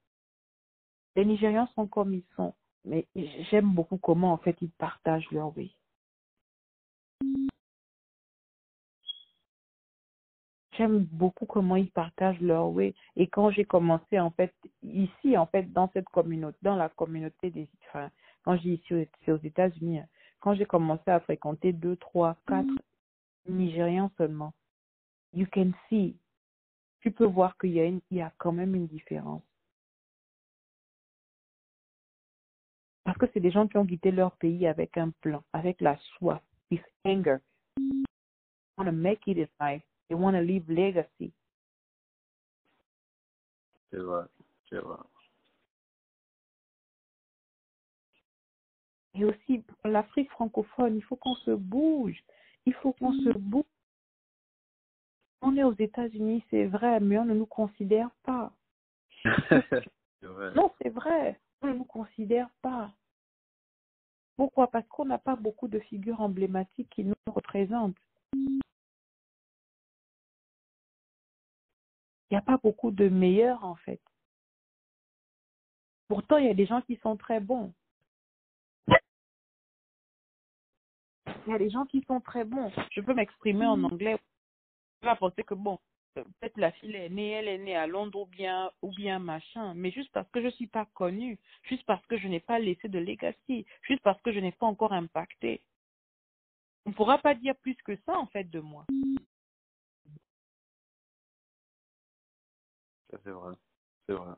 Les 1.16 1.26
Nigérians 1.26 1.68
sont 1.76 1.88
comme 1.88 2.14
ils 2.14 2.26
sont. 2.36 2.54
Mais 2.86 3.06
j'aime 3.52 3.74
beaucoup 3.74 3.98
comment, 3.98 4.34
en 4.34 4.38
fait, 4.38 4.58
ils 4.62 4.72
partagent 4.72 5.30
leur 5.32 5.52
vie. 5.52 5.76
J'aime 10.78 11.00
beaucoup 11.12 11.46
comment 11.46 11.76
ils 11.76 11.92
partagent 11.92 12.40
leur 12.40 12.70
way. 12.70 12.96
Et 13.18 13.28
quand 13.28 13.52
j'ai 13.52 13.66
commencé, 13.66 14.18
en 14.18 14.32
fait, 14.32 14.54
ici, 14.82 15.38
en 15.38 15.46
fait, 15.46 15.72
dans 15.74 15.90
cette 15.92 16.08
communauté, 16.08 16.58
dans 16.62 16.78
la 16.78 16.88
communauté 16.88 17.52
des, 17.52 17.68
enfin, 17.90 18.10
quand 18.44 18.56
j'ai 18.58 18.76
ici, 18.76 19.08
c'est 19.26 19.32
aux 19.34 19.44
États-Unis, 19.44 20.00
hein, 20.00 20.08
quand 20.40 20.54
j'ai 20.54 20.66
commencé 20.66 21.12
à 21.12 21.20
fréquenter 21.20 21.74
deux, 21.74 21.98
trois, 21.98 22.38
quatre 22.48 22.70
Nigérians 23.46 24.10
seulement, 24.18 24.54
you 25.34 25.46
can 25.52 25.72
see, 25.90 26.16
tu 27.02 27.12
peux 27.12 27.26
voir 27.26 27.58
qu'il 27.58 27.72
y 27.72 27.82
a 27.82 27.86
une, 27.86 28.00
il 28.10 28.18
y 28.18 28.22
a 28.22 28.32
quand 28.38 28.54
même 28.54 28.74
une 28.76 28.88
différence. 28.88 29.44
Que 33.20 33.28
c'est 33.34 33.40
des 33.40 33.52
gens 33.52 33.68
qui 33.68 33.78
ont 33.78 33.86
quitté 33.86 34.12
leur 34.12 34.32
pays 34.38 34.66
avec 34.66 34.98
un 34.98 35.12
plan, 35.22 35.44
avec 35.54 35.82
la 35.82 35.98
soif, 35.98 36.42
with 36.72 36.82
anger. 37.06 37.38
They 37.78 38.04
want 38.78 38.86
to 38.86 38.92
make 38.92 39.28
it 39.28 39.38
in 39.38 39.48
life. 39.60 39.84
They 40.08 40.16
want 40.16 40.34
to 40.34 40.42
leave 40.42 40.70
legacy. 40.70 41.32
C'est 43.92 43.98
vrai. 43.98 44.26
C'est 44.70 44.80
vrai. 44.80 44.98
Et 49.16 49.26
aussi, 49.26 49.64
l'Afrique 49.84 50.30
francophone, 50.32 50.96
il 50.96 51.04
faut 51.04 51.16
qu'on 51.16 51.36
se 51.36 51.52
bouge. 51.52 52.24
Il 52.66 52.74
faut 52.76 52.94
qu'on 52.94 53.14
se 53.14 53.38
bouge. 53.38 53.66
On 55.42 55.56
est 55.58 55.64
aux 55.64 55.74
États-Unis, 55.74 56.44
c'est 56.50 56.66
vrai, 56.66 57.00
mais 57.00 57.18
on 57.18 57.26
ne 57.26 57.34
nous 57.34 57.46
considère 57.46 58.10
pas. 58.24 58.52
Non, 60.22 60.74
c'est 60.82 60.90
vrai, 60.90 61.40
on 61.62 61.68
ne 61.68 61.74
nous 61.76 61.86
considère 61.86 62.50
pas. 62.62 62.92
Pourquoi? 64.40 64.72
Parce 64.72 64.88
qu'on 64.88 65.04
n'a 65.04 65.18
pas 65.18 65.36
beaucoup 65.36 65.68
de 65.68 65.80
figures 65.80 66.22
emblématiques 66.22 66.90
qui 66.92 67.04
nous 67.04 67.14
représentent. 67.28 67.98
Il 68.32 68.62
n'y 72.32 72.38
a 72.38 72.42
pas 72.42 72.56
beaucoup 72.56 72.92
de 72.92 73.10
meilleurs, 73.10 73.66
en 73.66 73.76
fait. 73.76 74.00
Pourtant, 76.08 76.38
il 76.38 76.46
y 76.46 76.50
a 76.50 76.54
des 76.54 76.66
gens 76.66 76.82
qui 76.84 76.96
sont 77.04 77.18
très 77.18 77.42
bons. 77.42 77.74
Il 78.88 78.96
y 81.48 81.54
a 81.54 81.60
des 81.60 81.70
gens 81.70 81.86
qui 81.86 82.02
sont 82.08 82.22
très 82.22 82.46
bons. 82.46 82.72
Je 82.92 83.02
peux 83.02 83.14
m'exprimer 83.14 83.66
en 83.66 83.84
anglais. 83.84 84.18
Je 85.02 85.10
vais 85.10 85.16
penser 85.18 85.44
que, 85.44 85.54
bon, 85.54 85.80
peut-être 86.14 86.58
la 86.58 86.72
fille 86.72 86.96
est 86.96 87.10
née, 87.10 87.32
elle 87.32 87.48
est 87.48 87.58
née 87.58 87.76
à 87.76 87.88
Londres 87.88 88.22
ou 88.22 88.26
bien, 88.26 88.72
ou 88.82 88.92
bien 88.92 89.20
machin, 89.20 89.74
mais 89.74 89.92
juste 89.92 90.12
parce 90.12 90.30
que 90.32 90.42
je 90.42 90.48
ne 90.48 90.52
suis 90.52 90.68
pas 90.68 90.86
connue, 90.94 91.40
juste 91.64 91.86
parce 91.86 92.06
que 92.08 92.18
je 92.18 92.28
n'ai 92.28 92.40
pas 92.40 92.60
laissé 92.60 92.88
de 92.88 93.00
legacy, 93.00 93.66
juste 93.84 94.02
parce 94.04 94.22
que 94.22 94.32
je 94.32 94.40
n'ai 94.40 94.52
pas 94.52 94.66
encore 94.66 94.94
impacté. 94.94 95.62
On 96.86 96.92
ne 96.92 96.96
pourra 96.96 97.18
pas 97.20 97.36
dire 97.36 97.56
plus 97.58 97.76
que 97.84 97.96
ça, 98.06 98.18
en 98.18 98.28
fait, 98.28 98.46
de 98.46 98.60
moi. 98.60 98.86
Ça, 103.10 103.18
c'est 103.24 103.32
vrai. 103.32 103.56
C'est 104.08 104.14
vrai. 104.14 104.34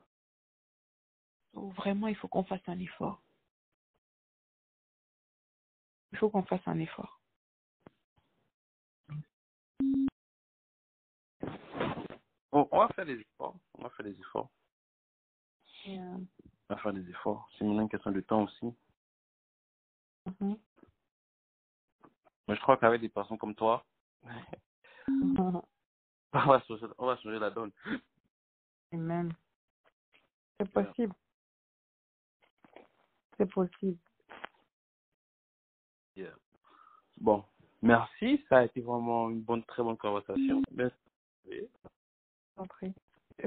Donc, 1.54 1.74
vraiment, 1.74 2.08
il 2.08 2.16
faut 2.16 2.28
qu'on 2.28 2.44
fasse 2.44 2.66
un 2.66 2.78
effort. 2.78 3.22
Il 6.12 6.18
faut 6.18 6.28
qu'on 6.28 6.42
fasse 6.42 6.66
un 6.66 6.78
effort. 6.78 7.20
On 12.52 12.78
va 12.78 12.88
faire 12.88 13.06
des 13.06 13.18
efforts. 13.18 13.56
On 13.78 13.82
va 13.82 13.90
faire 13.90 14.04
des 14.04 14.18
efforts. 14.18 14.50
On 15.88 16.26
va 16.68 16.76
faire 16.76 16.92
des 16.92 17.08
efforts. 17.08 17.48
C'est 17.56 17.64
maintenant 17.64 17.82
une 17.82 17.88
question 17.88 18.12
de 18.12 18.20
temps 18.20 18.44
aussi. 18.44 18.74
Mais 20.40 22.56
je 22.56 22.60
crois 22.60 22.76
qu'avec 22.76 23.00
des 23.00 23.08
personnes 23.08 23.38
comme 23.38 23.54
toi, 23.54 23.84
on 25.08 25.62
va 26.32 26.60
changer, 26.60 26.86
on 26.98 27.06
va 27.06 27.16
changer 27.16 27.38
la 27.38 27.50
donne. 27.50 27.72
Amen. 28.92 29.32
C'est 30.58 30.70
possible. 30.70 31.14
C'est 33.36 33.50
possible. 33.50 33.98
Yeah. 36.14 36.34
Bon, 37.18 37.44
merci. 37.80 38.44
Ça 38.48 38.58
a 38.58 38.64
été 38.64 38.80
vraiment 38.80 39.30
une 39.30 39.40
bonne, 39.40 39.64
très 39.64 39.82
bonne 39.82 39.96
conversation. 39.96 40.62
Merci. 40.70 40.96
J'en 41.06 41.11
prie. 42.68 42.94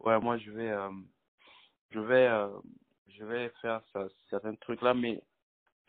ouais, 0.00 0.20
moi 0.20 0.38
je 0.38 0.50
vais, 0.50 0.70
euh, 0.70 0.90
je 1.90 2.00
vais, 2.00 2.28
euh, 2.28 2.50
je 3.08 3.24
vais 3.24 3.50
faire 3.60 3.82
ça, 3.92 4.06
certains 4.30 4.54
trucs 4.56 4.82
là, 4.82 4.94
mais 4.94 5.22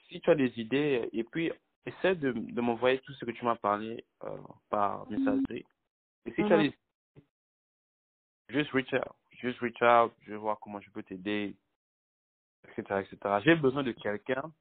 si 0.08 0.22
tu 0.22 0.30
as 0.30 0.36
des 0.36 0.58
idées, 0.60 1.10
et 1.14 1.24
puis 1.24 1.52
essaie 1.86 2.16
de, 2.16 2.32
de 2.32 2.62
m'envoyer 2.62 3.00
tout 3.00 3.14
ce 3.14 3.26
que 3.26 3.32
tu 3.32 3.46
m'as 3.46 3.56
parlé 3.56 4.04
euh, 4.24 4.38
par 4.70 5.10
messagerie. 5.10 5.66
Et 6.26 6.32
si 6.34 6.44
tu 6.46 6.54
as 6.54 6.58
Mhm. 6.58 6.64
des, 6.64 6.78
juste 8.50 8.72
reach 8.72 8.94
out, 8.94 9.16
juste 9.32 9.60
reach 9.60 9.82
out, 9.82 10.14
je 10.22 10.32
vais 10.32 10.38
voir 10.38 10.60
comment 10.60 10.80
je 10.82 10.90
peux 10.92 11.04
t'aider, 11.04 11.56
etc., 12.64 13.02
etc. 13.02 13.40
J'ai 13.44 13.56
besoin 13.56 13.84
de 13.84 13.92
quelqu'un, 13.92 14.52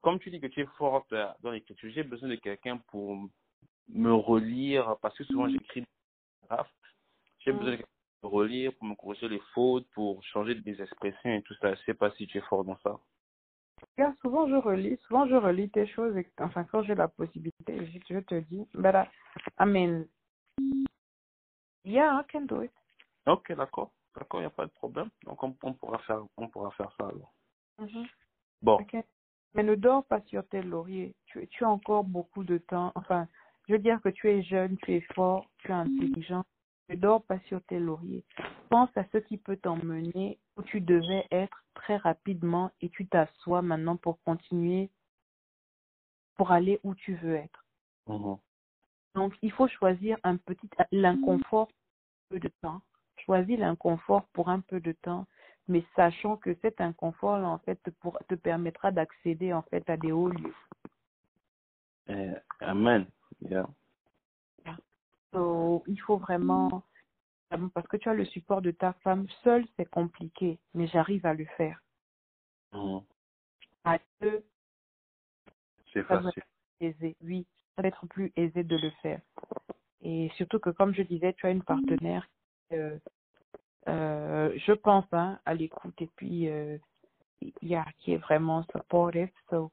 comme 0.00 0.18
tu 0.18 0.30
dis 0.30 0.40
que 0.40 0.46
tu 0.48 0.60
es 0.60 0.66
forte 0.78 1.14
dans 1.40 1.50
l'écriture, 1.50 1.90
j'ai 1.90 2.04
besoin 2.04 2.28
de 2.28 2.36
quelqu'un 2.36 2.78
pour 2.88 3.28
me 3.88 4.12
relire, 4.12 4.96
parce 5.02 5.16
que 5.16 5.24
souvent 5.24 5.48
j'écris 5.48 5.80
des 5.82 6.46
graphes. 6.48 6.72
J'ai 7.40 7.52
Mhm. 7.52 7.58
besoin 7.58 7.76
de 7.76 7.82
me 8.22 8.28
relire, 8.28 8.72
pour 8.74 8.84
me 8.84 8.94
corriger 8.94 9.28
les 9.28 9.40
fautes, 9.54 9.88
pour 9.90 10.22
changer 10.24 10.54
des 10.54 10.80
expressions 10.80 11.30
et 11.34 11.42
tout 11.42 11.54
ça. 11.54 11.74
Je 11.74 11.82
sais 11.82 11.94
pas 11.94 12.10
si 12.12 12.26
tu 12.26 12.38
es 12.38 12.42
fort 12.42 12.64
dans 12.64 12.78
ça. 12.78 12.98
Souvent 14.22 14.48
je 14.48 14.54
relis, 14.54 14.96
souvent 15.06 15.26
je 15.26 15.34
relis 15.34 15.70
tes 15.70 15.86
choses, 15.86 16.16
et, 16.16 16.26
enfin 16.38 16.64
quand 16.64 16.82
j'ai 16.82 16.94
la 16.94 17.08
possibilité, 17.08 17.86
je, 17.86 17.98
je 18.14 18.20
te 18.20 18.40
dis, 18.40 18.66
but 18.74 18.94
I, 18.94 19.08
I 19.58 19.66
mean, 19.66 20.06
yeah, 21.84 22.20
I 22.20 22.24
can 22.30 22.42
do 22.46 22.62
it. 22.62 22.72
Ok, 23.26 23.52
d'accord. 23.52 23.92
D'accord, 24.16 24.40
il 24.40 24.44
n'y 24.44 24.46
a 24.46 24.50
pas 24.50 24.66
de 24.66 24.72
problème. 24.72 25.10
Donc 25.24 25.42
on, 25.42 25.54
on 25.62 25.74
pourra 25.74 25.98
faire 26.00 26.24
on 26.36 26.48
pourra 26.48 26.70
faire 26.72 26.90
ça 26.98 27.08
alors. 27.08 27.34
Mhm. 27.78 28.06
Bon. 28.62 28.78
Mais 29.54 29.62
ne 29.62 29.74
dors 29.74 30.04
pas 30.04 30.20
sur 30.22 30.46
tes 30.48 30.62
lauriers. 30.62 31.14
Tu, 31.26 31.46
tu 31.48 31.64
as 31.64 31.68
encore 31.68 32.04
beaucoup 32.04 32.44
de 32.44 32.58
temps. 32.58 32.92
Enfin, 32.94 33.28
je 33.70 33.76
veux 33.76 33.80
dire 33.80 34.02
que 34.02 34.08
tu 34.08 34.28
es 34.28 34.42
jeune, 34.42 34.76
tu 34.78 34.94
es 34.94 35.00
fort, 35.14 35.48
tu 35.58 35.68
es 35.68 35.74
intelligent. 35.74 36.44
Ne 36.88 36.96
dors 36.96 37.22
pas 37.22 37.38
sur 37.46 37.62
tes 37.66 37.78
lauriers. 37.78 38.24
Pense 38.68 38.90
à 38.96 39.04
ce 39.12 39.18
qui 39.18 39.36
peut 39.36 39.56
t'emmener 39.56 40.40
où 40.56 40.62
tu 40.62 40.80
devais 40.80 41.24
être 41.30 41.62
très 41.74 41.96
rapidement 41.96 42.72
et 42.80 42.88
tu 42.88 43.06
t'assois 43.06 43.62
maintenant 43.62 43.96
pour 43.96 44.20
continuer, 44.24 44.90
pour 46.34 46.50
aller 46.50 46.80
où 46.82 46.96
tu 46.96 47.14
veux 47.14 47.36
être. 47.36 47.64
Mhm. 48.08 48.38
Donc, 49.14 49.34
il 49.40 49.52
faut 49.52 49.68
choisir 49.68 50.18
un 50.24 50.36
petit, 50.36 50.68
l'inconfort 50.90 51.68
peu 52.28 52.40
de 52.40 52.50
temps. 52.62 52.80
Choisis 53.24 53.56
l'inconfort 53.56 54.24
pour 54.32 54.48
un 54.48 54.58
peu 54.58 54.80
de 54.80 54.92
temps, 55.02 55.28
mais 55.68 55.84
sachant 55.94 56.36
que 56.36 56.56
cet 56.60 56.80
inconfort-là, 56.80 57.46
en 57.46 57.58
fait, 57.58 57.80
te, 57.84 57.90
pour- 57.90 58.18
te 58.28 58.34
permettra 58.34 58.90
d'accéder, 58.90 59.52
en 59.52 59.62
fait, 59.62 59.88
à 59.88 59.96
des 59.96 60.10
hauts 60.10 60.28
lieux. 60.28 60.54
Eh, 62.08 62.32
amen. 62.58 63.06
Yeah. 63.42 63.66
So, 65.32 65.84
il 65.86 66.00
faut 66.00 66.16
vraiment, 66.16 66.82
parce 67.74 67.86
que 67.86 67.96
tu 67.96 68.08
as 68.08 68.14
le 68.14 68.24
support 68.24 68.62
de 68.62 68.72
ta 68.72 68.92
femme, 69.04 69.28
seul, 69.44 69.64
c'est 69.76 69.88
compliqué, 69.88 70.58
mais 70.74 70.86
j'arrive 70.88 71.24
à 71.24 71.34
le 71.34 71.44
faire. 71.56 71.80
Mhm. 72.72 73.02
À 73.84 73.98
deux, 74.20 74.44
C'est 75.92 76.04
facile. 76.04 76.42
aisé. 76.80 77.16
Oui, 77.22 77.46
ça 77.76 77.82
va 77.82 77.88
être 77.88 78.06
plus 78.06 78.32
aisé 78.36 78.64
de 78.64 78.76
le 78.76 78.90
faire. 79.02 79.20
Et 80.02 80.30
surtout 80.36 80.58
que, 80.58 80.70
comme 80.70 80.94
je 80.94 81.02
disais, 81.02 81.32
tu 81.34 81.46
as 81.46 81.50
une 81.50 81.62
partenaire, 81.62 82.28
euh, 82.72 82.98
euh, 83.88 84.52
je 84.56 84.72
pense, 84.72 85.06
hein, 85.12 85.40
à 85.44 85.54
l'écoute 85.54 86.00
et 86.00 86.08
puis, 86.16 86.48
euh, 86.48 86.78
yeah, 87.62 87.86
qui 87.98 88.12
est 88.12 88.18
vraiment 88.18 88.62
supportive. 88.64 89.30
So, 89.50 89.70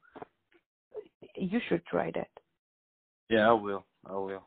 you 1.35 1.59
should 1.61 1.83
try 1.85 2.11
that. 2.11 2.29
Yeah, 3.29 3.49
I 3.49 3.53
will. 3.53 3.83
I 4.05 4.13
will. 4.13 4.43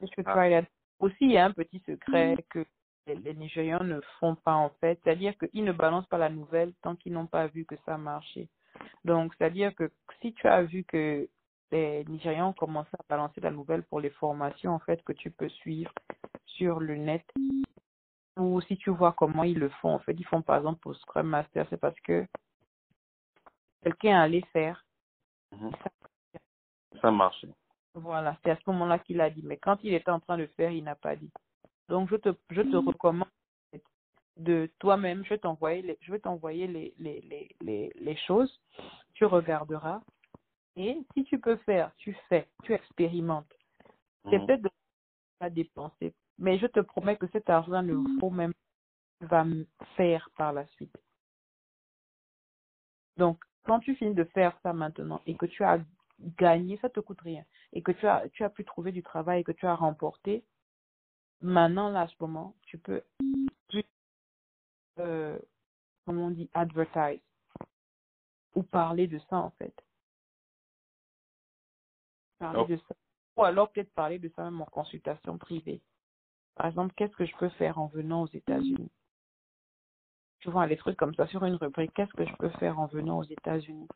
You 0.00 0.08
should 0.14 0.26
Ah. 0.26 0.62
Aussi, 0.98 1.16
il 1.20 1.32
y 1.32 1.38
a 1.38 1.46
un 1.46 1.52
petit 1.52 1.82
secret 1.86 2.36
que 2.50 2.66
les, 3.06 3.34
Nigérians 3.34 3.82
ne 3.82 4.00
font 4.18 4.34
pas, 4.34 4.54
en 4.54 4.68
fait. 4.80 5.00
C'est-à-dire 5.02 5.34
qu'ils 5.38 5.64
ne 5.64 5.72
balancent 5.72 6.08
pas 6.08 6.18
la 6.18 6.28
nouvelle 6.28 6.74
tant 6.82 6.94
qu'ils 6.94 7.14
n'ont 7.14 7.26
pas 7.26 7.46
vu 7.46 7.64
que 7.64 7.76
ça 7.86 7.94
a 7.94 7.98
marché. 7.98 8.48
Donc, 9.04 9.34
c'est-à-dire 9.34 9.74
que 9.74 9.90
si 10.20 10.34
tu 10.34 10.46
as 10.46 10.62
vu 10.62 10.84
que 10.84 11.28
les 11.72 12.04
Nigérians 12.04 12.50
ont 12.50 12.52
commencé 12.52 12.90
à 12.98 13.04
balancer 13.08 13.40
la 13.40 13.50
nouvelle 13.50 13.82
pour 13.84 14.00
les 14.00 14.10
formations, 14.10 14.74
en 14.74 14.78
fait, 14.80 15.02
que 15.04 15.12
tu 15.12 15.30
peux 15.30 15.48
suivre 15.48 15.92
sur 16.44 16.80
le 16.80 16.96
net, 16.96 17.24
ou 18.36 18.60
si 18.62 18.76
tu 18.76 18.90
vois 18.90 19.12
comment 19.12 19.44
ils 19.44 19.58
le 19.58 19.70
font, 19.80 19.94
en 19.94 19.98
fait, 20.00 20.12
ils 20.12 20.26
font 20.26 20.42
par 20.42 20.58
exemple 20.58 20.80
pour 20.80 20.94
Scrum 20.96 21.28
Master, 21.28 21.66
c'est 21.70 21.80
parce 21.80 21.98
que 22.00 22.26
quelqu'un 23.82 24.20
allait 24.20 24.44
faire. 24.52 24.84
Mhm. 25.52 25.72
Ça 27.00 27.10
marche. 27.10 27.46
Voilà, 27.94 28.36
c'est 28.42 28.50
à 28.50 28.56
ce 28.56 28.62
moment-là 28.70 28.98
qu'il 29.00 29.20
a 29.20 29.30
dit. 29.30 29.42
Mais 29.44 29.56
quand 29.56 29.78
il 29.82 29.94
était 29.94 30.10
en 30.10 30.20
train 30.20 30.38
de 30.38 30.46
faire, 30.56 30.70
il 30.70 30.84
n'a 30.84 30.94
pas 30.94 31.16
dit. 31.16 31.30
Donc, 31.88 32.08
je 32.08 32.16
te, 32.16 32.28
je 32.50 32.62
te 32.62 32.76
recommande 32.76 33.28
de 34.36 34.70
toi-même, 34.78 35.24
je 35.24 35.30
vais 35.30 35.38
t'envoyer 35.38 35.82
les, 35.82 35.98
je 36.00 36.12
vais 36.12 36.20
t'envoyer 36.20 36.66
les, 36.66 36.94
les, 36.98 37.20
les, 37.22 37.56
les, 37.60 37.92
les 37.96 38.16
choses. 38.16 38.60
Tu 39.14 39.24
regarderas. 39.24 40.00
Et 40.76 40.98
si 41.14 41.24
tu 41.24 41.38
peux 41.38 41.56
faire, 41.56 41.92
tu 41.96 42.14
fais, 42.28 42.48
tu 42.62 42.72
expérimentes. 42.72 43.52
C'est 44.30 44.38
Mhm. 44.38 44.46
peut-être 44.46 44.62
de 44.62 44.70
pas 45.40 45.50
dépenser. 45.50 46.14
Mais 46.38 46.58
je 46.58 46.66
te 46.66 46.80
promets 46.80 47.16
que 47.16 47.26
cet 47.32 47.50
argent 47.50 47.82
ne 47.82 47.94
vaut 48.20 48.30
même 48.30 48.54
va 49.20 49.44
faire 49.96 50.30
par 50.36 50.52
la 50.52 50.66
suite. 50.68 50.96
Donc, 53.18 53.42
quand 53.64 53.80
tu 53.80 53.94
finis 53.96 54.14
de 54.14 54.24
faire 54.24 54.56
ça 54.62 54.72
maintenant 54.72 55.20
et 55.26 55.34
que 55.34 55.46
tu 55.46 55.62
as 55.64 55.78
gagné, 56.38 56.76
ça 56.78 56.88
te 56.90 57.00
coûte 57.00 57.20
rien, 57.20 57.44
et 57.72 57.82
que 57.82 57.92
tu 57.92 58.06
as, 58.06 58.28
tu 58.30 58.44
as 58.44 58.50
pu 58.50 58.64
trouver 58.64 58.92
du 58.92 59.02
travail 59.02 59.40
et 59.40 59.44
que 59.44 59.52
tu 59.52 59.66
as 59.66 59.74
remporté, 59.74 60.44
maintenant, 61.40 61.90
là, 61.90 62.02
à 62.02 62.08
ce 62.08 62.14
moment, 62.20 62.54
tu 62.62 62.78
peux 62.78 63.02
plus, 63.68 63.84
euh, 64.98 65.38
comment 66.04 66.26
on 66.26 66.30
dit, 66.30 66.50
advertise 66.54 67.20
ou 68.54 68.62
parler 68.62 69.06
de 69.06 69.18
ça, 69.30 69.36
en 69.36 69.50
fait. 69.50 69.74
Parler 72.38 72.66
de 72.66 72.76
ça. 72.88 72.94
Ou 73.36 73.44
alors 73.44 73.70
peut-être 73.70 73.92
parler 73.92 74.18
de 74.18 74.28
ça 74.36 74.44
même 74.44 74.60
en 74.60 74.66
consultation 74.66 75.38
privée. 75.38 75.80
Par 76.56 76.66
exemple, 76.66 76.94
qu'est-ce 76.96 77.16
que 77.16 77.24
je 77.24 77.36
peux 77.36 77.48
faire 77.50 77.78
en 77.78 77.86
venant 77.86 78.22
aux 78.22 78.28
États-Unis? 78.28 78.90
Tu 80.40 80.50
vois, 80.50 80.66
les 80.66 80.76
trucs 80.76 80.96
comme 80.96 81.14
ça 81.14 81.26
sur 81.26 81.44
une 81.44 81.54
rubrique. 81.54 81.92
Qu'est-ce 81.94 82.12
que 82.12 82.26
je 82.26 82.34
peux 82.36 82.50
faire 82.58 82.78
en 82.78 82.86
venant 82.86 83.18
aux 83.18 83.24
États-Unis? 83.24 83.88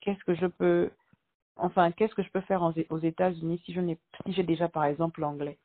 Qu'est-ce 0.00 0.22
que 0.24 0.34
je 0.34 0.46
peux, 0.46 0.90
enfin, 1.56 1.90
qu'est-ce 1.92 2.14
que 2.14 2.22
je 2.22 2.30
peux 2.30 2.40
faire 2.42 2.62
aux 2.62 2.98
États-Unis 2.98 3.60
si 3.64 3.72
je 3.72 3.80
n'ai, 3.80 3.98
si 4.24 4.32
j'ai 4.32 4.42
déjà 4.42 4.68
par 4.68 4.84
exemple 4.84 5.20
l'anglais? 5.20 5.58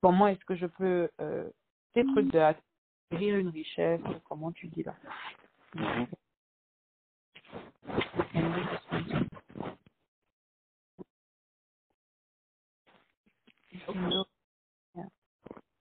Comment 0.00 0.28
est-ce 0.28 0.44
que 0.44 0.56
je 0.56 0.66
peux, 0.66 1.10
euh, 1.20 1.48
ces 1.94 2.04
trucs 2.04 2.30
de 2.32 2.38
acquérir 2.38 3.36
une 3.36 3.48
richesse, 3.48 4.00
comment 4.24 4.52
tu 4.52 4.68
dis 4.68 4.82
là? 4.82 4.94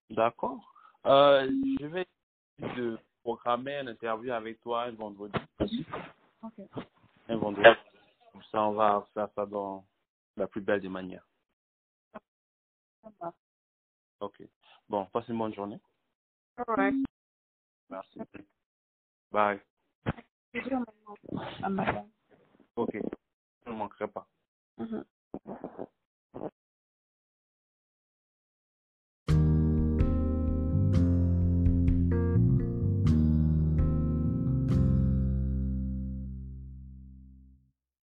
D'accord. 0.10 0.74
Euh, 1.06 1.49
je 1.80 1.86
vais 1.86 2.08
de 2.76 2.97
programmer 3.24 3.80
une 3.80 3.89
interview 3.89 4.32
avec 4.32 4.62
toi 4.62 4.84
un 4.84 4.91
vendredi. 4.91 5.38
Un 7.28 7.38
vendredi. 7.38 7.69
Comme 8.32 8.43
ça, 8.43 8.61
on 8.63 8.73
va 8.73 9.07
faire 9.13 9.30
ça 9.36 9.45
dans 9.45 9.86
la 10.38 10.47
plus 10.47 10.61
belle 10.61 10.82
des 10.82 10.89
manières. 10.89 11.26
Ok. 14.19 14.43
Bon, 14.89 15.05
passe 15.07 15.28
une 15.28 15.38
bonne 15.38 15.53
journée. 15.53 15.80
Alright. 16.57 16.95
Merci. 17.89 18.19
Bye. 19.32 19.61
Matin. 21.69 22.07
Ok. 22.76 22.97
Je 23.65 23.71
ne 23.71 23.76
manquerai 23.76 24.07
pas. 24.07 24.28
Mhm. 24.78 25.05